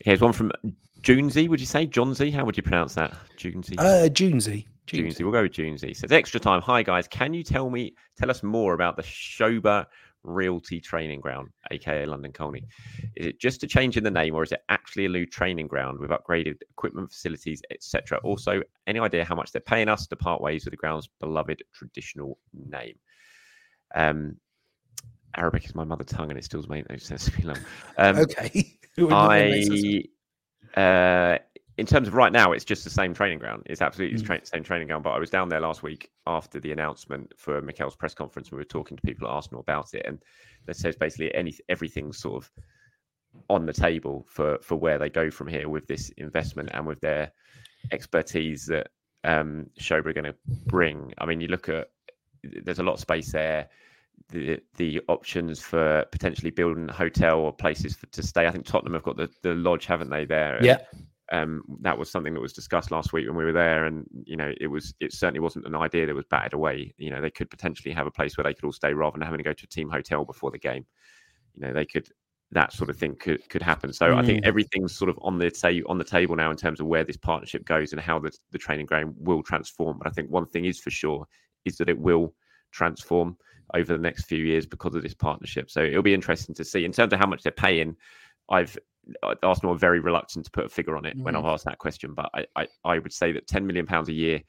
Here's 0.00 0.20
one 0.20 0.34
from 0.34 0.52
Junesy. 1.00 1.48
Would 1.48 1.60
you 1.60 1.66
say 1.66 1.86
Johnsy? 1.86 2.30
How 2.30 2.44
would 2.44 2.58
you 2.58 2.62
pronounce 2.62 2.94
that? 2.94 3.14
Junesy. 3.38 3.76
Uh, 3.78 4.10
Junesy. 4.10 4.66
Junesy. 4.86 5.22
We'll 5.22 5.32
go 5.32 5.42
with 5.42 5.52
Junesy. 5.52 5.96
Says 5.96 6.12
extra 6.12 6.38
time. 6.38 6.60
Hi 6.60 6.82
guys, 6.82 7.08
can 7.08 7.32
you 7.32 7.42
tell 7.42 7.70
me 7.70 7.94
tell 8.18 8.30
us 8.30 8.42
more 8.42 8.74
about 8.74 8.96
the 8.96 9.02
Sobha 9.02 9.86
Realty 10.24 10.80
Training 10.80 11.20
Ground, 11.20 11.50
aka 11.70 12.06
London 12.06 12.32
Colney. 12.32 12.64
Is 13.16 13.26
it 13.26 13.40
just 13.40 13.62
a 13.62 13.66
change 13.66 13.96
in 13.96 14.04
the 14.04 14.10
name, 14.10 14.34
or 14.34 14.42
is 14.42 14.52
it 14.52 14.62
actually 14.68 15.04
a 15.04 15.08
new 15.08 15.26
training 15.26 15.68
ground 15.68 16.00
with 16.00 16.10
upgraded 16.10 16.56
equipment, 16.70 17.12
facilities, 17.12 17.62
etc.? 17.70 18.18
Also, 18.24 18.62
any 18.86 18.98
idea 18.98 19.24
how 19.24 19.34
much 19.34 19.52
they're 19.52 19.60
paying 19.60 19.88
us 19.88 20.06
to 20.08 20.16
part 20.16 20.40
ways 20.40 20.64
with 20.64 20.72
the 20.72 20.76
ground's 20.76 21.08
beloved 21.20 21.62
traditional 21.72 22.38
name? 22.52 22.96
Um, 23.94 24.36
Arabic 25.36 25.64
is 25.64 25.74
my 25.74 25.84
mother 25.84 26.04
tongue, 26.04 26.30
and 26.30 26.38
it 26.38 26.44
still 26.44 26.64
makes 26.68 26.88
no 26.88 26.96
sense 26.96 27.30
to 27.30 27.46
me. 27.46 27.54
Um, 27.98 28.16
okay, 28.18 28.78
I. 28.98 30.02
Uh, 30.76 31.38
in 31.76 31.86
terms 31.86 32.06
of 32.06 32.14
right 32.14 32.32
now, 32.32 32.52
it's 32.52 32.64
just 32.64 32.84
the 32.84 32.90
same 32.90 33.14
training 33.14 33.38
ground. 33.38 33.64
It's 33.66 33.82
absolutely 33.82 34.16
mm. 34.16 34.20
the 34.20 34.26
tra- 34.26 34.46
same 34.46 34.62
training 34.62 34.88
ground. 34.88 35.02
But 35.02 35.10
I 35.10 35.18
was 35.18 35.30
down 35.30 35.48
there 35.48 35.60
last 35.60 35.82
week 35.82 36.10
after 36.26 36.60
the 36.60 36.70
announcement 36.70 37.32
for 37.36 37.60
Mikel's 37.60 37.96
press 37.96 38.14
conference. 38.14 38.52
We 38.52 38.58
were 38.58 38.64
talking 38.64 38.96
to 38.96 39.02
people 39.02 39.26
at 39.26 39.32
Arsenal 39.32 39.60
about 39.60 39.92
it, 39.94 40.06
and 40.06 40.22
that 40.66 40.76
says 40.76 40.96
basically 40.96 41.34
any 41.34 41.54
everything's 41.68 42.18
sort 42.18 42.44
of 42.44 42.50
on 43.48 43.66
the 43.66 43.72
table 43.72 44.24
for 44.28 44.58
for 44.62 44.76
where 44.76 44.98
they 44.98 45.10
go 45.10 45.30
from 45.30 45.48
here 45.48 45.68
with 45.68 45.86
this 45.88 46.10
investment 46.10 46.70
and 46.72 46.86
with 46.86 47.00
their 47.00 47.32
expertise 47.90 48.66
that 48.66 48.88
um 49.24 49.66
Sobha 49.80 50.06
are 50.06 50.12
going 50.12 50.24
to 50.24 50.36
bring. 50.66 51.12
I 51.18 51.26
mean, 51.26 51.40
you 51.40 51.48
look 51.48 51.68
at 51.68 51.88
there's 52.44 52.78
a 52.78 52.84
lot 52.84 52.94
of 52.94 53.00
space 53.00 53.32
there. 53.32 53.68
The 54.28 54.60
the 54.76 55.00
options 55.08 55.60
for 55.60 56.04
potentially 56.12 56.50
building 56.50 56.88
a 56.88 56.92
hotel 56.92 57.40
or 57.40 57.52
places 57.52 57.96
for, 57.96 58.06
to 58.06 58.22
stay. 58.22 58.46
I 58.46 58.52
think 58.52 58.64
Tottenham 58.64 58.94
have 58.94 59.02
got 59.02 59.16
the, 59.16 59.28
the 59.42 59.54
lodge, 59.54 59.86
haven't 59.86 60.10
they? 60.10 60.24
There, 60.24 60.58
Yeah. 60.62 60.78
Um, 61.32 61.62
that 61.80 61.98
was 61.98 62.10
something 62.10 62.34
that 62.34 62.40
was 62.40 62.52
discussed 62.52 62.90
last 62.90 63.12
week 63.12 63.26
when 63.26 63.36
we 63.36 63.44
were 63.44 63.52
there, 63.52 63.84
and 63.84 64.06
you 64.24 64.36
know, 64.36 64.52
it 64.60 64.66
was 64.68 64.94
it 65.00 65.12
certainly 65.12 65.40
wasn't 65.40 65.66
an 65.66 65.74
idea 65.74 66.06
that 66.06 66.14
was 66.14 66.26
batted 66.26 66.52
away. 66.54 66.94
You 66.98 67.10
know, 67.10 67.20
they 67.20 67.30
could 67.30 67.50
potentially 67.50 67.94
have 67.94 68.06
a 68.06 68.10
place 68.10 68.36
where 68.36 68.44
they 68.44 68.54
could 68.54 68.64
all 68.64 68.72
stay 68.72 68.92
rather 68.94 69.14
than 69.18 69.24
having 69.24 69.38
to 69.38 69.44
go 69.44 69.52
to 69.52 69.64
a 69.64 69.68
team 69.68 69.88
hotel 69.90 70.24
before 70.24 70.50
the 70.50 70.58
game. 70.58 70.86
You 71.54 71.66
know, 71.66 71.72
they 71.72 71.86
could 71.86 72.08
that 72.50 72.72
sort 72.72 72.90
of 72.90 72.96
thing 72.96 73.16
could 73.16 73.48
could 73.48 73.62
happen. 73.62 73.92
So 73.92 74.14
I 74.16 74.22
think 74.22 74.40
Mm. 74.40 74.44
everything's 74.44 74.94
sort 74.96 75.08
of 75.08 75.18
on 75.22 75.38
the 75.38 75.50
say 75.54 75.82
on 75.86 75.98
the 75.98 76.04
table 76.04 76.36
now 76.36 76.50
in 76.50 76.56
terms 76.56 76.80
of 76.80 76.86
where 76.86 77.04
this 77.04 77.16
partnership 77.16 77.64
goes 77.64 77.92
and 77.92 78.00
how 78.00 78.18
the 78.18 78.32
the 78.50 78.58
training 78.58 78.86
ground 78.86 79.14
will 79.18 79.42
transform. 79.42 79.98
But 79.98 80.06
I 80.08 80.10
think 80.10 80.30
one 80.30 80.46
thing 80.46 80.64
is 80.64 80.78
for 80.80 80.90
sure 80.90 81.26
is 81.64 81.76
that 81.78 81.88
it 81.88 81.98
will 81.98 82.34
transform 82.70 83.36
over 83.72 83.92
the 83.92 84.02
next 84.02 84.24
few 84.24 84.44
years 84.44 84.66
because 84.66 84.94
of 84.94 85.02
this 85.02 85.14
partnership. 85.14 85.70
So 85.70 85.82
it'll 85.82 86.02
be 86.02 86.14
interesting 86.14 86.54
to 86.56 86.64
see 86.64 86.84
in 86.84 86.92
terms 86.92 87.12
of 87.12 87.18
how 87.18 87.26
much 87.26 87.42
they're 87.42 87.52
paying. 87.52 87.96
I've 88.50 88.76
Arsenal 89.42 89.74
are 89.74 89.78
very 89.78 90.00
reluctant 90.00 90.44
to 90.46 90.50
put 90.50 90.64
a 90.66 90.68
figure 90.68 90.96
on 90.96 91.04
it 91.04 91.16
when 91.18 91.34
Mhm. 91.34 91.38
I've 91.40 91.44
asked 91.46 91.64
that 91.66 91.78
question, 91.78 92.14
but 92.14 92.30
I, 92.34 92.46
I, 92.56 92.68
I 92.84 92.98
would 92.98 93.12
say 93.12 93.32
that 93.32 93.46
10 93.46 93.66
million 93.66 93.86
pounds 93.86 94.08
a 94.08 94.12
year 94.12 94.42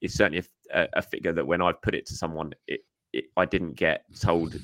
is 0.00 0.14
certainly 0.14 0.44
a, 0.72 0.88
a- 0.94 1.02
figure 1.02 1.32
that 1.32 1.46
when 1.46 1.60
I've 1.60 1.80
put 1.82 1.94
it 1.94 2.06
to 2.06 2.14
someone, 2.14 2.52
it, 2.68 2.80
it 3.12 3.24
I 3.36 3.44
didn't 3.44 3.74
get 3.74 4.04
told 4.20 4.56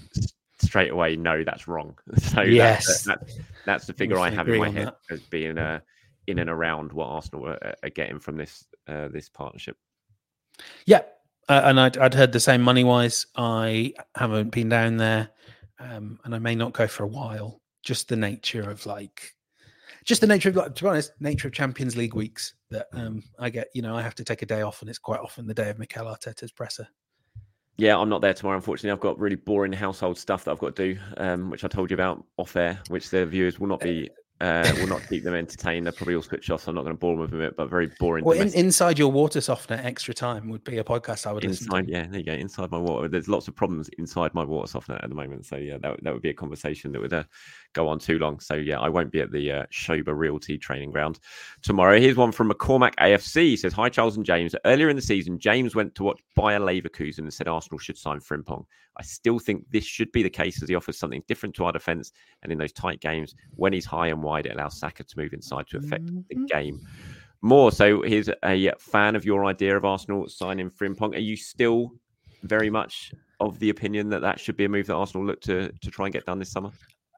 straight 0.61 0.93
away, 0.93 1.17
no, 1.17 1.43
that's 1.45 1.67
wrong. 1.67 1.99
So 2.19 2.43
Yes. 2.43 2.87
that's, 2.87 3.03
that, 3.05 3.45
that's 3.67 3.87
the 3.87 3.93
figure 3.93 4.19
I 4.19 4.31
have 4.31 4.49
in 4.49 4.59
my 4.59 4.69
head 4.71 4.87
that. 4.89 4.99
as 5.11 5.21
being 5.23 5.59
uh, 5.59 5.81
in 6.29 6.39
and 6.39 6.49
around 6.49 6.93
what 6.93 7.07
Arsenal 7.07 7.49
are, 7.49 7.75
are 7.83 7.91
getting 7.91 8.19
from 8.21 8.37
this 8.37 8.65
uh, 8.87 9.09
this 9.09 9.29
partnership. 9.29 9.77
Yeah, 10.87 11.03
uh, 11.49 11.63
and 11.65 11.81
I'd, 11.81 11.99
I'd 11.99 12.15
heard 12.15 12.33
the 12.33 12.39
same 12.41 12.63
money 12.63 12.85
wise. 12.85 13.27
I 13.37 13.95
haven't 14.17 14.51
been 14.51 14.69
down 14.69 14.97
there, 14.99 15.31
um, 15.81 16.21
and 16.25 16.35
I 16.35 16.39
may 16.39 16.55
not 16.55 16.73
go 16.73 16.87
for 16.87 17.03
a 17.03 17.09
while. 17.09 17.61
Just 17.85 18.09
the 18.09 18.17
nature 18.17 18.69
of 18.69 18.87
like, 18.87 19.35
just 20.05 20.21
the 20.21 20.27
nature 20.27 20.49
of 20.49 20.57
like, 20.57 20.75
to 20.75 20.85
be 20.85 20.89
honest, 20.89 21.13
nature 21.21 21.49
of 21.49 21.55
Champions 21.55 21.97
League 21.97 22.15
weeks 22.15 22.55
that 22.71 22.87
um, 22.93 23.23
I 23.39 23.51
get. 23.51 23.69
You 23.75 23.83
know, 23.83 23.97
I 23.97 24.03
have 24.03 24.15
to 24.17 24.25
take 24.25 24.43
a 24.43 24.47
day 24.47 24.63
off, 24.63 24.81
and 24.81 24.89
it's 24.89 24.99
quite 24.99 25.21
often 25.21 25.47
the 25.47 25.55
day 25.55 25.71
of 25.71 25.79
Mikel 25.79 26.07
Arteta's 26.07 26.53
presser. 26.53 26.89
Yeah, 27.77 27.99
I'm 27.99 28.09
not 28.09 28.23
there 28.23 28.35
tomorrow. 28.35 28.57
Unfortunately, 28.57 28.93
I've 28.93 29.01
got 29.01 29.19
really 29.19 29.37
boring 29.37 29.73
household 29.73 30.17
stuff 30.17 30.45
that 30.45 30.53
I've 30.53 30.59
got 30.61 30.77
to 30.77 30.95
do, 30.95 31.01
um, 31.17 31.51
which 31.51 31.65
I 31.65 31.69
told 31.69 31.91
you 31.91 31.95
about 31.95 32.25
off 32.37 32.57
air, 32.57 32.81
which 32.89 33.11
the 33.11 33.27
viewers 33.27 33.59
will 33.59 33.67
not 33.67 33.81
be 33.81 34.09
uh, 34.41 34.73
will 34.79 34.89
not 34.89 35.03
keep 35.09 35.25
them 35.25 35.35
entertained. 35.35 35.87
They'll 35.87 35.93
probably 35.93 36.17
all 36.17 36.23
switch 36.23 36.51
off. 36.51 36.63
So 36.63 36.71
I'm 36.71 36.75
not 36.75 36.83
going 36.83 36.95
to 36.95 37.01
bore 37.01 37.17
them 37.17 37.31
with 37.31 37.41
it, 37.41 37.57
but 37.57 37.71
very 37.71 37.91
boring. 37.99 38.25
Well, 38.25 38.39
in, 38.39 38.53
inside 38.53 38.99
your 38.99 39.11
water 39.11 39.41
softener, 39.41 39.81
extra 39.83 40.13
time 40.13 40.49
would 40.51 40.65
be 40.65 40.79
a 40.79 40.85
podcast 40.85 41.27
I 41.27 41.33
would 41.33 41.45
listen 41.45 41.67
inside, 41.67 41.87
to. 41.87 41.93
yeah, 41.93 42.07
there 42.09 42.21
you 42.21 42.27
go. 42.27 42.33
Inside 42.33 42.71
my 42.71 42.79
water, 42.79 43.09
there's 43.09 43.29
lots 43.29 43.49
of 43.49 43.57
problems 43.57 43.89
inside 43.99 44.35
my 44.35 44.45
water 44.45 44.67
softener 44.69 44.99
at 45.03 45.09
the 45.09 45.15
moment. 45.15 45.47
So 45.47 45.57
yeah, 45.57 45.79
that, 45.79 46.03
that 46.03 46.13
would 46.13 46.23
be 46.23 46.31
a 46.31 46.35
conversation 46.35 46.93
that 46.93 47.01
would 47.01 47.13
uh, 47.13 47.25
go 47.75 47.89
on 47.89 47.99
too 47.99 48.19
long. 48.19 48.41
So 48.41 48.55
yeah, 48.55 48.81
I 48.81 48.89
won't 48.89 49.13
be 49.13 49.21
at 49.21 49.31
the 49.31 49.53
uh, 49.53 49.67
Sobha 49.73 50.17
Realty 50.17 50.57
training 50.57 50.91
ground 50.91 51.21
tomorrow. 51.63 52.01
Here's 52.01 52.17
one 52.17 52.33
from 52.33 52.51
McCormack 52.51 52.95
AFC. 52.97 53.43
He 53.43 53.57
says, 53.57 53.73
"Hi 53.75 53.89
Charles 53.89 54.17
and 54.17 54.25
James. 54.25 54.55
Earlier 54.65 54.89
in 54.89 54.97
the 54.97 55.03
season, 55.03 55.39
James 55.39 55.75
went 55.75 55.95
to 55.97 56.05
watch 56.05 56.21
Bayer 56.35 56.61
Leverkusen 56.61 57.19
and 57.19 57.33
said 57.33 57.49
Arsenal 57.49 57.79
should 57.79 57.99
sign 57.99 58.21
Frimpong. 58.21 58.65
I 58.97 59.03
still 59.03 59.39
think 59.39 59.65
this 59.71 59.85
should 59.85 60.11
be 60.13 60.23
the 60.23 60.31
case 60.31 60.63
as 60.63 60.69
he 60.69 60.75
offers 60.75 60.97
something 60.97 61.23
different 61.29 61.55
to 61.57 61.65
our 61.65 61.73
defence, 61.73 62.13
and 62.43 62.51
in 62.51 62.59
those 62.59 62.73
tight 62.73 63.01
games 63.01 63.35
when 63.57 63.73
he's 63.73 63.85
high 63.85 64.09
and 64.09 64.23
wide, 64.23 64.47
it 64.47 64.55
allows 64.55 64.79
Saka 64.79 65.05
to 65.05 65.19
move 65.19 65.33
inside 65.33 65.67
to 65.69 65.79
affect 65.79 66.07
the 66.07 66.35
Mhm. 66.37 66.49
game." 66.49 66.81
More 67.43 67.71
so, 67.73 68.01
here's 68.01 68.31
a 68.43 68.73
fan 68.79 69.17
of 69.17 69.27
your 69.27 69.45
idea 69.45 69.77
of 69.77 69.85
Arsenal 69.85 70.27
signing 70.29 70.71
Frimpong. 70.71 71.15
Are 71.15 71.19
you 71.19 71.37
still 71.37 71.93
very 72.43 72.71
much 72.71 73.13
of 73.41 73.59
the 73.59 73.69
opinion 73.69 74.09
that 74.11 74.21
that 74.23 74.41
should 74.41 74.57
be 74.57 74.65
a 74.65 74.69
move 74.69 74.87
that 74.87 74.95
Arsenal 74.95 75.27
look 75.27 75.41
to 75.43 75.71
to 75.83 75.91
try 75.91 76.07
and 76.07 76.13
get 76.13 76.25
done 76.25 76.39
this 76.39 76.51
summer? 76.51 76.71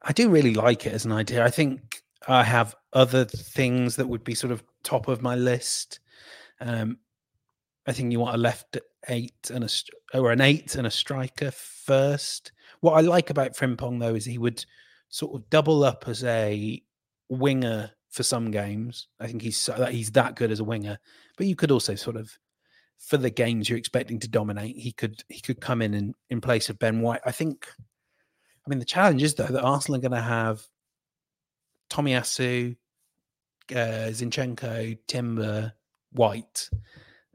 I 0.03 0.13
do 0.13 0.29
really 0.29 0.53
like 0.53 0.85
it 0.85 0.93
as 0.93 1.05
an 1.05 1.11
idea. 1.11 1.43
I 1.43 1.49
think 1.49 2.01
I 2.27 2.43
have 2.43 2.75
other 2.93 3.25
things 3.25 3.95
that 3.95 4.07
would 4.07 4.23
be 4.23 4.35
sort 4.35 4.51
of 4.51 4.63
top 4.83 5.07
of 5.07 5.21
my 5.21 5.35
list. 5.35 5.99
Um, 6.59 6.97
I 7.85 7.93
think 7.93 8.11
you 8.11 8.19
want 8.19 8.35
a 8.35 8.39
left 8.39 8.77
eight 9.09 9.51
and 9.53 9.63
a 9.63 9.69
or 10.17 10.31
an 10.31 10.41
eight 10.41 10.75
and 10.75 10.87
a 10.87 10.91
striker 10.91 11.51
first. 11.51 12.51
What 12.81 12.93
I 12.93 13.01
like 13.01 13.29
about 13.29 13.55
Frimpong 13.55 13.99
though 13.99 14.15
is 14.15 14.25
he 14.25 14.37
would 14.37 14.65
sort 15.09 15.35
of 15.35 15.49
double 15.49 15.83
up 15.83 16.05
as 16.07 16.23
a 16.23 16.81
winger 17.29 17.91
for 18.09 18.23
some 18.23 18.51
games. 18.51 19.07
I 19.19 19.27
think 19.27 19.41
he's 19.41 19.57
so, 19.57 19.73
that 19.73 19.93
he's 19.93 20.11
that 20.11 20.35
good 20.35 20.51
as 20.51 20.59
a 20.59 20.65
winger. 20.65 20.99
But 21.37 21.47
you 21.47 21.55
could 21.55 21.71
also 21.71 21.95
sort 21.95 22.17
of 22.17 22.31
for 22.97 23.17
the 23.17 23.29
games 23.29 23.69
you're 23.69 23.77
expecting 23.77 24.19
to 24.19 24.27
dominate, 24.27 24.75
he 24.75 24.91
could 24.91 25.23
he 25.29 25.39
could 25.39 25.61
come 25.61 25.81
in 25.81 25.93
in, 25.93 26.13
in 26.29 26.41
place 26.41 26.69
of 26.69 26.79
Ben 26.79 27.01
White. 27.01 27.21
I 27.25 27.31
think. 27.31 27.67
I 28.67 28.69
mean, 28.69 28.79
the 28.79 28.85
challenge 28.85 29.23
is 29.23 29.35
though 29.35 29.45
that 29.45 29.63
Arsenal 29.63 29.97
are 29.97 30.01
going 30.01 30.11
to 30.11 30.21
have 30.21 30.61
Tomiyasu, 31.89 32.75
uh, 33.71 33.75
Zinchenko, 34.09 34.97
Timber, 35.07 35.73
White. 36.11 36.69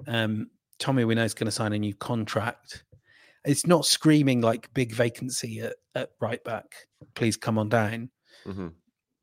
Um, 0.07 0.51
Tommy, 0.79 1.07
we 1.07 1.15
know 1.15 1.25
is 1.25 1.33
going 1.33 1.47
to 1.47 1.51
sign 1.51 1.73
a 1.73 1.79
new 1.79 1.95
contract. 1.95 2.85
It's 3.47 3.67
not 3.67 3.87
screaming 3.87 4.43
like 4.43 4.73
big 4.75 4.93
vacancy 4.93 5.61
at, 5.61 5.77
at 5.95 6.11
right 6.21 6.43
back. 6.45 6.67
Please 7.15 7.39
come 7.39 7.59
on 7.59 7.71
down. 7.71 8.11
hmm 8.45 8.69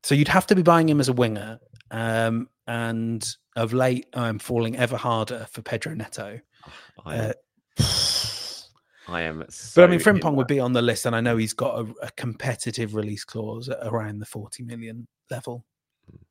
So 0.02 0.16
you'd 0.16 0.28
have 0.28 0.48
to 0.48 0.56
be 0.56 0.62
buying 0.62 0.88
him 0.88 0.98
as 0.98 1.08
a 1.08 1.12
winger. 1.12 1.60
Um, 1.92 2.48
and 2.66 3.24
of 3.54 3.72
late, 3.72 4.06
I'm 4.14 4.40
falling 4.40 4.76
ever 4.76 4.96
harder 4.96 5.46
for 5.52 5.62
Pedro 5.62 5.94
Neto. 5.94 6.40
Am, 7.06 7.12
Uh, 7.30 7.32
I 9.10 9.22
am. 9.22 9.38
but 9.74 9.84
I 9.84 9.86
mean, 9.86 10.00
Frimpong 10.00 10.34
would 10.34 10.46
be 10.46 10.60
on 10.60 10.72
the 10.72 10.82
list, 10.82 11.06
and 11.06 11.14
I 11.16 11.20
know 11.20 11.36
he's 11.36 11.52
got 11.52 11.80
a, 11.80 11.94
a 12.06 12.10
competitive 12.16 12.94
release 12.94 13.24
clause 13.24 13.68
at 13.68 13.78
around 13.82 14.18
the 14.20 14.26
40 14.26 14.62
million 14.62 15.06
level. 15.30 15.66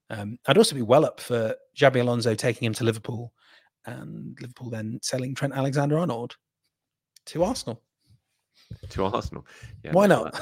Um, 0.09 0.37
I'd 0.47 0.57
also 0.57 0.75
be 0.75 0.81
well 0.81 1.05
up 1.05 1.19
for 1.19 1.55
Xabi 1.77 2.01
Alonso 2.01 2.33
taking 2.35 2.65
him 2.65 2.73
to 2.73 2.83
Liverpool, 2.83 3.33
and 3.85 4.37
Liverpool 4.41 4.69
then 4.69 4.99
selling 5.01 5.35
Trent 5.35 5.53
Alexander-Arnold 5.53 6.35
to 7.27 7.43
Arsenal. 7.43 7.81
to 8.89 9.05
Arsenal. 9.05 9.45
Yeah, 9.83 9.91
Why 9.93 10.07
not? 10.07 10.33
that- 10.33 10.41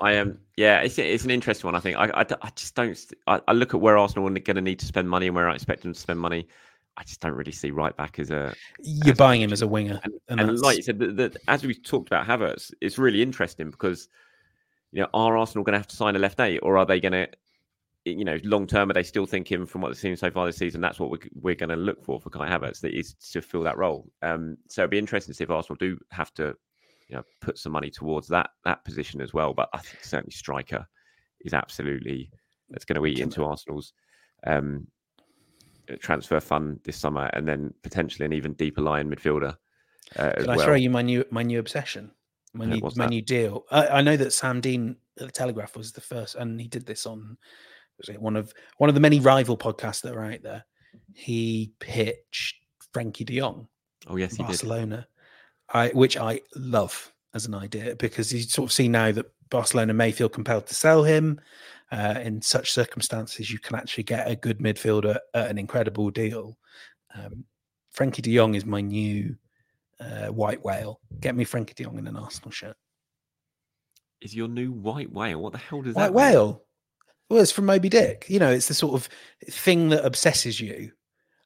I 0.00 0.12
am. 0.12 0.40
yeah, 0.56 0.80
it's 0.80 0.98
it's 0.98 1.24
an 1.24 1.30
interesting 1.30 1.68
one. 1.68 1.76
I 1.76 1.80
think 1.80 1.96
I 1.96 2.10
I 2.42 2.50
just 2.56 2.74
don't. 2.74 2.98
I, 3.28 3.40
I 3.46 3.52
look 3.52 3.74
at 3.74 3.80
where 3.80 3.96
Arsenal 3.96 4.26
are 4.26 4.30
going 4.40 4.56
to 4.56 4.60
need 4.60 4.80
to 4.80 4.86
spend 4.86 5.08
money 5.08 5.28
and 5.28 5.36
where 5.36 5.48
I 5.48 5.54
expect 5.54 5.82
them 5.82 5.92
to 5.92 5.98
spend 6.00 6.18
money. 6.18 6.48
I 6.96 7.02
just 7.02 7.20
don't 7.20 7.34
really 7.34 7.52
see 7.52 7.70
right 7.70 7.96
back 7.96 8.18
as 8.18 8.30
a 8.30 8.54
You're 8.80 9.12
As 9.12 9.18
buying 9.18 9.42
him 9.42 9.52
as 9.52 9.62
a 9.62 9.66
winger, 9.66 10.00
and, 10.04 10.14
and, 10.28 10.40
and 10.40 10.60
like 10.60 10.76
you 10.76 10.82
said, 10.82 10.98
the, 10.98 11.08
the, 11.08 11.36
as 11.48 11.64
we 11.64 11.74
talked 11.74 12.08
about 12.08 12.26
Havertz, 12.26 12.72
it's 12.80 12.98
really 12.98 13.22
interesting 13.22 13.70
because 13.70 14.08
you 14.92 15.00
know 15.00 15.08
are 15.12 15.36
Arsenal 15.36 15.64
going 15.64 15.72
to 15.72 15.78
have 15.78 15.88
to 15.88 15.96
sign 15.96 16.16
a 16.16 16.18
left 16.18 16.40
eight, 16.40 16.58
or 16.58 16.78
are 16.78 16.86
they 16.86 17.00
going 17.00 17.12
to, 17.12 17.28
you 18.04 18.24
know, 18.24 18.38
long 18.44 18.66
term 18.66 18.90
are 18.90 18.94
they 18.94 19.02
still 19.02 19.26
thinking 19.26 19.66
from 19.66 19.80
what 19.80 19.88
they've 19.88 19.98
seen 19.98 20.16
so 20.16 20.30
far 20.30 20.46
this 20.46 20.56
season 20.56 20.80
that's 20.80 21.00
what 21.00 21.10
we're, 21.10 21.18
we're 21.40 21.54
going 21.54 21.70
to 21.70 21.76
look 21.76 22.04
for 22.04 22.20
for 22.20 22.30
Kai 22.30 22.48
Havertz 22.48 22.80
that 22.80 22.96
is 22.96 23.14
to 23.32 23.42
fill 23.42 23.62
that 23.64 23.78
role. 23.78 24.08
Um, 24.22 24.56
so 24.68 24.82
it'd 24.82 24.90
be 24.90 24.98
interesting 24.98 25.32
to 25.32 25.36
see 25.36 25.44
if 25.44 25.50
Arsenal 25.50 25.78
do 25.80 25.98
have 26.10 26.32
to, 26.34 26.54
you 27.08 27.16
know, 27.16 27.22
put 27.40 27.58
some 27.58 27.72
money 27.72 27.90
towards 27.90 28.28
that 28.28 28.50
that 28.64 28.84
position 28.84 29.20
as 29.20 29.34
well. 29.34 29.52
But 29.52 29.68
I 29.72 29.78
think 29.78 30.04
certainly 30.04 30.32
striker 30.32 30.86
is 31.40 31.54
absolutely 31.54 32.30
that's 32.70 32.84
going 32.84 33.00
to 33.00 33.06
eat 33.06 33.18
into 33.18 33.44
Arsenal's. 33.44 33.92
Um, 34.46 34.86
transfer 36.00 36.40
fund 36.40 36.80
this 36.84 36.96
summer, 36.96 37.30
and 37.32 37.46
then 37.46 37.72
potentially 37.82 38.26
an 38.26 38.32
even 38.32 38.52
deeper 38.54 38.80
line 38.80 39.10
midfielder 39.10 39.56
uh, 40.18 40.32
as 40.36 40.44
Can 40.44 40.50
I 40.50 40.56
well. 40.56 40.66
throw 40.66 40.74
you 40.74 40.90
my 40.90 41.02
new 41.02 41.24
my 41.30 41.42
new 41.42 41.58
obsession, 41.58 42.10
my 42.52 42.64
Uh, 42.64 42.68
new 42.68 42.80
my 42.80 42.90
that? 42.96 43.10
new 43.10 43.22
deal? 43.22 43.64
I, 43.70 43.86
I 43.88 44.02
know 44.02 44.16
that 44.16 44.32
Sam 44.32 44.60
Dean 44.60 44.96
at 45.18 45.26
the 45.26 45.32
Telegraph 45.32 45.76
was 45.76 45.92
the 45.92 46.00
first, 46.00 46.34
and 46.34 46.60
he 46.60 46.68
did 46.68 46.86
this 46.86 47.06
on 47.06 47.36
was 47.98 48.08
it 48.08 48.20
one 48.20 48.36
of 48.36 48.52
one 48.78 48.88
of 48.88 48.94
the 48.94 49.00
many 49.00 49.20
rival 49.20 49.56
podcasts 49.56 50.02
that 50.02 50.14
are 50.14 50.24
out 50.24 50.42
there. 50.42 50.64
He 51.12 51.72
pitched 51.80 52.56
Frankie 52.92 53.24
De 53.24 53.38
Jong, 53.38 53.68
Oh 54.06 54.16
yes, 54.16 54.32
he 54.32 54.42
did. 54.42 54.46
Barcelona, 54.48 55.06
I 55.72 55.88
which 55.88 56.16
I 56.16 56.40
love 56.56 57.12
as 57.34 57.46
an 57.46 57.54
idea 57.54 57.96
because 57.96 58.32
you 58.32 58.42
sort 58.42 58.68
of 58.68 58.72
see 58.72 58.88
now 58.88 59.10
that 59.12 59.26
Barcelona 59.50 59.92
may 59.94 60.12
feel 60.12 60.28
compelled 60.28 60.66
to 60.66 60.74
sell 60.74 61.02
him. 61.04 61.40
Uh, 61.94 62.18
in 62.20 62.42
such 62.42 62.72
circumstances, 62.72 63.52
you 63.52 63.58
can 63.60 63.76
actually 63.76 64.02
get 64.02 64.28
a 64.28 64.34
good 64.34 64.58
midfielder 64.58 65.16
at 65.32 65.48
an 65.50 65.58
incredible 65.58 66.10
deal. 66.10 66.58
Um, 67.14 67.44
Frankie 67.92 68.22
De 68.22 68.34
Jong 68.34 68.54
is 68.56 68.64
my 68.66 68.80
new 68.80 69.36
uh, 70.00 70.26
white 70.26 70.64
whale. 70.64 70.98
Get 71.20 71.36
me 71.36 71.44
Frankie 71.44 71.74
De 71.74 71.84
Jong 71.84 71.98
in 71.98 72.08
an 72.08 72.16
Arsenal 72.16 72.50
shirt. 72.50 72.76
Is 74.20 74.34
your 74.34 74.48
new 74.48 74.72
white 74.72 75.12
whale? 75.12 75.40
What 75.40 75.52
the 75.52 75.58
hell 75.58 75.82
does 75.82 75.94
White 75.94 76.02
that 76.06 76.14
mean? 76.14 76.16
whale. 76.16 76.62
Well, 77.30 77.40
it's 77.40 77.52
from 77.52 77.66
Moby 77.66 77.88
Dick. 77.88 78.26
You 78.28 78.40
know, 78.40 78.50
it's 78.50 78.68
the 78.68 78.74
sort 78.74 78.94
of 78.94 79.08
thing 79.50 79.90
that 79.90 80.04
obsesses 80.04 80.60
you. 80.60 80.90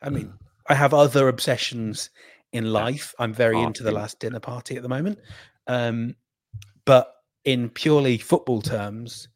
I 0.00 0.08
mean, 0.08 0.28
Mm. 0.28 0.38
I 0.70 0.74
have 0.74 0.94
other 0.94 1.28
obsessions 1.28 2.08
in 2.52 2.72
life. 2.72 3.14
I'm 3.18 3.34
very 3.34 3.60
into 3.60 3.82
the 3.82 3.92
last 3.92 4.18
dinner 4.18 4.40
party 4.40 4.76
at 4.76 4.82
the 4.82 4.88
moment. 4.88 5.18
Um, 5.66 6.14
but 6.86 7.12
in 7.44 7.68
purely 7.68 8.16
football 8.18 8.62
terms, 8.62 9.28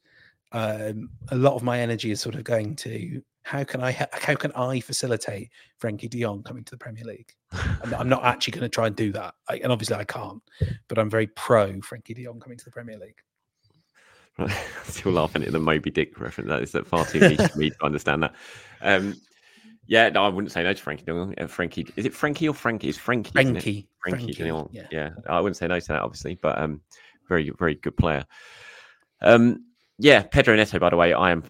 um, 0.53 1.11
a 1.31 1.37
lot 1.37 1.55
of 1.55 1.63
my 1.63 1.81
energy 1.81 2.11
is 2.11 2.21
sort 2.21 2.35
of 2.35 2.45
going 2.45 2.77
to 2.77 3.23
how 3.45 3.65
can 3.65 3.83
I 3.83 3.91
how 4.13 4.35
can 4.35 4.53
I 4.53 4.81
facilitate 4.81 5.51
Frankie 5.79 6.09
De 6.09 6.21
Jong 6.21 6.43
coming 6.43 6.65
to 6.65 6.71
the 6.71 6.79
Premier 6.79 7.05
League? 7.05 7.33
I'm, 7.53 7.95
I'm 7.95 8.09
not 8.09 8.25
actually 8.25 8.53
going 8.53 8.63
to 8.63 8.69
try 8.69 8.87
and 8.87 8.97
do 8.97 9.13
that, 9.13 9.35
I, 9.49 9.57
and 9.57 9.73
obviously 9.73 9.97
I 9.97 10.05
can't. 10.05 10.43
But 10.89 10.99
I'm 10.99 11.11
very 11.11 11.27
pro 11.27 11.81
Frankie 11.81 12.15
De 12.15 12.25
Jong 12.25 12.41
coming 12.41 12.59
to 12.59 12.65
the 12.65 12.71
Premier 12.71 12.99
League. 12.99 13.19
Right. 14.39 14.57
Still 14.85 15.13
laughing 15.13 15.43
at 15.43 15.53
the 15.53 15.59
Moby 15.59 15.91
Dick 15.91 16.19
reference. 16.21 16.49
That 16.49 16.63
is 16.63 16.89
far 16.89 17.05
too 17.05 17.21
niche 17.21 17.51
for 17.51 17.59
me 17.59 17.71
to 17.71 17.77
understand 17.85 18.23
that. 18.23 18.35
Um, 18.81 19.21
yeah, 19.87 20.09
no, 20.09 20.25
I 20.25 20.29
wouldn't 20.29 20.53
say 20.53 20.63
no 20.63 20.73
to 20.73 20.81
Frankie 20.81 21.05
De 21.05 21.13
Jong. 21.13 21.35
Uh, 21.37 21.47
Frankie, 21.49 21.87
is 21.97 22.07
it 22.07 22.15
Frankie 22.15 22.49
or 22.49 22.55
Frankie? 22.55 22.89
It's 22.89 22.99
Frankie. 22.99 23.33
Frankie. 23.33 23.89
Frankie, 23.99 24.33
Frankie, 24.33 24.69
yeah. 24.73 24.87
Yeah. 24.91 25.11
I 25.29 25.41
wouldn't 25.41 25.57
say 25.57 25.67
no 25.67 25.81
to 25.81 25.89
that, 25.89 26.03
obviously, 26.03 26.37
but 26.37 26.59
um, 26.59 26.81
very, 27.29 27.51
very 27.51 27.75
good 27.75 27.97
player. 27.97 28.25
Um, 29.21 29.65
yeah, 30.03 30.25
Pedro 30.25 30.57
Neto. 30.57 30.81
By 30.81 30.91
the 30.91 30.97
way, 30.97 31.13
I 31.13 31.31
am 31.31 31.45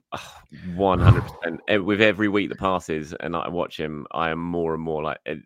one 0.75 0.99
hundred 0.99 1.23
percent 1.43 1.85
with 1.87 2.03
every 2.03 2.29
week 2.29 2.51
that 2.51 2.59
passes, 2.59 3.15
and 3.21 3.35
I 3.35 3.49
watch 3.49 3.79
him. 3.79 4.07
I 4.13 4.29
am 4.29 4.39
more 4.39 4.75
and 4.75 4.83
more 4.83 5.03
like 5.03 5.19
eh, 5.25 5.37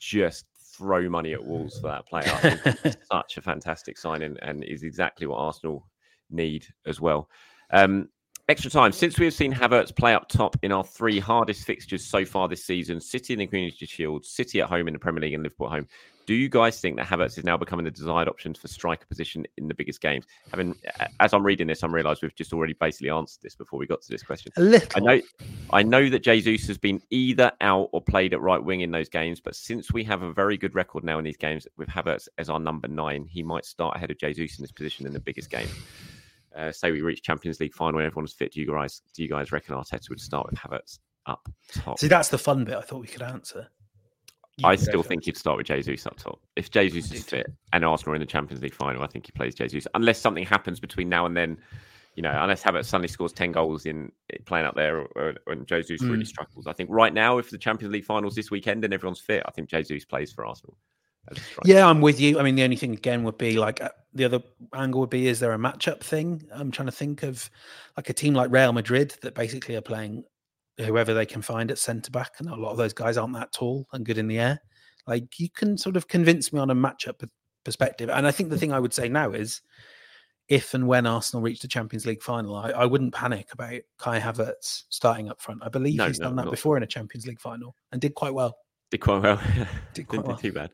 just 0.00 0.44
throw 0.76 1.08
money 1.08 1.32
at 1.34 1.44
walls 1.44 1.78
for 1.80 1.86
that 1.86 2.06
player. 2.06 2.24
I 2.26 2.56
think 2.56 2.78
he's 2.80 2.96
such 3.12 3.36
a 3.36 3.42
fantastic 3.42 3.96
signing, 3.96 4.36
and 4.42 4.64
is 4.64 4.82
exactly 4.82 5.28
what 5.28 5.36
Arsenal 5.36 5.86
need 6.30 6.66
as 6.84 7.00
well. 7.00 7.30
Um, 7.70 8.08
extra 8.48 8.72
time. 8.72 8.90
Since 8.90 9.20
we 9.20 9.26
have 9.26 9.34
seen 9.34 9.54
Havertz 9.54 9.94
play 9.94 10.12
up 10.12 10.28
top 10.28 10.56
in 10.62 10.72
our 10.72 10.82
three 10.82 11.20
hardest 11.20 11.64
fixtures 11.64 12.04
so 12.04 12.24
far 12.24 12.48
this 12.48 12.64
season 12.64 13.00
City 13.00 13.34
in 13.34 13.38
the 13.38 13.46
Community 13.46 13.86
Shield, 13.86 14.26
City 14.26 14.60
at 14.60 14.68
home 14.68 14.88
in 14.88 14.94
the 14.94 14.98
Premier 14.98 15.20
League, 15.20 15.34
and 15.34 15.44
Liverpool 15.44 15.68
at 15.68 15.74
home. 15.74 15.88
Do 16.28 16.34
you 16.34 16.50
guys 16.50 16.78
think 16.78 16.96
that 16.96 17.06
Havertz 17.06 17.38
is 17.38 17.44
now 17.44 17.56
becoming 17.56 17.86
the 17.86 17.90
desired 17.90 18.28
option 18.28 18.52
for 18.52 18.68
striker 18.68 19.06
position 19.06 19.46
in 19.56 19.66
the 19.66 19.72
biggest 19.72 20.02
games? 20.02 20.26
Having, 20.50 20.74
as 21.20 21.32
I'm 21.32 21.42
reading 21.42 21.66
this, 21.66 21.82
I'm 21.82 21.94
realised 21.94 22.20
we've 22.20 22.34
just 22.34 22.52
already 22.52 22.74
basically 22.74 23.08
answered 23.08 23.40
this 23.42 23.54
before 23.54 23.78
we 23.78 23.86
got 23.86 24.02
to 24.02 24.10
this 24.10 24.22
question. 24.22 24.52
A 24.58 24.60
little. 24.60 24.90
I 24.94 25.00
know, 25.00 25.22
I 25.70 25.82
know 25.82 26.10
that 26.10 26.22
Jesus 26.22 26.66
has 26.66 26.76
been 26.76 27.00
either 27.08 27.50
out 27.62 27.88
or 27.92 28.02
played 28.02 28.34
at 28.34 28.42
right 28.42 28.62
wing 28.62 28.82
in 28.82 28.90
those 28.90 29.08
games, 29.08 29.40
but 29.40 29.56
since 29.56 29.90
we 29.90 30.04
have 30.04 30.20
a 30.20 30.30
very 30.30 30.58
good 30.58 30.74
record 30.74 31.02
now 31.02 31.18
in 31.18 31.24
these 31.24 31.38
games 31.38 31.66
with 31.78 31.88
Havertz 31.88 32.28
as 32.36 32.50
our 32.50 32.60
number 32.60 32.88
nine, 32.88 33.24
he 33.24 33.42
might 33.42 33.64
start 33.64 33.96
ahead 33.96 34.10
of 34.10 34.18
Jesus 34.18 34.58
in 34.58 34.62
this 34.62 34.70
position 34.70 35.06
in 35.06 35.14
the 35.14 35.20
biggest 35.20 35.48
game. 35.48 35.68
Uh, 36.54 36.70
say 36.70 36.92
we 36.92 37.00
reach 37.00 37.22
Champions 37.22 37.58
League 37.58 37.72
final 37.72 38.00
and 38.00 38.06
everyone's 38.06 38.34
fit. 38.34 38.52
Do 38.52 38.60
you 38.60 38.66
guys, 38.66 39.00
do 39.14 39.22
you 39.22 39.30
guys 39.30 39.50
reckon 39.50 39.74
Arteta 39.74 40.10
would 40.10 40.20
start 40.20 40.50
with 40.50 40.60
Havertz 40.60 40.98
up 41.24 41.48
top? 41.72 41.98
See, 41.98 42.06
that's 42.06 42.28
the 42.28 42.36
fun 42.36 42.66
bit. 42.66 42.74
I 42.74 42.82
thought 42.82 43.00
we 43.00 43.06
could 43.06 43.22
answer. 43.22 43.68
I 44.64 44.76
still 44.76 45.02
think 45.02 45.24
he'd 45.24 45.36
start 45.36 45.56
with 45.58 45.66
Jesus 45.66 46.06
up 46.06 46.16
top. 46.16 46.40
If 46.56 46.70
Jesus 46.70 47.12
is 47.12 47.24
fit 47.24 47.46
and 47.72 47.84
Arsenal 47.84 48.12
are 48.12 48.16
in 48.16 48.20
the 48.20 48.26
Champions 48.26 48.62
League 48.62 48.74
final, 48.74 49.02
I 49.02 49.06
think 49.06 49.26
he 49.26 49.32
plays 49.32 49.54
Jesus. 49.54 49.86
Unless 49.94 50.20
something 50.20 50.44
happens 50.44 50.80
between 50.80 51.08
now 51.08 51.26
and 51.26 51.36
then, 51.36 51.58
you 52.16 52.22
know, 52.22 52.36
unless 52.42 52.62
Havertz 52.62 52.86
suddenly 52.86 53.08
scores 53.08 53.32
10 53.32 53.52
goals 53.52 53.86
in 53.86 54.10
playing 54.46 54.66
up 54.66 54.74
there 54.74 54.98
or, 54.98 55.36
or, 55.46 55.52
and 55.52 55.66
Jesus 55.68 56.02
really 56.02 56.24
Mm. 56.24 56.26
struggles. 56.26 56.66
I 56.66 56.72
think 56.72 56.90
right 56.90 57.14
now, 57.14 57.38
if 57.38 57.50
the 57.50 57.58
Champions 57.58 57.92
League 57.92 58.04
finals 58.04 58.34
this 58.34 58.50
weekend 58.50 58.84
and 58.84 58.92
everyone's 58.92 59.20
fit, 59.20 59.42
I 59.46 59.50
think 59.52 59.68
Jesus 59.68 60.04
plays 60.04 60.32
for 60.32 60.44
Arsenal. 60.44 60.76
as 61.30 61.36
a 61.36 61.40
striker. 61.40 61.68
Yeah, 61.68 61.86
I'm 61.86 62.00
with 62.00 62.18
you. 62.20 62.40
I 62.40 62.42
mean, 62.42 62.54
the 62.56 62.64
only 62.64 62.76
thing 62.76 62.92
again 62.94 63.22
would 63.24 63.36
be 63.38 63.58
like 63.58 63.82
uh, 63.82 63.90
the 64.14 64.24
other 64.24 64.40
angle 64.74 65.00
would 65.00 65.10
be: 65.10 65.28
is 65.28 65.40
there 65.40 65.52
a 65.52 65.58
matchup 65.58 66.00
thing? 66.00 66.42
I'm 66.54 66.70
trying 66.70 66.86
to 66.86 66.92
think 66.92 67.22
of 67.22 67.50
like 67.96 68.08
a 68.08 68.14
team 68.14 68.32
like 68.34 68.50
Real 68.50 68.72
Madrid 68.72 69.14
that 69.20 69.34
basically 69.34 69.76
are 69.76 69.82
playing 69.82 70.24
whoever 70.78 71.14
they 71.14 71.26
can 71.26 71.42
find 71.42 71.70
at 71.70 71.78
centre 71.78 72.10
back, 72.10 72.32
and 72.38 72.48
a 72.48 72.54
lot 72.54 72.70
of 72.72 72.76
those 72.76 72.92
guys 72.92 73.16
aren't 73.16 73.34
that 73.34 73.52
tall 73.52 73.86
and 73.92 74.06
good 74.06 74.18
in 74.18 74.28
the 74.28 74.38
air. 74.38 74.60
Like 75.06 75.38
you 75.38 75.48
can 75.50 75.76
sort 75.78 75.96
of 75.96 76.08
convince 76.08 76.52
me 76.52 76.60
on 76.60 76.70
a 76.70 76.74
matchup 76.74 77.26
perspective, 77.64 78.10
and 78.10 78.26
I 78.26 78.30
think 78.30 78.50
the 78.50 78.58
thing 78.58 78.72
I 78.72 78.80
would 78.80 78.94
say 78.94 79.08
now 79.08 79.32
is. 79.32 79.60
If 80.48 80.72
and 80.72 80.88
when 80.88 81.04
Arsenal 81.06 81.42
reach 81.42 81.60
the 81.60 81.68
Champions 81.68 82.06
League 82.06 82.22
final, 82.22 82.56
I, 82.56 82.70
I 82.70 82.86
wouldn't 82.86 83.12
panic 83.12 83.48
about 83.52 83.80
Kai 83.98 84.18
Havertz 84.18 84.84
starting 84.88 85.28
up 85.28 85.42
front. 85.42 85.60
I 85.62 85.68
believe 85.68 85.96
No, 85.98 86.06
he's 86.06 86.18
no, 86.20 86.28
done 86.28 86.36
that 86.36 86.44
not- 86.46 86.50
before 86.52 86.78
in 86.78 86.82
a 86.82 86.86
Champions 86.86 87.26
League 87.26 87.38
final 87.38 87.76
and 87.92 88.00
did 88.00 88.14
quite 88.14 88.32
well. 88.32 88.56
Did 88.90 89.02
quite 89.02 89.20
well. 89.22 89.36
Did 89.92 90.08
quite 90.08 90.16
Didn't 90.16 90.26
well. 90.26 90.36
too 90.38 90.52
bad. 90.52 90.70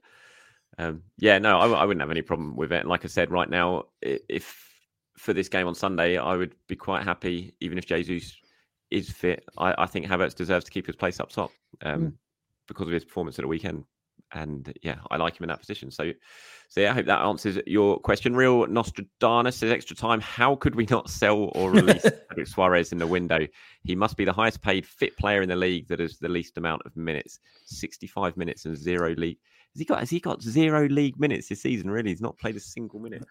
Um, 0.78 1.02
yeah, 1.18 1.40
no, 1.40 1.58
I, 1.58 1.66
I 1.66 1.84
wouldn't 1.86 2.02
have 2.02 2.12
any 2.12 2.22
problem 2.22 2.54
with 2.54 2.70
it. 2.70 2.82
And 2.82 2.88
like 2.88 3.04
I 3.04 3.08
said, 3.08 3.32
right 3.32 3.50
now, 3.50 3.86
if 4.00 4.56
for 5.18 5.32
this 5.32 5.48
game 5.48 5.66
on 5.66 5.74
Sunday, 5.74 6.18
I 6.18 6.36
would 6.36 6.54
be 6.68 6.76
quite 6.76 7.02
happy, 7.02 7.56
even 7.58 7.76
if 7.76 7.84
Jesus 7.84 8.32
is 8.94 9.10
fit. 9.10 9.44
I, 9.58 9.74
I 9.78 9.86
think 9.86 10.06
Havertz 10.06 10.34
deserves 10.34 10.64
to 10.66 10.70
keep 10.70 10.86
his 10.86 10.96
place 10.96 11.20
up 11.20 11.30
top 11.30 11.50
um, 11.82 12.00
Mm. 12.00 12.12
because 12.68 12.86
of 12.86 12.92
his 12.94 13.04
performance 13.04 13.38
at 13.38 13.42
the 13.42 13.48
weekend. 13.48 13.84
And 14.32 14.72
yeah, 14.82 14.96
I 15.10 15.16
like 15.16 15.38
him 15.38 15.44
in 15.44 15.48
that 15.48 15.60
position. 15.60 15.90
So, 15.92 16.10
so 16.68 16.80
yeah, 16.80 16.90
I 16.90 16.94
hope 16.94 17.06
that 17.06 17.20
answers 17.20 17.58
your 17.66 18.00
question. 18.00 18.34
Real 18.34 18.66
Nostradamus 18.66 19.56
says 19.56 19.70
extra 19.70 19.94
time. 19.94 20.20
How 20.20 20.56
could 20.56 20.74
we 20.74 20.86
not 20.90 21.08
sell 21.08 21.52
or 21.54 21.70
release 21.70 22.02
Soares 22.38 22.90
in 22.90 22.98
the 22.98 23.06
window? 23.06 23.46
He 23.84 23.94
must 23.94 24.16
be 24.16 24.24
the 24.24 24.32
highest 24.32 24.60
paid 24.60 24.86
fit 24.86 25.16
player 25.18 25.42
in 25.42 25.48
the 25.48 25.54
league 25.56 25.86
that 25.88 26.00
has 26.00 26.18
the 26.18 26.28
least 26.28 26.56
amount 26.58 26.82
of 26.84 26.96
minutes. 26.96 27.38
65 27.66 28.36
minutes 28.36 28.64
and 28.64 28.76
zero 28.76 29.14
league. 29.16 29.38
Has 29.74 29.78
he 29.80 29.84
got 29.84 30.00
has 30.00 30.10
he 30.10 30.18
got 30.20 30.42
zero 30.42 30.88
league 30.88 31.18
minutes 31.20 31.48
this 31.48 31.62
season? 31.62 31.90
Really? 31.90 32.10
He's 32.10 32.20
not 32.20 32.38
played 32.38 32.56
a 32.56 32.60
single 32.60 32.98
minute. 33.00 33.24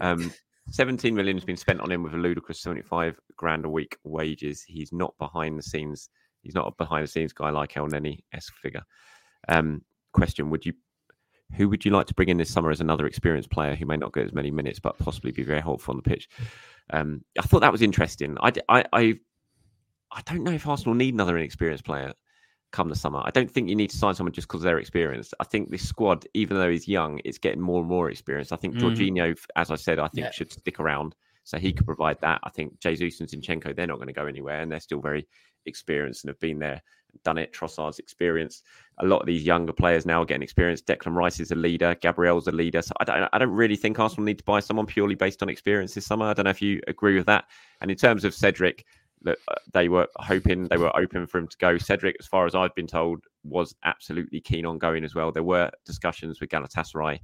Um 0.00 0.32
17 0.70 1.14
million 1.14 1.36
has 1.36 1.44
been 1.44 1.56
spent 1.56 1.80
on 1.80 1.90
him 1.90 2.02
with 2.02 2.14
a 2.14 2.18
ludicrous 2.18 2.60
75 2.60 3.18
grand 3.36 3.64
a 3.64 3.68
week 3.68 3.96
wages. 4.04 4.62
He's 4.62 4.92
not 4.92 5.14
behind 5.18 5.58
the 5.58 5.62
scenes. 5.62 6.10
He's 6.42 6.54
not 6.54 6.66
a 6.66 6.72
behind 6.76 7.04
the 7.04 7.10
scenes 7.10 7.32
guy 7.32 7.50
like 7.50 7.72
Elneny 7.72 8.20
esque 8.32 8.54
figure. 8.54 8.82
Um, 9.48 9.82
question: 10.12 10.50
Would 10.50 10.66
you, 10.66 10.74
who 11.54 11.68
would 11.68 11.84
you 11.84 11.90
like 11.90 12.06
to 12.06 12.14
bring 12.14 12.28
in 12.28 12.36
this 12.36 12.52
summer 12.52 12.70
as 12.70 12.80
another 12.80 13.06
experienced 13.06 13.50
player 13.50 13.74
who 13.74 13.86
may 13.86 13.96
not 13.96 14.12
get 14.12 14.26
as 14.26 14.32
many 14.32 14.50
minutes 14.50 14.78
but 14.78 14.98
possibly 14.98 15.32
be 15.32 15.42
very 15.42 15.60
helpful 15.60 15.92
on 15.92 15.96
the 15.96 16.08
pitch? 16.08 16.28
Um, 16.90 17.24
I 17.38 17.42
thought 17.42 17.60
that 17.60 17.72
was 17.72 17.82
interesting. 17.82 18.36
I, 18.40 18.52
I, 18.68 18.84
I 18.92 20.22
don't 20.26 20.44
know 20.44 20.52
if 20.52 20.66
Arsenal 20.66 20.94
need 20.94 21.14
another 21.14 21.36
inexperienced 21.36 21.84
player 21.84 22.12
come 22.70 22.88
the 22.88 22.96
summer. 22.96 23.22
I 23.24 23.30
don't 23.30 23.50
think 23.50 23.68
you 23.68 23.76
need 23.76 23.90
to 23.90 23.96
sign 23.96 24.14
someone 24.14 24.32
just 24.32 24.48
because 24.48 24.62
they're 24.62 24.78
experienced. 24.78 25.34
I 25.40 25.44
think 25.44 25.70
this 25.70 25.88
squad, 25.88 26.26
even 26.34 26.58
though 26.58 26.70
he's 26.70 26.86
young, 26.88 27.20
it's 27.24 27.38
getting 27.38 27.60
more 27.60 27.80
and 27.80 27.88
more 27.88 28.10
experienced. 28.10 28.52
I 28.52 28.56
think 28.56 28.76
Mhm. 28.76 28.80
Jorginho, 28.80 29.38
as 29.56 29.70
I 29.70 29.76
said, 29.76 29.98
I 29.98 30.08
think 30.08 30.26
Yeah. 30.26 30.30
should 30.32 30.52
stick 30.52 30.78
around 30.78 31.14
so 31.44 31.58
he 31.58 31.72
could 31.72 31.86
provide 31.86 32.20
that. 32.20 32.40
I 32.44 32.50
think 32.50 32.78
Jesus 32.80 33.20
and 33.20 33.28
Zinchenko, 33.28 33.74
they're 33.74 33.86
not 33.86 33.96
going 33.96 34.08
to 34.08 34.12
go 34.12 34.26
anywhere 34.26 34.60
and 34.60 34.70
they're 34.70 34.80
still 34.80 35.00
very 35.00 35.26
experienced 35.64 36.24
and 36.24 36.28
have 36.28 36.40
been 36.40 36.58
there, 36.58 36.82
done 37.24 37.38
it. 37.38 37.52
Trossard's 37.54 37.98
experienced. 37.98 38.64
A 38.98 39.06
lot 39.06 39.20
of 39.20 39.26
these 39.26 39.44
younger 39.44 39.72
players 39.72 40.04
now 40.04 40.22
are 40.22 40.26
getting 40.26 40.42
experienced. 40.42 40.86
Declan 40.86 41.14
Rice 41.14 41.40
is 41.40 41.50
a 41.50 41.54
leader. 41.54 41.94
Gabriel's 41.94 42.48
a 42.48 42.52
leader. 42.52 42.82
So 42.82 42.92
I 43.00 43.04
don't, 43.04 43.28
I 43.32 43.38
don't 43.38 43.50
really 43.50 43.76
think 43.76 43.98
Arsenal 43.98 44.24
need 44.24 44.38
to 44.38 44.44
buy 44.44 44.60
someone 44.60 44.86
purely 44.86 45.14
based 45.14 45.42
on 45.42 45.48
experience 45.48 45.94
this 45.94 46.04
summer. 46.06 46.26
I 46.26 46.34
don't 46.34 46.44
know 46.44 46.50
if 46.50 46.60
you 46.60 46.82
agree 46.86 47.16
with 47.16 47.26
that. 47.26 47.46
And 47.80 47.90
in 47.90 47.96
terms 47.96 48.24
of 48.24 48.34
Cedric, 48.34 48.84
that 49.22 49.38
uh, 49.48 49.54
they 49.72 49.88
were 49.88 50.06
hoping 50.16 50.68
they 50.68 50.76
were 50.76 50.94
open 50.96 51.26
for 51.26 51.38
him 51.38 51.48
to 51.48 51.56
go. 51.58 51.76
Cedric, 51.78 52.16
as 52.20 52.26
far 52.26 52.46
as 52.46 52.54
I've 52.54 52.74
been 52.74 52.86
told, 52.86 53.24
was 53.44 53.74
absolutely 53.84 54.40
keen 54.40 54.64
on 54.66 54.78
going 54.78 55.04
as 55.04 55.14
well. 55.14 55.32
There 55.32 55.42
were 55.42 55.70
discussions 55.84 56.40
with 56.40 56.50
Galatasaray. 56.50 57.18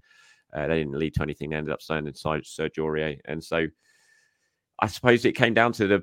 Uh, 0.55 0.67
they 0.67 0.79
didn't 0.79 0.99
lead 0.99 1.15
to 1.15 1.23
anything. 1.23 1.51
They 1.51 1.57
ended 1.57 1.73
up 1.73 1.83
signing 1.83 2.07
inside 2.07 2.43
Sergio 2.43 2.79
Aurier. 2.85 3.19
And 3.27 3.43
so 3.43 3.67
I 4.81 4.87
suppose 4.87 5.25
it 5.25 5.33
came 5.33 5.55
down 5.55 5.73
to 5.75 5.87
the 5.87 6.03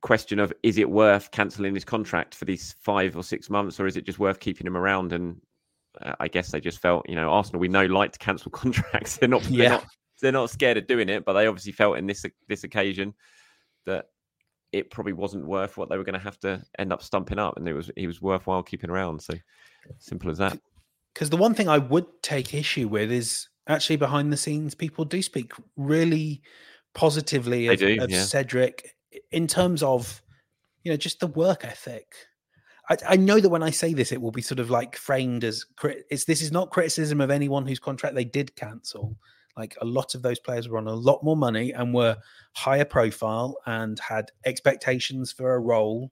question 0.00 0.38
of 0.40 0.52
is 0.62 0.78
it 0.78 0.90
worth 0.90 1.30
cancelling 1.30 1.74
his 1.74 1.84
contract 1.84 2.34
for 2.34 2.44
these 2.44 2.74
five 2.82 3.16
or 3.16 3.22
six 3.22 3.48
months, 3.48 3.78
or 3.78 3.86
is 3.86 3.96
it 3.96 4.04
just 4.06 4.18
worth 4.18 4.40
keeping 4.40 4.66
him 4.66 4.76
around? 4.76 5.12
And 5.12 5.40
uh, 6.00 6.14
I 6.20 6.28
guess 6.28 6.50
they 6.50 6.60
just 6.60 6.80
felt, 6.80 7.08
you 7.08 7.14
know, 7.14 7.30
Arsenal 7.30 7.60
we 7.60 7.68
know 7.68 7.86
like 7.86 8.12
to 8.12 8.18
cancel 8.18 8.50
contracts. 8.52 9.16
they're 9.18 9.28
not, 9.28 9.44
Yeah. 9.48 9.58
they're 9.68 9.70
not, 9.70 9.86
they're 10.22 10.32
not 10.32 10.50
scared 10.50 10.76
of 10.76 10.86
doing 10.86 11.08
it, 11.08 11.24
but 11.24 11.32
they 11.34 11.46
obviously 11.46 11.72
felt 11.72 11.98
in 11.98 12.06
this 12.06 12.24
this 12.48 12.64
occasion 12.64 13.14
that 13.86 14.06
it 14.72 14.90
probably 14.90 15.12
wasn't 15.12 15.46
worth 15.46 15.76
what 15.76 15.88
they 15.88 15.98
were 15.98 16.04
going 16.04 16.18
to 16.18 16.18
have 16.18 16.38
to 16.40 16.62
end 16.78 16.92
up 16.92 17.02
stumping 17.02 17.38
up, 17.38 17.56
and 17.56 17.68
it 17.68 17.74
was 17.74 17.90
he 17.96 18.06
was 18.06 18.22
worthwhile 18.22 18.62
keeping 18.62 18.90
around. 18.90 19.20
So 19.20 19.34
simple 19.98 20.30
as 20.30 20.38
that. 20.38 20.58
because 21.14 21.30
the 21.30 21.36
one 21.36 21.54
thing 21.54 21.68
I 21.68 21.78
would 21.78 22.06
take 22.22 22.54
issue 22.54 22.88
with 22.88 23.12
is 23.12 23.48
actually 23.68 23.96
behind 23.96 24.32
the 24.32 24.36
scenes, 24.36 24.74
people 24.74 25.04
do 25.04 25.22
speak 25.22 25.52
really 25.76 26.42
positively 26.94 27.68
of, 27.68 27.78
do, 27.78 27.98
of 28.00 28.10
yeah. 28.10 28.22
Cedric 28.22 28.94
in 29.30 29.46
terms 29.46 29.82
of 29.82 30.22
you 30.82 30.90
know 30.90 30.96
just 30.96 31.20
the 31.20 31.26
work 31.28 31.64
ethic. 31.64 32.14
I, 32.90 32.96
I 33.10 33.16
know 33.16 33.38
that 33.38 33.48
when 33.48 33.62
I 33.62 33.70
say 33.70 33.94
this, 33.94 34.10
it 34.10 34.20
will 34.20 34.32
be 34.32 34.42
sort 34.42 34.58
of 34.58 34.70
like 34.70 34.96
framed 34.96 35.44
as 35.44 35.64
it's 36.10 36.24
this 36.24 36.42
is 36.42 36.50
not 36.50 36.70
criticism 36.70 37.20
of 37.20 37.30
anyone 37.30 37.66
whose 37.66 37.78
contract 37.78 38.14
they 38.14 38.24
did 38.24 38.56
cancel. 38.56 39.16
Like 39.56 39.76
a 39.80 39.84
lot 39.84 40.14
of 40.14 40.22
those 40.22 40.38
players 40.38 40.68
were 40.68 40.78
on 40.78 40.86
a 40.86 40.94
lot 40.94 41.22
more 41.22 41.36
money 41.36 41.72
and 41.72 41.92
were 41.92 42.16
higher 42.54 42.84
profile 42.84 43.56
and 43.66 43.98
had 43.98 44.30
expectations 44.46 45.30
for 45.30 45.54
a 45.54 45.60
role, 45.60 46.10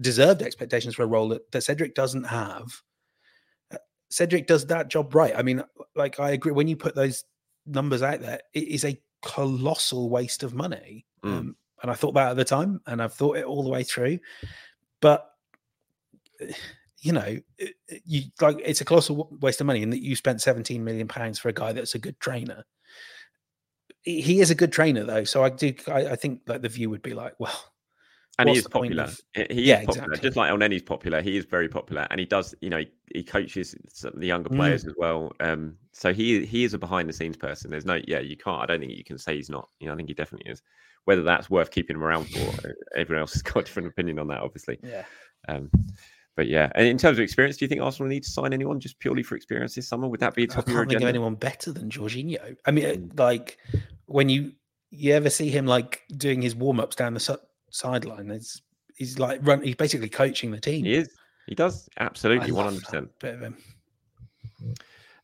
deserved 0.00 0.42
expectations 0.42 0.94
for 0.94 1.02
a 1.02 1.06
role 1.06 1.28
that, 1.28 1.50
that 1.52 1.62
Cedric 1.62 1.94
doesn't 1.94 2.24
have. 2.24 2.82
Cedric 4.10 4.46
does 4.46 4.66
that 4.66 4.88
job 4.88 5.14
right. 5.14 5.34
I 5.36 5.42
mean, 5.42 5.62
like 5.94 6.20
I 6.20 6.30
agree 6.30 6.52
when 6.52 6.68
you 6.68 6.76
put 6.76 6.94
those 6.94 7.24
numbers 7.66 8.02
out 8.02 8.20
there, 8.20 8.40
it 8.54 8.68
is 8.68 8.84
a 8.84 9.00
colossal 9.22 10.10
waste 10.10 10.42
of 10.42 10.54
money. 10.54 11.06
Mm. 11.24 11.38
Um, 11.38 11.56
and 11.82 11.90
I 11.90 11.94
thought 11.94 12.12
that 12.14 12.30
at 12.30 12.36
the 12.36 12.44
time, 12.44 12.80
and 12.86 13.02
I've 13.02 13.14
thought 13.14 13.36
it 13.36 13.44
all 13.44 13.62
the 13.62 13.70
way 13.70 13.82
through. 13.82 14.18
But 15.00 15.28
you 17.02 17.12
know, 17.12 17.38
it- 17.58 17.74
you 18.06 18.22
like 18.40 18.56
it's 18.64 18.80
a 18.80 18.84
colossal 18.84 19.28
waste 19.40 19.60
of 19.60 19.66
money 19.66 19.82
in 19.82 19.90
that 19.90 20.02
you 20.02 20.16
spent 20.16 20.40
17 20.40 20.82
million 20.82 21.08
pounds 21.08 21.38
for 21.38 21.48
a 21.50 21.52
guy 21.52 21.72
that's 21.72 21.94
a 21.94 21.98
good 21.98 22.18
trainer. 22.20 22.64
he 24.04 24.40
is 24.40 24.50
a 24.50 24.54
good 24.54 24.72
trainer 24.72 25.04
though. 25.04 25.24
So 25.24 25.44
I 25.44 25.50
do. 25.50 25.74
I, 25.88 26.08
I 26.08 26.16
think 26.16 26.40
like 26.46 26.62
the 26.62 26.68
view 26.68 26.90
would 26.90 27.02
be 27.02 27.14
like, 27.14 27.34
well, 27.38 27.54
and 28.38 28.48
he 28.48 28.56
is 28.56 28.66
popular. 28.66 29.04
of- 29.04 29.20
He- 29.34 29.46
He 29.50 29.62
Yeah, 29.62 29.84
popular, 29.84 30.04
exactly. 30.06 30.28
just 30.28 30.36
like 30.36 30.50
Elneny's 30.50 30.82
popular. 30.82 31.22
He 31.22 31.36
is 31.36 31.44
very 31.44 31.68
popular, 31.68 32.06
and 32.10 32.18
he 32.18 32.26
does, 32.26 32.54
you 32.60 32.70
know, 32.70 32.78
he, 32.78 32.90
he 33.14 33.22
coaches 33.22 33.76
the 34.14 34.26
younger 34.26 34.48
Mm. 34.48 34.56
players 34.56 34.84
as 34.86 34.94
well. 34.96 35.32
Um, 35.40 35.76
so 35.92 36.12
he 36.12 36.44
he 36.46 36.64
is 36.64 36.74
a 36.74 36.78
behind 36.78 37.08
the 37.08 37.12
scenes 37.12 37.36
person. 37.36 37.70
There's 37.70 37.84
no, 37.84 38.00
yeah, 38.08 38.20
you 38.20 38.36
can't. 38.36 38.60
I 38.62 38.66
don't 38.66 38.80
think 38.80 38.92
you 38.92 39.04
can 39.04 39.18
say 39.18 39.36
he's 39.36 39.50
not. 39.50 39.68
You 39.78 39.86
know, 39.86 39.92
I 39.92 39.96
think 39.96 40.08
he 40.08 40.14
definitely 40.14 40.50
is. 40.50 40.62
Whether 41.04 41.22
that's 41.22 41.50
worth 41.50 41.70
keeping 41.70 41.96
him 41.96 42.02
around 42.04 42.24
for, 42.30 42.74
everyone 42.96 43.20
else 43.22 43.32
has 43.34 43.42
got 43.42 43.60
a 43.60 43.62
different 43.64 43.88
opinion 43.88 44.18
on 44.18 44.28
that, 44.28 44.40
obviously. 44.40 44.78
yeah. 44.82 45.04
Um, 45.48 45.70
but 46.36 46.46
yeah, 46.48 46.70
and 46.74 46.86
in 46.86 46.96
terms 46.98 47.18
of 47.18 47.22
experience, 47.22 47.56
do 47.56 47.64
you 47.64 47.68
think 47.68 47.80
Arsenal 47.82 48.08
need 48.08 48.24
to 48.24 48.30
sign 48.30 48.52
anyone 48.52 48.80
just 48.80 48.98
purely 48.98 49.22
for 49.22 49.36
experience 49.36 49.74
this 49.74 49.86
summer? 49.88 50.08
Would 50.08 50.20
that 50.20 50.34
be 50.34 50.44
I 50.44 50.46
top 50.46 50.68
your 50.68 50.78
can't 50.78 50.90
think 50.90 51.02
of 51.02 51.08
anyone 51.08 51.34
better 51.34 51.72
than 51.72 51.90
Jorginho. 51.90 52.56
I 52.64 52.70
mean, 52.70 52.84
Mm. 52.84 53.10
uh, 53.18 53.22
like 53.22 53.58
when 54.06 54.28
you 54.28 54.52
you 54.90 55.14
ever 55.14 55.30
see 55.30 55.48
him 55.48 55.66
like 55.66 56.02
doing 56.16 56.42
his 56.42 56.54
warm 56.54 56.78
ups 56.80 56.96
down 56.96 57.14
the 57.14 57.20
si- 57.20 57.34
sideline, 57.70 58.30
it's 58.30 58.60
he's 58.96 59.18
like 59.18 59.40
run. 59.42 59.62
He's 59.62 59.74
basically 59.76 60.08
coaching 60.08 60.50
the 60.50 60.60
team. 60.60 60.84
He 60.84 60.94
is. 60.94 61.10
He 61.46 61.54
does 61.54 61.88
I 61.98 62.04
absolutely 62.04 62.52
one 62.52 62.64
hundred 62.66 62.84
percent. 62.84 63.10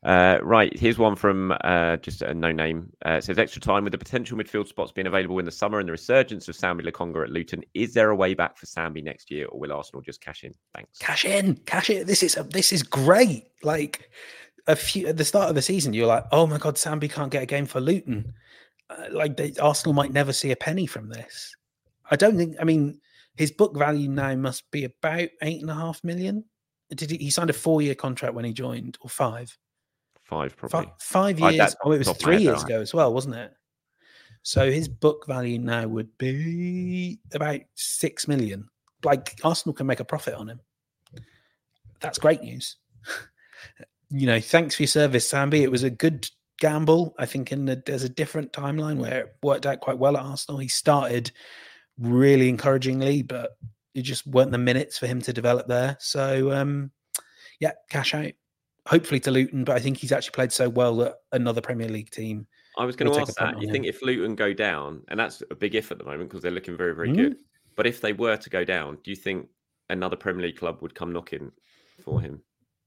Uh, 0.01 0.37
right, 0.43 0.77
here's 0.79 0.97
one 0.97 1.15
from 1.15 1.53
uh, 1.61 1.97
just 1.97 2.21
a 2.21 2.33
no 2.33 2.53
name. 2.53 2.89
Uh, 3.05 3.13
it 3.13 3.23
says 3.23 3.37
extra 3.37 3.61
time 3.61 3.83
with 3.83 3.91
the 3.91 3.97
potential 3.97 4.37
midfield 4.37 4.67
spots 4.67 4.93
being 4.93 5.07
available 5.07 5.37
in 5.39 5.45
the 5.45 5.51
summer 5.51 5.79
and 5.79 5.89
the 5.89 5.91
resurgence 5.91 6.47
of 6.47 6.55
Sambi 6.55 6.81
Lokonga 6.81 7.23
at 7.23 7.31
Luton. 7.31 7.63
Is 7.73 7.93
there 7.93 8.09
a 8.09 8.15
way 8.15 8.33
back 8.33 8.57
for 8.57 8.65
Sambi 8.65 9.03
next 9.03 9.29
year, 9.29 9.47
or 9.47 9.59
will 9.59 9.73
Arsenal 9.73 10.01
just 10.01 10.21
cash 10.21 10.45
in? 10.45 10.53
Thanks. 10.73 10.99
Cash 10.99 11.25
in, 11.25 11.57
cash 11.65 11.89
in. 11.89 12.07
This 12.07 12.23
is 12.23 12.37
a, 12.37 12.43
this 12.43 12.71
is 12.71 12.81
great. 12.81 13.47
Like 13.61 14.09
a 14.67 14.75
few 14.75 15.07
at 15.07 15.17
the 15.17 15.25
start 15.25 15.49
of 15.49 15.55
the 15.55 15.61
season, 15.61 15.93
you're 15.93 16.07
like, 16.07 16.23
oh 16.31 16.47
my 16.47 16.59
god, 16.59 16.75
Sambi 16.75 17.11
can't 17.11 17.31
get 17.31 17.43
a 17.43 17.47
game 17.47 17.65
for 17.65 17.81
Luton. 17.81 18.33
Uh, 18.89 19.05
like 19.11 19.35
they, 19.35 19.53
Arsenal 19.61 19.93
might 19.93 20.13
never 20.13 20.31
see 20.31 20.51
a 20.51 20.55
penny 20.55 20.85
from 20.85 21.09
this. 21.09 21.53
I 22.09 22.15
don't 22.15 22.37
think. 22.37 22.55
I 22.61 22.63
mean, 22.63 23.01
his 23.35 23.51
book 23.51 23.75
value 23.75 24.07
now 24.07 24.33
must 24.35 24.71
be 24.71 24.85
about 24.85 25.27
eight 25.41 25.61
and 25.61 25.69
a 25.69 25.75
half 25.75 26.01
million. 26.05 26.45
Did 26.95 27.11
he, 27.11 27.17
he 27.17 27.29
signed 27.29 27.49
a 27.49 27.53
four 27.53 27.81
year 27.81 27.95
contract 27.95 28.33
when 28.33 28.45
he 28.45 28.53
joined, 28.53 28.97
or 29.01 29.09
five? 29.09 29.57
Five 30.29 30.55
probably. 30.55 30.85
Fi- 30.85 30.93
five 30.99 31.39
years. 31.39 31.75
Oh, 31.83 31.91
it 31.91 31.97
was 31.97 32.07
top 32.07 32.17
of 32.17 32.21
my 32.21 32.25
three 32.25 32.43
years 32.43 32.63
ago 32.63 32.81
as 32.81 32.93
well, 32.93 33.11
wasn't 33.11 33.33
it? 33.33 33.51
So 34.43 34.71
his 34.71 34.87
book 34.87 35.25
value 35.25 35.57
now 35.57 35.87
would 35.87 36.15
be 36.19 37.19
about 37.33 37.61
six 37.73 38.27
million. 38.27 38.69
Like 39.03 39.39
Arsenal 39.43 39.73
can 39.73 39.87
make 39.87 40.01
a 40.01 40.05
profit 40.05 40.35
on 40.35 40.47
him. 40.47 40.59
That's 41.99 42.19
great 42.19 42.43
news. 42.43 42.77
you 44.11 44.27
know, 44.27 44.39
thanks 44.39 44.75
for 44.75 44.83
your 44.83 44.87
service, 44.87 45.27
Sambi. 45.27 45.61
It 45.61 45.71
was 45.71 45.81
a 45.81 45.89
good 45.89 46.29
gamble. 46.59 47.15
I 47.17 47.25
think 47.25 47.51
in 47.51 47.65
the, 47.65 47.81
there's 47.83 48.03
a 48.03 48.09
different 48.09 48.53
timeline 48.53 48.97
where 48.97 49.21
it 49.21 49.35
worked 49.41 49.65
out 49.65 49.79
quite 49.79 49.97
well 49.97 50.15
at 50.15 50.23
Arsenal. 50.23 50.59
He 50.59 50.67
started 50.67 51.31
really 51.97 52.49
encouragingly, 52.49 53.23
but 53.23 53.57
it 53.95 54.03
just 54.03 54.27
weren't 54.27 54.51
the 54.51 54.59
minutes 54.59 54.99
for 54.99 55.07
him 55.07 55.23
to 55.23 55.33
develop 55.33 55.67
there. 55.67 55.97
So 55.99 56.51
um 56.51 56.91
yeah, 57.59 57.71
cash 57.89 58.13
out. 58.13 58.33
Hopefully 58.89 59.19
to 59.21 59.31
Luton, 59.31 59.63
but 59.63 59.75
I 59.75 59.79
think 59.79 59.97
he's 59.97 60.11
actually 60.11 60.31
played 60.31 60.51
so 60.51 60.67
well 60.67 60.95
that 60.97 61.15
another 61.31 61.61
Premier 61.61 61.87
League 61.87 62.09
team. 62.09 62.47
I 62.77 62.85
was 62.85 62.95
going 62.95 63.11
to 63.11 63.19
ask 63.19 63.35
that. 63.37 63.61
You 63.61 63.67
him. 63.67 63.71
think 63.73 63.85
if 63.85 64.01
Luton 64.01 64.35
go 64.35 64.51
down, 64.53 65.03
and 65.09 65.19
that's 65.19 65.43
a 65.51 65.55
big 65.55 65.75
if 65.75 65.91
at 65.91 65.99
the 65.99 66.03
moment 66.05 66.29
because 66.29 66.41
they're 66.41 66.51
looking 66.51 66.75
very, 66.75 66.95
very 66.95 67.09
Mm. 67.09 67.15
good. 67.15 67.37
But 67.75 67.85
if 67.87 68.01
they 68.01 68.13
were 68.13 68.35
to 68.37 68.49
go 68.49 68.63
down, 68.65 68.97
do 69.03 69.11
you 69.11 69.15
think 69.15 69.47
another 69.89 70.15
Premier 70.15 70.47
League 70.47 70.57
club 70.57 70.81
would 70.81 70.95
come 70.95 71.13
knocking 71.13 71.51
for 72.03 72.19
him? 72.19 72.41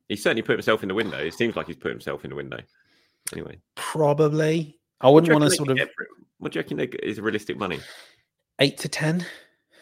He 0.09 0.17
certainly 0.17 0.43
put 0.43 0.53
himself 0.55 0.83
in 0.83 0.89
the 0.89 0.95
window. 0.95 1.19
It 1.19 1.35
seems 1.35 1.55
like 1.57 1.67
he's 1.69 1.77
put 1.77 1.91
himself 1.93 2.25
in 2.25 2.31
the 2.31 2.37
window. 2.37 2.59
Anyway, 3.33 3.61
Probably. 3.77 4.79
I 5.01 5.09
wouldn't 5.09 5.33
want 5.33 5.45
to 5.49 5.57
sort 5.57 5.69
of 5.71 5.77
get 5.77 5.89
for 5.95 6.03
it? 6.03 6.09
What 6.39 6.53
do 6.53 6.59
you 6.59 6.63
reckon 6.63 6.77
they- 6.79 6.89
is 7.03 7.21
realistic 7.21 7.57
money? 7.57 7.79
eight 8.59 8.79
to 8.79 8.89
ten. 8.89 9.25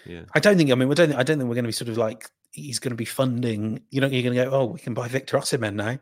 Yeah. 0.06 0.22
I 0.34 0.40
don't 0.40 0.56
think. 0.56 0.70
I 0.70 0.74
mean, 0.74 0.88
we 0.88 0.94
don't. 0.94 1.12
I 1.14 1.22
don't 1.22 1.38
think 1.38 1.48
we're 1.48 1.54
going 1.54 1.64
to 1.64 1.68
be 1.68 1.72
sort 1.72 1.88
of 1.88 1.96
like 1.98 2.28
he's 2.52 2.78
going 2.78 2.90
to 2.90 2.96
be 2.96 3.04
funding. 3.04 3.82
You 3.90 4.00
know, 4.00 4.06
you're 4.06 4.22
going 4.22 4.36
to 4.36 4.44
go. 4.44 4.50
Oh, 4.50 4.64
we 4.66 4.78
can 4.80 4.94
buy 4.94 5.08
Victor 5.08 5.36
Osimhen 5.38 5.74
now. 5.74 5.98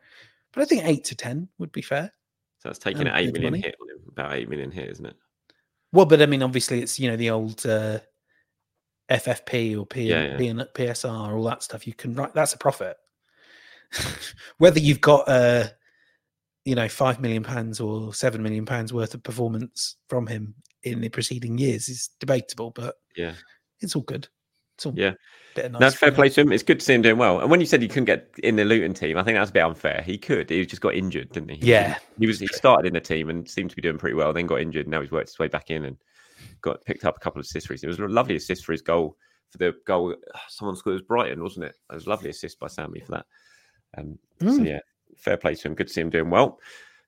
But 0.52 0.62
I 0.62 0.64
think 0.64 0.84
eight 0.84 1.04
to 1.04 1.14
ten 1.14 1.48
would 1.58 1.72
be 1.72 1.82
fair. 1.82 2.12
So 2.60 2.68
that's 2.68 2.78
taking 2.78 3.02
Um, 3.02 3.08
an 3.08 3.14
eight 3.16 3.40
money. 3.42 3.60
hit. 3.60 3.76
About 4.08 4.32
eight 4.34 4.48
million 4.48 4.70
hit, 4.70 4.88
isn't 4.90 5.06
it? 5.06 5.16
Well, 5.92 6.06
but 6.06 6.20
I 6.22 6.26
mean, 6.26 6.42
obviously, 6.42 6.80
it's 6.82 6.98
you 6.98 7.08
know 7.10 7.16
the 7.16 7.30
old 7.30 7.64
uh, 7.66 8.00
FFP 9.10 9.78
or 9.78 9.86
P, 9.86 10.02
Yeah, 10.08 10.36
yeah. 10.38 10.64
P 10.74 10.84
PSR, 10.84 11.34
all 11.36 11.44
that 11.44 11.62
stuff. 11.62 11.86
You 11.86 11.94
can 11.94 12.14
write. 12.14 12.34
That's 12.34 12.52
a 12.54 12.58
profit. 12.58 12.96
Whether 14.58 14.80
you've 14.80 15.00
got 15.00 15.28
uh, 15.28 15.68
you 16.64 16.74
know 16.74 16.88
five 16.88 17.20
million 17.20 17.42
pounds 17.42 17.80
or 17.80 18.12
seven 18.12 18.42
million 18.42 18.66
pounds 18.66 18.92
worth 18.92 19.14
of 19.14 19.22
performance 19.22 19.96
from 20.08 20.26
him 20.26 20.54
in 20.82 21.00
the 21.00 21.08
preceding 21.08 21.58
years 21.58 21.88
is 21.88 22.10
debatable, 22.20 22.70
but 22.70 22.96
Yeah. 23.16 23.34
it's 23.80 23.96
all 23.96 24.02
good. 24.02 24.28
It's 24.86 24.98
Yeah. 24.98 25.14
nice 25.56 25.78
That's 25.78 25.94
fair 25.96 26.12
play 26.12 26.28
to 26.28 26.40
him. 26.42 26.52
It's 26.52 26.62
good 26.62 26.80
to 26.80 26.84
see 26.84 26.94
him 26.94 27.02
doing 27.02 27.18
well. 27.18 27.40
And 27.40 27.50
when 27.50 27.60
you 27.60 27.66
said 27.66 27.82
he 27.82 27.88
couldn't 27.88 28.04
get 28.04 28.30
in 28.42 28.56
the 28.56 28.64
Luton 28.64 28.94
team, 28.94 29.16
I 29.18 29.22
think 29.22 29.36
that's 29.36 29.50
a 29.50 29.52
bit 29.52 29.62
unfair. 29.62 30.02
He 30.04 30.18
could. 30.18 30.50
He 30.50 30.64
just 30.66 30.82
got 30.82 30.94
injured, 30.94 31.30
didn't 31.32 31.50
he? 31.50 31.66
Yeah, 31.66 31.98
He 32.18 32.26
was. 32.26 32.40
He 32.40 32.46
started 32.48 32.86
in 32.86 32.94
the 32.94 33.00
team 33.00 33.28
and 33.28 33.48
seemed 33.48 33.70
to 33.70 33.76
be 33.76 33.82
doing 33.82 33.98
pretty 33.98 34.14
well. 34.14 34.32
Then 34.32 34.46
got 34.46 34.60
injured. 34.60 34.88
Now 34.88 35.00
he's 35.00 35.10
worked 35.10 35.30
his 35.30 35.38
way 35.38 35.48
back 35.48 35.70
in 35.70 35.84
and 35.84 35.96
got 36.62 36.84
picked 36.84 37.04
up 37.04 37.16
a 37.16 37.20
couple 37.20 37.40
of 37.40 37.44
assists. 37.44 37.70
It 37.70 37.86
was 37.86 37.98
a 37.98 38.06
lovely 38.06 38.36
assist 38.36 38.64
for 38.64 38.72
his 38.72 38.82
goal. 38.82 39.16
For 39.50 39.58
the 39.58 39.74
goal, 39.86 40.14
someone 40.48 40.76
scored. 40.76 40.92
It 40.92 40.96
was 40.96 41.02
Brighton, 41.02 41.42
wasn't 41.42 41.66
it? 41.66 41.74
It 41.90 41.94
was 41.94 42.06
a 42.06 42.10
lovely 42.10 42.30
assist 42.30 42.60
by 42.60 42.66
Sammy 42.66 43.00
for 43.00 43.12
that. 43.12 43.26
Um, 43.96 44.18
So 44.40 44.46
Mm. 44.60 44.66
yeah, 44.66 44.80
fair 45.16 45.36
play 45.36 45.54
to 45.54 45.68
him. 45.68 45.74
Good 45.74 45.88
to 45.88 45.92
see 45.92 46.00
him 46.02 46.10
doing 46.10 46.30
well. 46.30 46.60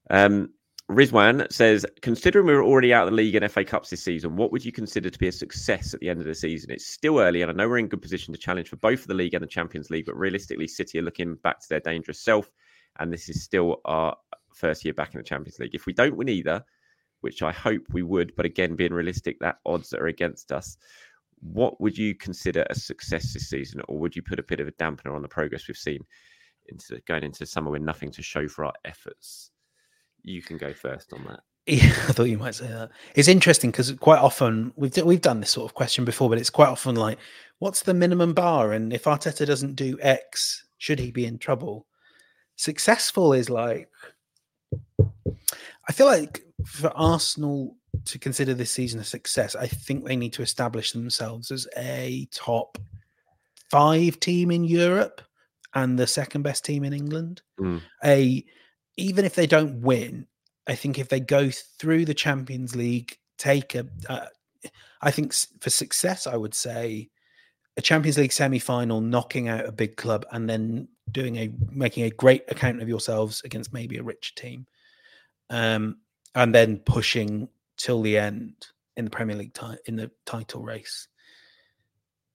Um, 0.08 0.54
Rizwan 0.90 1.50
says, 1.52 1.86
considering 2.02 2.46
we're 2.46 2.64
already 2.64 2.92
out 2.92 3.04
of 3.06 3.12
the 3.12 3.16
league 3.16 3.36
and 3.36 3.48
FA 3.48 3.64
Cups 3.64 3.90
this 3.90 4.02
season, 4.02 4.34
what 4.34 4.50
would 4.50 4.64
you 4.64 4.72
consider 4.72 5.08
to 5.08 5.18
be 5.20 5.28
a 5.28 5.32
success 5.32 5.94
at 5.94 6.00
the 6.00 6.10
end 6.10 6.18
of 6.18 6.26
the 6.26 6.34
season? 6.34 6.72
It's 6.72 6.84
still 6.84 7.20
early, 7.20 7.42
and 7.42 7.50
I 7.50 7.54
know 7.54 7.68
we're 7.68 7.78
in 7.78 7.86
good 7.86 8.02
position 8.02 8.34
to 8.34 8.40
challenge 8.40 8.68
for 8.68 8.76
both 8.76 9.06
the 9.06 9.14
league 9.14 9.34
and 9.34 9.42
the 9.42 9.46
Champions 9.46 9.88
League, 9.88 10.06
but 10.06 10.16
realistically, 10.16 10.66
City 10.66 10.98
are 10.98 11.02
looking 11.02 11.36
back 11.36 11.60
to 11.60 11.68
their 11.68 11.78
dangerous 11.78 12.20
self, 12.20 12.50
and 12.98 13.12
this 13.12 13.28
is 13.28 13.40
still 13.40 13.80
our 13.84 14.16
first 14.52 14.84
year 14.84 14.92
back 14.92 15.14
in 15.14 15.18
the 15.18 15.24
Champions 15.24 15.60
League. 15.60 15.76
If 15.76 15.86
we 15.86 15.92
don't 15.92 16.16
win 16.16 16.28
either, 16.28 16.64
which 17.20 17.40
I 17.40 17.52
hope 17.52 17.82
we 17.92 18.02
would, 18.02 18.34
but 18.34 18.44
again, 18.44 18.74
being 18.74 18.92
realistic, 18.92 19.38
that 19.38 19.58
odds 19.64 19.90
that 19.90 20.00
are 20.00 20.08
against 20.08 20.50
us. 20.50 20.76
What 21.40 21.80
would 21.80 21.96
you 21.96 22.16
consider 22.16 22.66
a 22.68 22.74
success 22.74 23.32
this 23.32 23.48
season, 23.48 23.80
or 23.86 23.96
would 24.00 24.16
you 24.16 24.22
put 24.22 24.40
a 24.40 24.42
bit 24.42 24.58
of 24.58 24.66
a 24.66 24.72
dampener 24.72 25.14
on 25.14 25.22
the 25.22 25.28
progress 25.28 25.68
we've 25.68 25.76
seen 25.76 26.00
into 26.66 27.00
going 27.06 27.22
into 27.22 27.46
summer 27.46 27.70
with 27.70 27.82
nothing 27.82 28.10
to 28.10 28.22
show 28.22 28.48
for 28.48 28.64
our 28.64 28.74
efforts? 28.84 29.52
You 30.22 30.42
can 30.42 30.58
go 30.58 30.72
first 30.72 31.12
on 31.12 31.24
that. 31.24 31.40
Yeah, 31.66 31.92
I 32.08 32.12
thought 32.12 32.24
you 32.24 32.38
might 32.38 32.56
say 32.56 32.66
that. 32.66 32.90
It's 33.14 33.28
interesting 33.28 33.70
because 33.70 33.92
quite 33.92 34.18
often 34.18 34.72
we've 34.76 34.96
we've 35.04 35.20
done 35.20 35.40
this 35.40 35.50
sort 35.50 35.70
of 35.70 35.74
question 35.74 36.04
before, 36.04 36.28
but 36.28 36.38
it's 36.38 36.50
quite 36.50 36.68
often 36.68 36.96
like, 36.96 37.18
what's 37.60 37.82
the 37.82 37.94
minimum 37.94 38.32
bar? 38.32 38.72
And 38.72 38.92
if 38.92 39.04
Arteta 39.04 39.46
doesn't 39.46 39.76
do 39.76 39.96
X, 40.00 40.64
should 40.78 40.98
he 40.98 41.12
be 41.12 41.26
in 41.26 41.38
trouble? 41.38 41.86
Successful 42.56 43.34
is 43.34 43.48
like, 43.50 43.88
I 44.98 45.92
feel 45.92 46.06
like 46.06 46.42
for 46.64 46.90
Arsenal 46.96 47.76
to 48.06 48.18
consider 48.18 48.54
this 48.54 48.70
season 48.70 48.98
a 48.98 49.04
success, 49.04 49.54
I 49.54 49.66
think 49.66 50.04
they 50.04 50.16
need 50.16 50.32
to 50.32 50.42
establish 50.42 50.92
themselves 50.92 51.50
as 51.50 51.68
a 51.76 52.26
top 52.32 52.78
five 53.70 54.18
team 54.18 54.50
in 54.50 54.64
Europe 54.64 55.20
and 55.74 55.98
the 55.98 56.06
second 56.06 56.42
best 56.42 56.64
team 56.64 56.84
in 56.84 56.92
England. 56.92 57.42
Mm. 57.60 57.80
A 58.04 58.44
even 58.96 59.24
if 59.24 59.34
they 59.34 59.46
don't 59.46 59.80
win, 59.80 60.26
I 60.66 60.74
think 60.74 60.98
if 60.98 61.08
they 61.08 61.20
go 61.20 61.50
through 61.50 62.04
the 62.04 62.14
Champions 62.14 62.76
League, 62.76 63.16
take 63.38 63.74
a, 63.74 63.86
uh, 64.08 64.26
I 65.00 65.10
think 65.10 65.34
for 65.60 65.70
success, 65.70 66.26
I 66.26 66.36
would 66.36 66.54
say 66.54 67.08
a 67.76 67.82
Champions 67.82 68.18
League 68.18 68.32
semi-final, 68.32 69.00
knocking 69.00 69.48
out 69.48 69.66
a 69.66 69.72
big 69.72 69.96
club, 69.96 70.26
and 70.32 70.48
then 70.48 70.88
doing 71.10 71.36
a 71.36 71.50
making 71.70 72.04
a 72.04 72.10
great 72.10 72.44
account 72.48 72.82
of 72.82 72.88
yourselves 72.88 73.42
against 73.44 73.72
maybe 73.72 73.96
a 73.96 74.02
rich 74.02 74.34
team, 74.34 74.66
um, 75.48 75.98
and 76.34 76.54
then 76.54 76.78
pushing 76.78 77.48
till 77.76 78.02
the 78.02 78.18
end 78.18 78.66
in 78.96 79.06
the 79.06 79.10
Premier 79.10 79.36
League 79.36 79.56
in 79.86 79.96
the 79.96 80.10
title 80.26 80.62
race. 80.62 81.08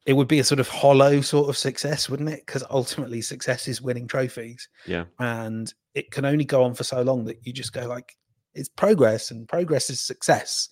It 0.06 0.14
would 0.14 0.28
be 0.28 0.40
a 0.40 0.44
sort 0.44 0.60
of 0.60 0.68
hollow 0.68 1.22
sort 1.22 1.50
of 1.50 1.58
success, 1.58 2.10
wouldn't 2.10 2.30
it? 2.30 2.46
Because 2.46 2.64
ultimately, 2.70 3.22
success 3.22 3.68
is 3.68 3.82
winning 3.82 4.08
trophies 4.08 4.70
Yeah. 4.86 5.06
and 5.20 5.74
it 5.96 6.12
can 6.12 6.26
only 6.26 6.46
go 6.46 6.64
on 6.64 6.76
for 6.76 6.84
so 6.84 7.02
long 7.02 7.26
that 7.26 7.40
you 7.46 7.54
just 7.54 7.74
go 7.74 7.88
like 7.88 8.16
it's 8.54 8.70
progress 8.70 9.32
and 9.32 9.48
progress 9.50 9.90
is 9.90 10.00
success 10.00 10.70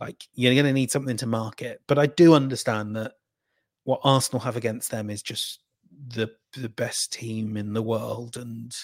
like 0.00 0.24
you're 0.34 0.54
going 0.54 0.64
to 0.64 0.72
need 0.72 0.90
something 0.90 1.16
to 1.18 1.26
market 1.26 1.82
but 1.86 1.98
i 1.98 2.06
do 2.06 2.32
understand 2.34 2.96
that 2.96 3.12
what 3.84 4.00
arsenal 4.04 4.40
have 4.40 4.56
against 4.56 4.90
them 4.90 5.10
is 5.10 5.22
just 5.22 5.60
the 6.08 6.28
the 6.54 6.68
best 6.70 7.12
team 7.12 7.56
in 7.58 7.72
the 7.74 7.82
world 7.82 8.36
and 8.38 8.74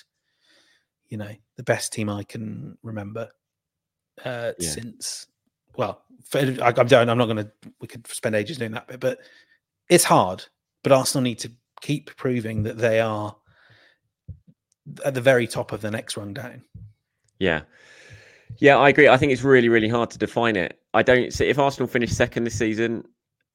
you 1.08 1.16
know 1.16 1.34
the 1.56 1.62
best 1.62 1.92
team 1.94 2.10
i 2.10 2.22
can 2.22 2.76
remember 2.82 3.30
uh 4.24 4.52
Yeah. 4.58 4.68
since 4.70 5.26
well 5.76 6.02
for, 6.24 6.38
I, 6.38 6.74
i'm 6.76 6.86
doing 6.86 7.08
i'm 7.08 7.18
not 7.18 7.26
going 7.26 7.36
to 7.38 7.50
we 7.80 7.88
could 7.88 8.06
spend 8.06 8.34
ages 8.34 8.58
doing 8.58 8.72
that 8.72 8.86
bit 8.86 9.00
but 9.00 9.18
it's 9.92 10.04
hard 10.04 10.44
but 10.82 10.92
arsenal 10.92 11.22
need 11.22 11.38
to 11.38 11.50
keep 11.82 12.14
proving 12.16 12.62
that 12.62 12.78
they 12.78 13.00
are 13.00 13.36
at 15.04 15.14
the 15.14 15.20
very 15.20 15.46
top 15.46 15.72
of 15.72 15.80
the 15.80 15.90
next 15.90 16.16
run 16.16 16.32
down. 16.32 16.62
Yeah. 17.38 17.62
Yeah, 18.58 18.78
I 18.78 18.90
agree. 18.90 19.08
I 19.08 19.16
think 19.16 19.32
it's 19.32 19.42
really, 19.42 19.68
really 19.68 19.88
hard 19.88 20.10
to 20.10 20.18
define 20.18 20.56
it. 20.56 20.78
I 20.94 21.02
don't 21.02 21.32
see 21.32 21.46
if 21.46 21.58
Arsenal 21.58 21.88
finish 21.88 22.10
second 22.10 22.44
this 22.44 22.58
season. 22.58 23.04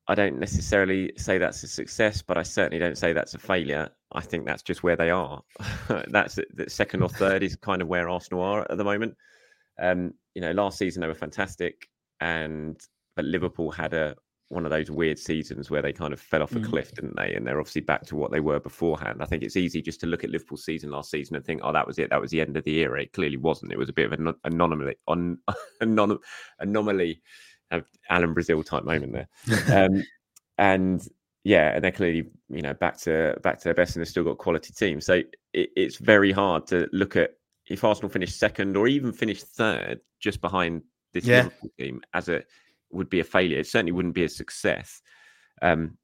I 0.08 0.16
don't 0.16 0.40
necessarily 0.40 1.12
say 1.18 1.38
that's 1.38 1.64
a 1.64 1.68
success, 1.68 2.22
but 2.22 2.38
I 2.38 2.44
certainly 2.44 2.80
don't 2.80 2.98
say 2.98 3.14
that's 3.14 3.34
a 3.34 3.40
failure. 3.40 3.90
I 4.14 4.22
think 4.22 4.46
that's 4.46 4.64
just 4.64 4.84
where 4.84 4.96
they 4.96 5.10
are. 5.10 5.42
that's 6.08 6.40
the 6.54 6.70
second 6.70 7.04
or 7.04 7.10
third 7.10 7.44
is 7.44 7.56
kind 7.58 7.82
of 7.82 7.88
where 7.88 8.10
Arsenal 8.10 8.42
are 8.42 8.66
at 8.70 8.78
the 8.78 8.84
moment. 8.84 9.16
Um, 9.80 10.14
you 10.34 10.42
know, 10.42 10.52
last 10.52 10.78
season 10.78 11.02
they 11.02 11.08
were 11.08 11.14
fantastic, 11.14 11.88
and 12.22 12.80
but 13.16 13.26
Liverpool 13.26 13.70
had 13.70 13.94
a 13.94 14.16
one 14.50 14.66
of 14.66 14.72
those 14.72 14.90
weird 14.90 15.20
seasons 15.20 15.70
where 15.70 15.82
they 15.82 15.92
kind 15.92 16.14
of 16.14 16.22
fell 16.22 16.42
off 16.42 16.54
a 16.54 16.60
mm. 16.60 16.70
cliff, 16.70 16.94
didn't 16.94 17.18
they? 17.18 17.34
And 17.34 17.46
they're 17.46 17.60
obviously 17.60 17.82
back 17.82 18.06
to 18.08 18.16
what 18.16 18.32
they 18.32 18.40
were 18.40 18.60
beforehand. 18.60 19.22
I 19.22 19.26
think 19.26 19.44
it's 19.44 19.58
easy 19.58 19.82
just 19.82 20.00
to 20.02 20.08
look 20.08 20.24
at 20.24 20.30
Liverpool's 20.30 20.64
season 20.64 20.92
last 20.92 21.12
season 21.12 21.36
and 21.36 21.46
think, 21.46 21.62
oh, 21.64 21.74
that 21.74 21.86
was 21.86 22.00
it. 22.00 22.10
That 22.10 22.22
was 22.22 22.32
the 22.32 22.40
end 22.40 22.56
of 22.56 22.64
the 22.64 22.78
era. 22.78 23.02
It 23.02 23.12
clearly 23.12 23.38
wasn't. 23.38 23.74
It 23.74 23.78
was 23.78 23.90
a 23.90 23.94
bit 23.94 24.12
of 24.12 24.20
an 24.20 24.34
anomaly, 24.46 24.96
on 25.08 25.38
anom- 25.82 26.20
anomaly, 26.60 27.22
of 27.72 27.86
Alan 28.10 28.34
Brazil 28.34 28.64
type 28.64 28.86
moment 28.86 29.14
there. 29.14 29.28
um, 29.86 30.04
and 30.58 31.06
yeah, 31.44 31.76
and 31.76 31.84
they're 31.84 31.92
clearly 31.92 32.30
you 32.50 32.62
know 32.62 32.74
back 32.74 32.98
to 33.02 33.38
back 33.44 33.58
to 33.60 33.64
their 33.66 33.74
best, 33.74 33.96
and 33.96 34.02
they've 34.02 34.10
still 34.10 34.24
got 34.24 34.38
quality 34.38 34.74
team. 34.74 35.02
So 35.02 35.16
it, 35.54 35.70
it's 35.76 35.98
very 35.98 36.32
hard 36.32 36.68
to 36.68 36.88
look 36.94 37.18
at 37.18 37.32
if 37.68 37.84
Arsenal 37.84 38.10
finish 38.10 38.34
second 38.34 38.78
or 38.78 38.88
even 38.88 39.12
finish 39.12 39.44
third, 39.44 40.00
just 40.20 40.40
behind 40.40 40.84
this 41.14 41.26
yeah. 41.26 41.44
Liverpool 41.44 41.70
team 41.78 42.02
as 42.14 42.30
a 42.30 42.44
would 42.92 43.10
be 43.10 43.20
a 43.20 43.24
failure. 43.24 43.60
It 43.60 43.68
certainly 43.68 43.92
wouldn't 43.92 44.16
be 44.16 44.24
a 44.24 44.30
success. 44.30 45.02
Um, 45.62 45.98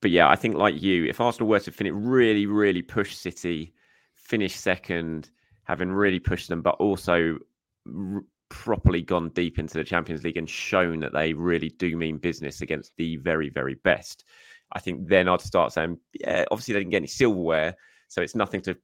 but 0.00 0.10
yeah, 0.10 0.28
I 0.28 0.36
think 0.36 0.56
like 0.56 0.80
you, 0.80 1.06
if 1.06 1.20
Arsenal 1.20 1.48
were 1.48 1.60
to 1.60 1.72
finish 1.72 1.92
really, 1.94 2.46
really 2.46 2.82
push 2.82 3.16
City, 3.16 3.72
finish 4.14 4.54
second, 4.54 5.30
having 5.64 5.90
really 5.90 6.20
pushed 6.20 6.48
them, 6.48 6.62
but 6.62 6.76
also 6.76 7.38
r- 7.86 8.22
properly 8.48 9.02
gone 9.02 9.30
deep 9.30 9.58
into 9.58 9.76
the 9.76 9.84
Champions 9.84 10.22
League 10.24 10.36
and 10.36 10.48
shown 10.48 11.00
that 11.00 11.12
they 11.12 11.32
really 11.32 11.70
do 11.70 11.96
mean 11.96 12.18
business 12.18 12.60
against 12.60 12.92
the 12.96 13.16
very, 13.16 13.50
very 13.50 13.74
best, 13.74 14.24
I 14.72 14.80
think 14.80 15.08
then 15.08 15.28
I'd 15.28 15.40
start 15.40 15.72
saying, 15.72 15.98
yeah, 16.14 16.44
obviously 16.50 16.74
they 16.74 16.80
didn't 16.80 16.90
get 16.90 16.98
any 16.98 17.06
silverware, 17.06 17.74
so 18.08 18.22
it's 18.22 18.34
nothing 18.34 18.60
to 18.62 18.76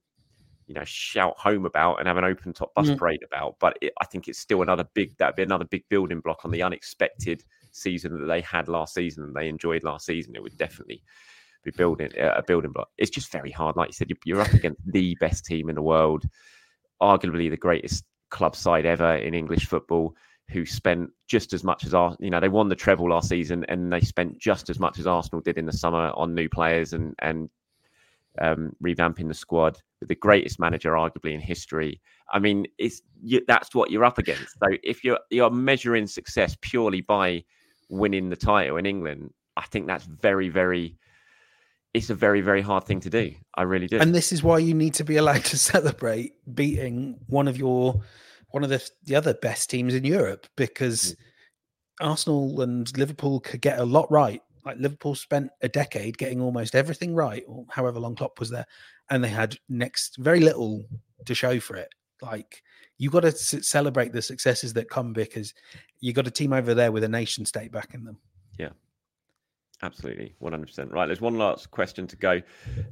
you 0.66 0.74
know 0.74 0.84
shout 0.84 1.34
home 1.38 1.66
about 1.66 1.98
and 1.98 2.08
have 2.08 2.16
an 2.16 2.24
open 2.24 2.52
top 2.52 2.74
bus 2.74 2.88
mm. 2.88 2.98
parade 2.98 3.22
about. 3.24 3.56
But 3.60 3.76
it, 3.80 3.92
I 4.00 4.06
think 4.06 4.28
it's 4.28 4.38
still 4.38 4.62
another 4.62 4.86
big 4.94 5.16
that'd 5.18 5.36
be 5.36 5.42
another 5.42 5.64
big 5.64 5.84
building 5.88 6.20
block 6.20 6.44
on 6.44 6.50
the 6.50 6.62
unexpected 6.62 7.44
season 7.72 8.18
that 8.18 8.26
they 8.26 8.40
had 8.40 8.68
last 8.68 8.94
season 8.94 9.24
and 9.24 9.34
they 9.34 9.48
enjoyed 9.48 9.84
last 9.84 10.06
season. 10.06 10.34
It 10.36 10.42
would 10.42 10.56
definitely 10.56 11.02
be 11.64 11.72
building 11.72 12.10
uh, 12.18 12.34
a 12.36 12.42
building 12.42 12.72
block. 12.72 12.88
It's 12.98 13.10
just 13.10 13.32
very 13.32 13.50
hard, 13.50 13.76
like 13.76 13.88
you 13.88 13.94
said. 13.94 14.10
You're, 14.10 14.18
you're 14.24 14.40
up 14.40 14.52
against 14.52 14.80
the 14.86 15.16
best 15.20 15.44
team 15.44 15.68
in 15.68 15.74
the 15.74 15.82
world, 15.82 16.24
arguably 17.02 17.50
the 17.50 17.56
greatest 17.56 18.04
club 18.30 18.56
side 18.56 18.86
ever 18.86 19.16
in 19.16 19.34
English 19.34 19.66
football. 19.66 20.14
Who 20.50 20.66
spent 20.66 21.08
just 21.26 21.54
as 21.54 21.64
much 21.64 21.86
as 21.86 21.94
our, 21.94 22.14
you 22.20 22.28
know, 22.28 22.38
they 22.38 22.50
won 22.50 22.68
the 22.68 22.74
treble 22.74 23.08
last 23.08 23.30
season, 23.30 23.64
and 23.70 23.90
they 23.90 24.02
spent 24.02 24.38
just 24.38 24.68
as 24.68 24.78
much 24.78 24.98
as 24.98 25.06
Arsenal 25.06 25.40
did 25.40 25.56
in 25.56 25.64
the 25.64 25.72
summer 25.72 26.10
on 26.14 26.34
new 26.34 26.50
players 26.50 26.92
and 26.92 27.14
and 27.20 27.48
um, 28.41 28.74
revamping 28.82 29.28
the 29.28 29.35
squad 29.35 29.80
with 30.01 30.09
the 30.09 30.14
greatest 30.14 30.59
manager 30.59 30.93
arguably 30.93 31.32
in 31.32 31.41
history. 31.41 32.01
I 32.32 32.39
mean, 32.39 32.66
it's 32.78 33.03
you, 33.22 33.43
that's 33.47 33.74
what 33.74 33.91
you're 33.91 34.05
up 34.05 34.18
against. 34.18 34.59
So 34.62 34.76
if 34.82 35.05
you're 35.05 35.18
you're 35.30 35.51
measuring 35.51 36.07
success 36.07 36.57
purely 36.61 37.01
by 37.01 37.45
winning 37.89 38.30
the 38.30 38.37
title 38.37 38.76
in 38.76 38.87
England, 38.87 39.32
I 39.57 39.62
think 39.62 39.87
that's 39.87 40.05
very 40.05 40.49
very. 40.49 40.97
It's 41.93 42.11
a 42.11 42.14
very 42.14 42.41
very 42.41 42.61
hard 42.61 42.85
thing 42.85 43.01
to 43.01 43.11
do. 43.11 43.32
I 43.55 43.62
really 43.62 43.87
do. 43.87 43.99
And 43.99 44.14
this 44.14 44.32
is 44.32 44.43
why 44.43 44.59
you 44.59 44.74
need 44.74 44.95
to 44.95 45.05
be 45.05 45.16
allowed 45.16 45.45
to 45.45 45.59
celebrate 45.72 46.32
beating 46.53 47.20
one 47.28 47.47
of 47.47 47.57
your 47.57 48.03
one 48.51 48.64
of 48.64 48.70
the 48.70 48.89
the 49.05 49.14
other 49.14 49.35
best 49.35 49.70
teams 49.70 49.95
in 49.95 50.05
Europe 50.05 50.47
because. 50.57 51.12
Mm. 51.12 51.16
Arsenal 52.01 52.61
and 52.61 52.99
Liverpool 52.99 53.39
could 53.39 53.61
get 53.61 53.78
a 53.78 53.85
lot 53.85 54.11
right 54.11 54.43
like 54.64 54.78
Liverpool 54.78 55.14
spent 55.14 55.50
a 55.62 55.68
decade 55.68 56.16
getting 56.16 56.40
almost 56.40 56.74
everything 56.74 57.14
right, 57.14 57.44
or 57.46 57.66
however 57.68 58.00
long 58.00 58.14
Klopp 58.14 58.40
was 58.40 58.50
there, 58.50 58.66
and 59.10 59.22
they 59.22 59.28
had 59.28 59.56
next 59.68 60.16
very 60.18 60.40
little 60.40 60.84
to 61.26 61.34
show 61.34 61.60
for 61.60 61.76
it. 61.76 61.88
Like 62.22 62.62
you 62.96 63.10
got 63.10 63.20
to 63.20 63.32
celebrate 63.32 64.12
the 64.12 64.22
successes 64.22 64.72
that 64.72 64.88
come 64.88 65.12
because 65.12 65.52
you 66.00 66.12
got 66.12 66.26
a 66.26 66.30
team 66.30 66.52
over 66.52 66.74
there 66.74 66.92
with 66.92 67.04
a 67.04 67.08
nation 67.08 67.44
state 67.44 67.72
backing 67.72 68.04
them. 68.04 68.18
Yeah, 68.58 68.70
absolutely, 69.82 70.34
one 70.38 70.52
hundred 70.52 70.66
percent. 70.66 70.92
Right, 70.92 71.06
there's 71.06 71.20
one 71.20 71.36
last 71.36 71.70
question 71.70 72.06
to 72.06 72.16
go. 72.16 72.40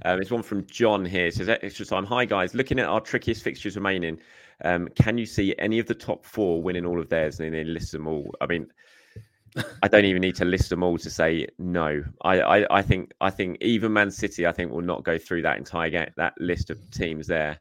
Um, 0.04 0.20
it's 0.20 0.30
one 0.30 0.42
from 0.42 0.66
John 0.66 1.04
here. 1.04 1.26
It 1.26 1.34
says 1.34 1.48
extra 1.48 1.86
time. 1.86 2.04
Hi 2.06 2.24
guys, 2.24 2.54
looking 2.54 2.78
at 2.78 2.86
our 2.86 3.00
trickiest 3.00 3.42
fixtures 3.42 3.76
remaining, 3.76 4.18
um, 4.64 4.88
can 4.96 5.16
you 5.16 5.26
see 5.26 5.54
any 5.58 5.78
of 5.78 5.86
the 5.86 5.94
top 5.94 6.24
four 6.24 6.62
winning 6.62 6.84
all 6.84 7.00
of 7.00 7.08
theirs? 7.08 7.40
And 7.40 7.54
then 7.54 7.72
list 7.72 7.92
them 7.92 8.06
all. 8.06 8.34
I 8.40 8.46
mean. 8.46 8.66
I 9.82 9.88
don't 9.88 10.05
even 10.05 10.22
need 10.22 10.36
to 10.36 10.44
list 10.44 10.70
them 10.70 10.82
all 10.82 10.98
to 10.98 11.11
say 11.11 11.46
no. 11.59 12.03
I, 12.22 12.40
I, 12.40 12.78
I 12.78 12.82
think 12.82 13.12
I 13.20 13.30
think 13.30 13.59
even 13.61 13.92
Man 13.92 14.11
City 14.11 14.46
I 14.46 14.53
think 14.53 14.70
will 14.70 14.80
not 14.82 15.05
go 15.05 15.18
through 15.18 15.42
that 15.42 15.59
entire 15.59 15.90
game, 15.90 16.11
that 16.16 16.34
list 16.38 16.70
of 16.70 16.78
teams 16.90 17.26
there. 17.26 17.61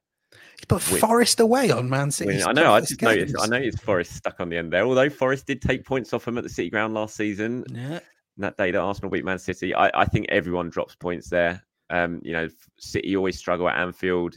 But 0.68 0.82
Forest 0.82 1.40
away 1.40 1.72
on 1.72 1.90
Man 1.90 2.12
City. 2.12 2.44
I 2.44 2.54
know. 2.54 2.74
I 2.74 2.82
just 2.82 2.98
games. 2.98 3.34
noticed. 3.34 3.36
I 3.42 3.48
noticed 3.48 3.82
Forest 3.82 4.16
stuck 4.16 4.40
on 4.40 4.50
the 4.50 4.58
end 4.58 4.72
there. 4.72 4.86
Although 4.86 5.10
Forest 5.10 5.48
did 5.48 5.62
take 5.62 5.86
points 5.86 6.14
off 6.14 6.26
them 6.26 6.38
at 6.38 6.44
the 6.44 6.50
City 6.50 6.70
Ground 6.70 6.94
last 6.94 7.16
season. 7.16 7.66
Yeah. 7.70 8.00
That 8.38 8.58
day 8.58 8.72
that 8.72 8.80
Arsenal 8.80 9.12
beat 9.12 9.26
Man 9.26 9.40
City, 9.40 9.74
I, 9.76 9.92
I 9.94 10.06
think 10.06 10.28
everyone 10.30 10.70
drops 10.70 10.96
points 10.96 11.30
there. 11.30 11.64
Um, 11.90 12.22
you 12.24 12.32
know, 12.32 12.48
City 12.78 13.18
always 13.18 13.38
struggle 13.38 13.68
at 13.68 13.78
Anfield. 13.78 14.36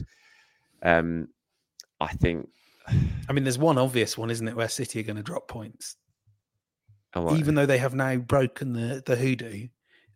Um, 0.83 1.29
I 2.01 2.11
think. 2.13 2.49
I 3.29 3.33
mean, 3.33 3.43
there's 3.45 3.57
one 3.57 3.77
obvious 3.77 4.17
one, 4.17 4.29
isn't 4.29 4.47
it, 4.47 4.55
where 4.55 4.67
City 4.67 4.99
are 4.99 5.03
going 5.03 5.15
to 5.15 5.23
drop 5.23 5.47
points? 5.47 5.95
Oh, 7.15 7.35
Even 7.35 7.55
though 7.55 7.65
they 7.65 7.77
have 7.77 7.95
now 7.95 8.17
broken 8.17 8.73
the 8.73 9.01
the 9.05 9.15
hoodoo, 9.15 9.67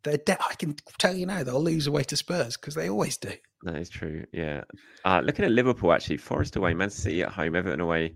they're 0.03 0.17
de- 0.17 0.43
I 0.43 0.55
can 0.55 0.75
tell 0.97 1.15
you 1.15 1.25
now 1.25 1.43
they'll 1.43 1.63
lose 1.63 1.87
away 1.87 2.03
to 2.03 2.17
Spurs 2.17 2.57
because 2.57 2.75
they 2.75 2.89
always 2.89 3.17
do. 3.17 3.33
That 3.63 3.75
is 3.75 3.89
true. 3.89 4.25
Yeah. 4.31 4.63
Uh, 5.03 5.21
looking 5.23 5.45
at 5.45 5.51
Liverpool, 5.51 5.91
actually, 5.91 6.17
Forest 6.17 6.55
away, 6.55 6.73
Man 6.73 6.89
City 6.89 7.21
at 7.23 7.29
home, 7.29 7.55
Everton 7.55 7.81
away, 7.81 8.15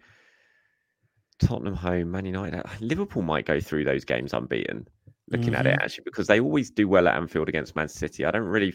Tottenham 1.40 1.76
home, 1.76 2.12
Man 2.12 2.26
United. 2.26 2.64
Liverpool 2.80 3.24
might 3.24 3.46
go 3.46 3.60
through 3.60 3.86
those 3.86 4.06
games 4.06 4.34
unbeaten. 4.34 4.88
Looking 5.30 5.48
mm-hmm. 5.48 5.56
at 5.56 5.66
it, 5.66 5.70
mm-hmm. 5.70 5.84
actually, 5.84 6.04
because 6.06 6.28
they 6.28 6.40
always 6.40 6.70
do 6.70 6.88
well 6.88 7.08
at 7.08 7.16
Anfield 7.16 7.50
against 7.50 7.76
Man 7.76 7.88
City. 7.90 8.26
I 8.26 8.32
don't 8.32 8.44
really 8.44 8.74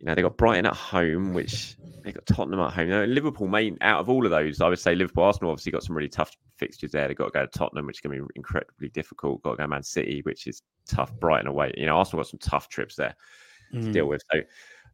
you 0.00 0.06
know, 0.06 0.14
they 0.14 0.22
got 0.22 0.36
Brighton 0.36 0.66
at 0.66 0.74
home, 0.74 1.32
which 1.32 1.76
they 2.02 2.12
got 2.12 2.26
Tottenham 2.26 2.60
at 2.60 2.72
home. 2.72 2.88
You 2.88 2.94
know, 2.94 3.04
Liverpool, 3.04 3.48
main 3.48 3.78
out 3.80 4.00
of 4.00 4.08
all 4.08 4.24
of 4.24 4.30
those, 4.30 4.60
I 4.60 4.68
would 4.68 4.78
say 4.78 4.94
Liverpool, 4.94 5.24
Arsenal 5.24 5.50
obviously 5.50 5.72
got 5.72 5.82
some 5.82 5.96
really 5.96 6.08
tough 6.08 6.36
fixtures 6.56 6.92
there. 6.92 7.08
They've 7.08 7.16
got 7.16 7.26
to 7.26 7.30
go 7.30 7.46
to 7.46 7.58
Tottenham, 7.58 7.86
which 7.86 7.98
is 7.98 8.00
going 8.00 8.18
to 8.18 8.24
be 8.24 8.32
incredibly 8.36 8.88
difficult. 8.90 9.42
Got 9.42 9.52
to 9.52 9.56
go 9.58 9.66
Man 9.66 9.82
City, 9.82 10.20
which 10.24 10.46
is 10.46 10.62
tough. 10.86 11.12
Brighton 11.18 11.46
away. 11.46 11.72
You 11.76 11.86
know, 11.86 11.96
Arsenal 11.96 12.22
got 12.22 12.28
some 12.28 12.40
tough 12.40 12.68
trips 12.68 12.96
there 12.96 13.14
mm. 13.72 13.84
to 13.84 13.92
deal 13.92 14.06
with. 14.06 14.22
So, 14.32 14.40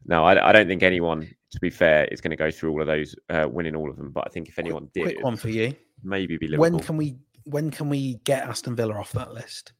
no, 0.06 0.24
I, 0.24 0.48
I, 0.48 0.52
don't 0.52 0.66
think 0.66 0.82
anyone, 0.82 1.28
to 1.50 1.60
be 1.60 1.70
fair, 1.70 2.04
is 2.06 2.20
going 2.20 2.30
to 2.30 2.36
go 2.36 2.50
through 2.50 2.72
all 2.72 2.80
of 2.80 2.86
those, 2.86 3.14
uh, 3.28 3.46
winning 3.50 3.74
all 3.74 3.90
of 3.90 3.96
them. 3.96 4.10
But 4.12 4.24
I 4.26 4.30
think 4.30 4.48
if 4.48 4.58
anyone 4.58 4.84
quick, 4.84 4.92
did, 4.94 5.02
quick 5.02 5.24
one 5.24 5.36
for 5.36 5.48
you, 5.48 5.74
maybe 6.02 6.36
be 6.36 6.46
Liverpool. 6.46 6.78
When 6.78 6.80
can 6.80 6.96
we 6.96 7.16
when 7.44 7.70
can 7.70 7.88
we 7.88 8.14
get 8.24 8.48
Aston 8.48 8.76
Villa 8.76 8.94
off 8.94 9.12
that 9.12 9.32
list? 9.32 9.72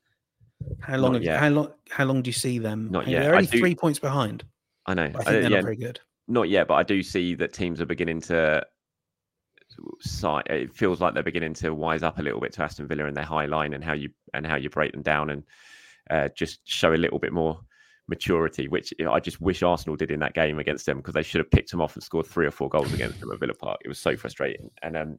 How 0.80 0.96
long? 0.96 1.22
Have, 1.22 1.40
how 1.40 1.48
long? 1.48 1.72
How 1.90 2.04
long 2.04 2.22
do 2.22 2.28
you 2.28 2.34
see 2.34 2.58
them? 2.58 2.88
Not 2.90 3.06
yet. 3.06 3.22
They're 3.22 3.34
only 3.34 3.46
three 3.46 3.74
points 3.74 3.98
behind. 3.98 4.44
I 4.86 4.94
know. 4.94 5.04
I 5.04 5.10
think 5.10 5.24
they're 5.24 5.42
yeah, 5.42 5.48
not 5.48 5.62
very 5.62 5.76
good. 5.76 6.00
Not 6.28 6.48
yet, 6.48 6.68
but 6.68 6.74
I 6.74 6.82
do 6.82 7.02
see 7.02 7.34
that 7.36 7.52
teams 7.52 7.80
are 7.80 7.86
beginning 7.86 8.20
to. 8.22 8.66
It 10.24 10.74
feels 10.74 11.00
like 11.00 11.14
they're 11.14 11.22
beginning 11.22 11.54
to 11.54 11.74
wise 11.74 12.02
up 12.02 12.18
a 12.18 12.22
little 12.22 12.40
bit 12.40 12.52
to 12.54 12.62
Aston 12.62 12.86
Villa 12.86 13.06
and 13.06 13.16
their 13.16 13.24
high 13.24 13.46
line 13.46 13.72
and 13.72 13.82
how 13.82 13.92
you 13.92 14.10
and 14.34 14.46
how 14.46 14.56
you 14.56 14.68
break 14.68 14.92
them 14.92 15.02
down 15.02 15.30
and 15.30 15.44
uh, 16.10 16.28
just 16.36 16.60
show 16.68 16.92
a 16.92 16.96
little 16.96 17.18
bit 17.18 17.32
more 17.32 17.60
maturity, 18.08 18.68
which 18.68 18.92
I 19.08 19.20
just 19.20 19.40
wish 19.40 19.62
Arsenal 19.62 19.96
did 19.96 20.10
in 20.10 20.20
that 20.20 20.34
game 20.34 20.58
against 20.58 20.86
them 20.86 20.98
because 20.98 21.14
they 21.14 21.22
should 21.22 21.38
have 21.38 21.50
picked 21.50 21.70
them 21.70 21.80
off 21.80 21.94
and 21.94 22.02
scored 22.02 22.26
three 22.26 22.46
or 22.46 22.50
four 22.50 22.68
goals 22.68 22.92
against 22.92 23.20
them 23.20 23.30
at 23.30 23.38
Villa 23.38 23.54
Park. 23.54 23.80
It 23.84 23.88
was 23.88 24.00
so 24.00 24.16
frustrating, 24.16 24.70
and 24.82 24.96
um, 24.96 25.18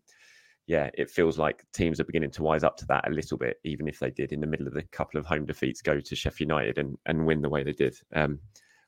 yeah, 0.67 0.89
it 0.93 1.09
feels 1.09 1.37
like 1.37 1.65
teams 1.73 1.99
are 1.99 2.05
beginning 2.05 2.31
to 2.31 2.43
wise 2.43 2.63
up 2.63 2.77
to 2.77 2.85
that 2.87 3.07
a 3.07 3.11
little 3.11 3.37
bit, 3.37 3.57
even 3.63 3.87
if 3.87 3.99
they 3.99 4.11
did 4.11 4.31
in 4.31 4.41
the 4.41 4.47
middle 4.47 4.67
of 4.67 4.73
the 4.73 4.83
couple 4.83 5.19
of 5.19 5.25
home 5.25 5.45
defeats 5.45 5.81
go 5.81 5.99
to 5.99 6.15
Sheffield 6.15 6.49
United 6.49 6.77
and, 6.77 6.97
and 7.05 7.25
win 7.25 7.41
the 7.41 7.49
way 7.49 7.63
they 7.63 7.73
did. 7.73 7.95
Um, 8.13 8.39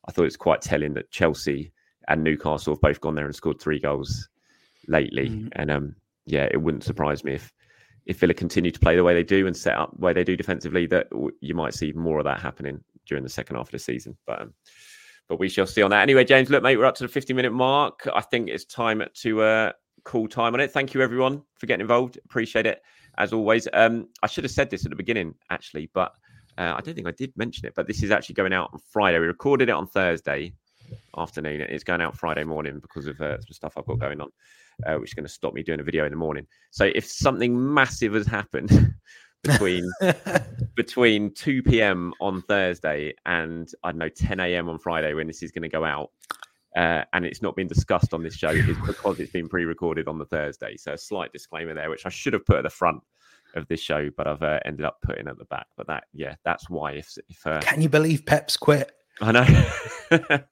I 0.07 0.11
thought 0.11 0.25
it's 0.25 0.37
quite 0.37 0.61
telling 0.61 0.93
that 0.93 1.11
Chelsea 1.11 1.71
and 2.07 2.23
Newcastle 2.23 2.73
have 2.73 2.81
both 2.81 3.01
gone 3.01 3.15
there 3.15 3.25
and 3.25 3.35
scored 3.35 3.61
three 3.61 3.79
goals 3.79 4.29
lately. 4.87 5.29
Mm. 5.29 5.49
And 5.53 5.71
um, 5.71 5.95
yeah, 6.25 6.47
it 6.51 6.61
wouldn't 6.61 6.83
surprise 6.83 7.23
me 7.23 7.33
if 7.33 7.53
if 8.05 8.19
Villa 8.19 8.33
continue 8.33 8.69
to 8.69 8.79
play 8.79 8.97
the 8.97 9.03
way 9.03 9.13
they 9.13 9.23
do 9.23 9.47
and 9.47 9.55
set 9.55 9.77
up 9.77 9.95
the 9.95 10.01
way 10.01 10.11
they 10.11 10.25
do 10.25 10.35
defensively, 10.35 10.85
that 10.87 11.07
you 11.39 11.55
might 11.55 11.73
see 11.73 11.93
more 11.93 12.19
of 12.19 12.25
that 12.25 12.41
happening 12.41 12.83
during 13.05 13.23
the 13.23 13.29
second 13.29 13.55
half 13.55 13.67
of 13.67 13.71
the 13.71 13.79
season. 13.79 14.17
But 14.27 14.41
um, 14.41 14.53
but 15.29 15.39
we 15.39 15.47
shall 15.47 15.65
see 15.65 15.81
on 15.81 15.91
that. 15.91 16.01
Anyway, 16.01 16.25
James, 16.25 16.49
look, 16.49 16.63
mate, 16.63 16.75
we're 16.77 16.85
up 16.85 16.95
to 16.95 17.03
the 17.03 17.07
50 17.07 17.33
minute 17.33 17.53
mark. 17.53 18.07
I 18.13 18.19
think 18.21 18.49
it's 18.49 18.65
time 18.65 19.01
to 19.13 19.41
uh, 19.41 19.71
call 20.03 20.27
time 20.27 20.53
on 20.53 20.59
it. 20.59 20.71
Thank 20.71 20.93
you, 20.93 21.01
everyone, 21.01 21.41
for 21.55 21.65
getting 21.65 21.81
involved. 21.81 22.19
Appreciate 22.25 22.65
it 22.65 22.81
as 23.17 23.31
always. 23.31 23.67
Um, 23.73 24.09
I 24.21 24.27
should 24.27 24.43
have 24.43 24.51
said 24.51 24.69
this 24.69 24.85
at 24.85 24.89
the 24.89 24.95
beginning, 24.95 25.35
actually, 25.49 25.89
but 25.93 26.13
uh, 26.57 26.73
I 26.77 26.81
don't 26.81 26.95
think 26.95 27.07
I 27.07 27.11
did 27.11 27.35
mention 27.35 27.65
it, 27.65 27.73
but 27.75 27.87
this 27.87 28.03
is 28.03 28.11
actually 28.11 28.35
going 28.35 28.53
out 28.53 28.69
on 28.73 28.79
Friday. 28.91 29.19
We 29.19 29.27
recorded 29.27 29.69
it 29.69 29.73
on 29.73 29.87
Thursday 29.87 30.53
afternoon. 31.17 31.61
It's 31.61 31.83
going 31.83 32.01
out 32.01 32.17
Friday 32.17 32.43
morning 32.43 32.79
because 32.79 33.07
of 33.07 33.19
uh, 33.21 33.39
some 33.39 33.51
stuff 33.51 33.73
I've 33.77 33.85
got 33.85 33.99
going 33.99 34.21
on. 34.21 34.29
uh, 34.85 34.95
which 34.95 35.11
is 35.11 35.13
going 35.13 35.25
to 35.25 35.31
stop 35.31 35.53
me 35.53 35.63
doing 35.63 35.79
a 35.79 35.83
video 35.83 36.05
in 36.05 36.11
the 36.11 36.17
morning. 36.17 36.47
So 36.71 36.89
if 36.95 37.05
something 37.05 37.73
massive 37.73 38.13
has 38.13 38.27
happened 38.27 38.93
between 39.43 39.91
between 40.75 41.33
2 41.33 41.63
p.m. 41.63 42.13
on 42.19 42.41
Thursday 42.43 43.13
and 43.25 43.69
I 43.83 43.91
don't 43.91 43.99
know 43.99 44.09
10 44.09 44.39
a.m. 44.39 44.69
on 44.69 44.79
Friday 44.79 45.13
when 45.13 45.27
this 45.27 45.43
is 45.43 45.51
going 45.51 45.63
to 45.63 45.69
go 45.69 45.83
out, 45.83 46.11
uh, 46.75 47.03
and 47.13 47.25
it's 47.25 47.41
not 47.41 47.55
been 47.55 47.67
discussed 47.67 48.13
on 48.13 48.23
this 48.23 48.35
show 48.35 48.49
is 48.49 48.65
because 48.85 49.19
it's 49.19 49.31
been 49.31 49.47
pre-recorded 49.47 50.07
on 50.07 50.17
the 50.17 50.25
Thursday. 50.25 50.75
So 50.77 50.93
a 50.93 50.97
slight 50.97 51.31
disclaimer 51.31 51.73
there, 51.73 51.89
which 51.89 52.05
I 52.05 52.09
should 52.09 52.33
have 52.33 52.45
put 52.45 52.57
at 52.57 52.63
the 52.63 52.69
front 52.69 53.01
of 53.55 53.67
this 53.67 53.79
show, 53.79 54.09
but 54.15 54.27
I've 54.27 54.41
uh, 54.41 54.59
ended 54.65 54.85
up 54.85 55.01
putting 55.01 55.27
at 55.27 55.37
the 55.37 55.45
back. 55.45 55.67
But 55.77 55.87
that, 55.87 56.05
yeah, 56.13 56.35
that's 56.43 56.69
why. 56.69 56.93
If, 56.93 57.17
if 57.29 57.45
uh, 57.45 57.59
can 57.61 57.81
you 57.81 57.89
believe 57.89 58.25
Pep's 58.25 58.57
quit? 58.57 58.91
I 59.21 59.31
know. 59.31 59.45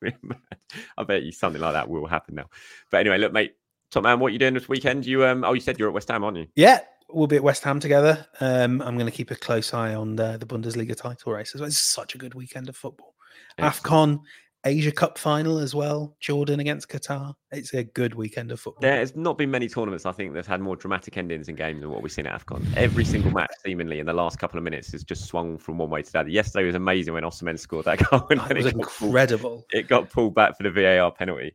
I 0.97 1.03
bet 1.03 1.23
you 1.23 1.31
something 1.31 1.61
like 1.61 1.73
that 1.73 1.89
will 1.89 2.05
happen 2.05 2.35
now. 2.35 2.49
But 2.89 3.01
anyway, 3.01 3.17
look, 3.17 3.33
mate, 3.33 3.55
top 3.89 4.03
man, 4.03 4.19
what 4.19 4.27
are 4.27 4.31
you 4.31 4.39
doing 4.39 4.53
this 4.53 4.69
weekend? 4.69 5.05
You 5.05 5.25
um, 5.25 5.43
oh, 5.43 5.53
you 5.53 5.61
said 5.61 5.79
you're 5.79 5.87
at 5.87 5.93
West 5.93 6.09
Ham, 6.09 6.23
aren't 6.23 6.37
you? 6.37 6.47
Yeah, 6.55 6.79
we'll 7.09 7.27
be 7.27 7.37
at 7.37 7.43
West 7.43 7.63
Ham 7.63 7.79
together. 7.79 8.25
Um, 8.39 8.81
I'm 8.81 8.95
going 8.95 9.09
to 9.09 9.11
keep 9.11 9.31
a 9.31 9.35
close 9.35 9.73
eye 9.73 9.95
on 9.95 10.15
the, 10.15 10.37
the 10.37 10.45
Bundesliga 10.45 10.95
title 10.95 11.33
race 11.33 11.55
as 11.55 11.61
well. 11.61 11.67
It's 11.67 11.77
such 11.77 12.15
a 12.15 12.17
good 12.17 12.33
weekend 12.33 12.69
of 12.69 12.75
football. 12.75 13.15
Excellent. 13.57 13.85
AFCON, 13.85 14.19
Asia 14.63 14.91
Cup 14.91 15.17
final 15.17 15.57
as 15.57 15.73
well. 15.73 16.15
Jordan 16.19 16.59
against 16.59 16.87
Qatar. 16.87 17.33
It's 17.51 17.73
a 17.73 17.83
good 17.83 18.13
weekend 18.13 18.51
of 18.51 18.59
football. 18.59 18.81
There 18.81 18.97
has 18.97 19.15
not 19.15 19.37
been 19.37 19.49
many 19.49 19.67
tournaments, 19.67 20.05
I 20.05 20.11
think, 20.11 20.33
that's 20.33 20.47
had 20.47 20.61
more 20.61 20.75
dramatic 20.75 21.17
endings 21.17 21.49
in 21.49 21.55
games 21.55 21.81
than 21.81 21.89
what 21.89 22.03
we've 22.03 22.11
seen 22.11 22.27
at 22.27 22.39
AFCON. 22.39 22.75
Every 22.75 23.03
single 23.03 23.31
match, 23.31 23.51
seemingly, 23.65 23.99
in 23.99 24.05
the 24.05 24.13
last 24.13 24.37
couple 24.37 24.57
of 24.57 24.63
minutes 24.63 24.91
has 24.91 25.03
just 25.03 25.25
swung 25.25 25.57
from 25.57 25.79
one 25.79 25.89
way 25.89 26.03
to 26.03 26.11
the 26.11 26.19
other. 26.19 26.29
Yesterday 26.29 26.65
was 26.65 26.75
amazing 26.75 27.13
when 27.13 27.23
Osimhen 27.23 27.57
scored 27.57 27.85
that 27.85 27.99
goal. 28.09 28.27
And 28.29 28.51
it 28.51 28.57
was 28.57 28.67
it 28.67 28.75
incredible. 28.75 29.49
Pulled, 29.49 29.65
it 29.71 29.87
got 29.87 30.09
pulled 30.11 30.35
back 30.35 30.57
for 30.57 30.63
the 30.63 30.71
VAR 30.71 31.11
penalty. 31.11 31.53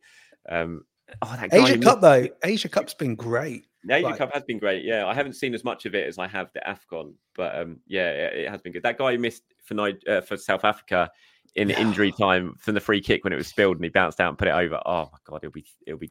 Um, 0.49 0.85
oh, 1.23 1.45
Asia 1.53 1.79
Cup, 1.79 2.01
though. 2.01 2.27
Asia 2.43 2.69
Cup's 2.69 2.95
been 2.95 3.15
great. 3.15 3.67
The 3.85 3.95
Asia 3.95 4.07
like, 4.07 4.19
Cup 4.19 4.35
has 4.35 4.43
been 4.43 4.59
great. 4.59 4.85
Yeah, 4.85 5.07
I 5.07 5.15
haven't 5.15 5.35
seen 5.35 5.55
as 5.55 5.63
much 5.63 5.87
of 5.87 5.95
it 5.95 6.09
as 6.09 6.19
I 6.19 6.27
have 6.27 6.51
the 6.55 6.61
AFCON, 6.67 7.15
but 7.37 7.57
um, 7.57 7.79
yeah, 7.87 8.11
it, 8.11 8.35
it 8.41 8.51
has 8.51 8.61
been 8.61 8.73
good. 8.73 8.83
That 8.83 8.99
guy 8.99 9.13
who 9.13 9.19
missed 9.19 9.45
for 9.63 9.79
uh, 9.81 10.21
for 10.23 10.37
South 10.37 10.65
Africa 10.65 11.09
in 11.57 11.71
yeah. 11.71 11.81
injury 11.81 12.13
time 12.13 12.55
from 12.59 12.75
the 12.75 12.81
free 12.81 13.01
kick 13.01 13.25
when 13.25 13.33
it 13.33 13.37
was 13.37 13.49
spilled 13.49 13.77
and 13.77 13.85
he 13.85 13.91
bounced 13.91 14.21
out 14.21 14.29
and 14.29 14.39
put 14.39 14.49
it 14.49 14.53
over. 14.53 14.81
Oh 14.87 15.09
my 15.13 15.19
god, 15.25 15.41
he'll 15.43 15.51
be 15.51 15.65
he'll 15.87 15.97
be 15.97 16.11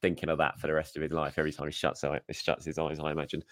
thinking 0.00 0.28
of 0.28 0.38
that 0.38 0.58
for 0.58 0.68
the 0.68 0.72
rest 0.72 0.96
of 0.96 1.02
his 1.02 1.10
life 1.10 1.34
every 1.38 1.52
time 1.52 1.66
he 1.66 1.72
shuts 1.72 2.02
he 2.02 2.34
shuts 2.34 2.64
his 2.64 2.78
eyes, 2.78 3.00
I 3.00 3.10
imagine. 3.10 3.42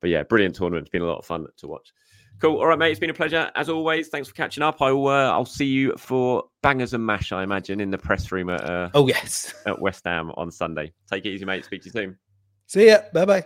But 0.00 0.10
yeah, 0.10 0.22
brilliant 0.22 0.54
tournament. 0.54 0.86
It's 0.86 0.92
been 0.92 1.02
a 1.02 1.06
lot 1.06 1.18
of 1.18 1.26
fun 1.26 1.46
to 1.56 1.66
watch. 1.66 1.92
Cool. 2.40 2.58
All 2.58 2.66
right, 2.66 2.78
mate. 2.78 2.90
It's 2.90 3.00
been 3.00 3.10
a 3.10 3.14
pleasure 3.14 3.50
as 3.54 3.68
always. 3.68 4.08
Thanks 4.08 4.28
for 4.28 4.34
catching 4.34 4.62
up. 4.62 4.82
I'll 4.82 5.06
uh, 5.06 5.30
I'll 5.30 5.46
see 5.46 5.66
you 5.66 5.94
for 5.96 6.44
bangers 6.62 6.92
and 6.92 7.04
mash. 7.04 7.32
I 7.32 7.42
imagine 7.42 7.80
in 7.80 7.90
the 7.90 7.98
press 7.98 8.30
room 8.30 8.50
at 8.50 8.68
uh, 8.68 8.90
oh 8.94 9.08
yes 9.08 9.54
at 9.66 9.80
West 9.80 10.02
Ham 10.04 10.30
on 10.36 10.50
Sunday. 10.50 10.92
Take 11.10 11.24
it 11.24 11.30
easy, 11.30 11.44
mate. 11.44 11.64
Speak 11.64 11.82
to 11.82 11.86
you 11.86 11.92
soon. 11.92 12.18
See 12.66 12.88
ya. 12.88 12.98
Bye 13.12 13.24
bye. 13.24 13.44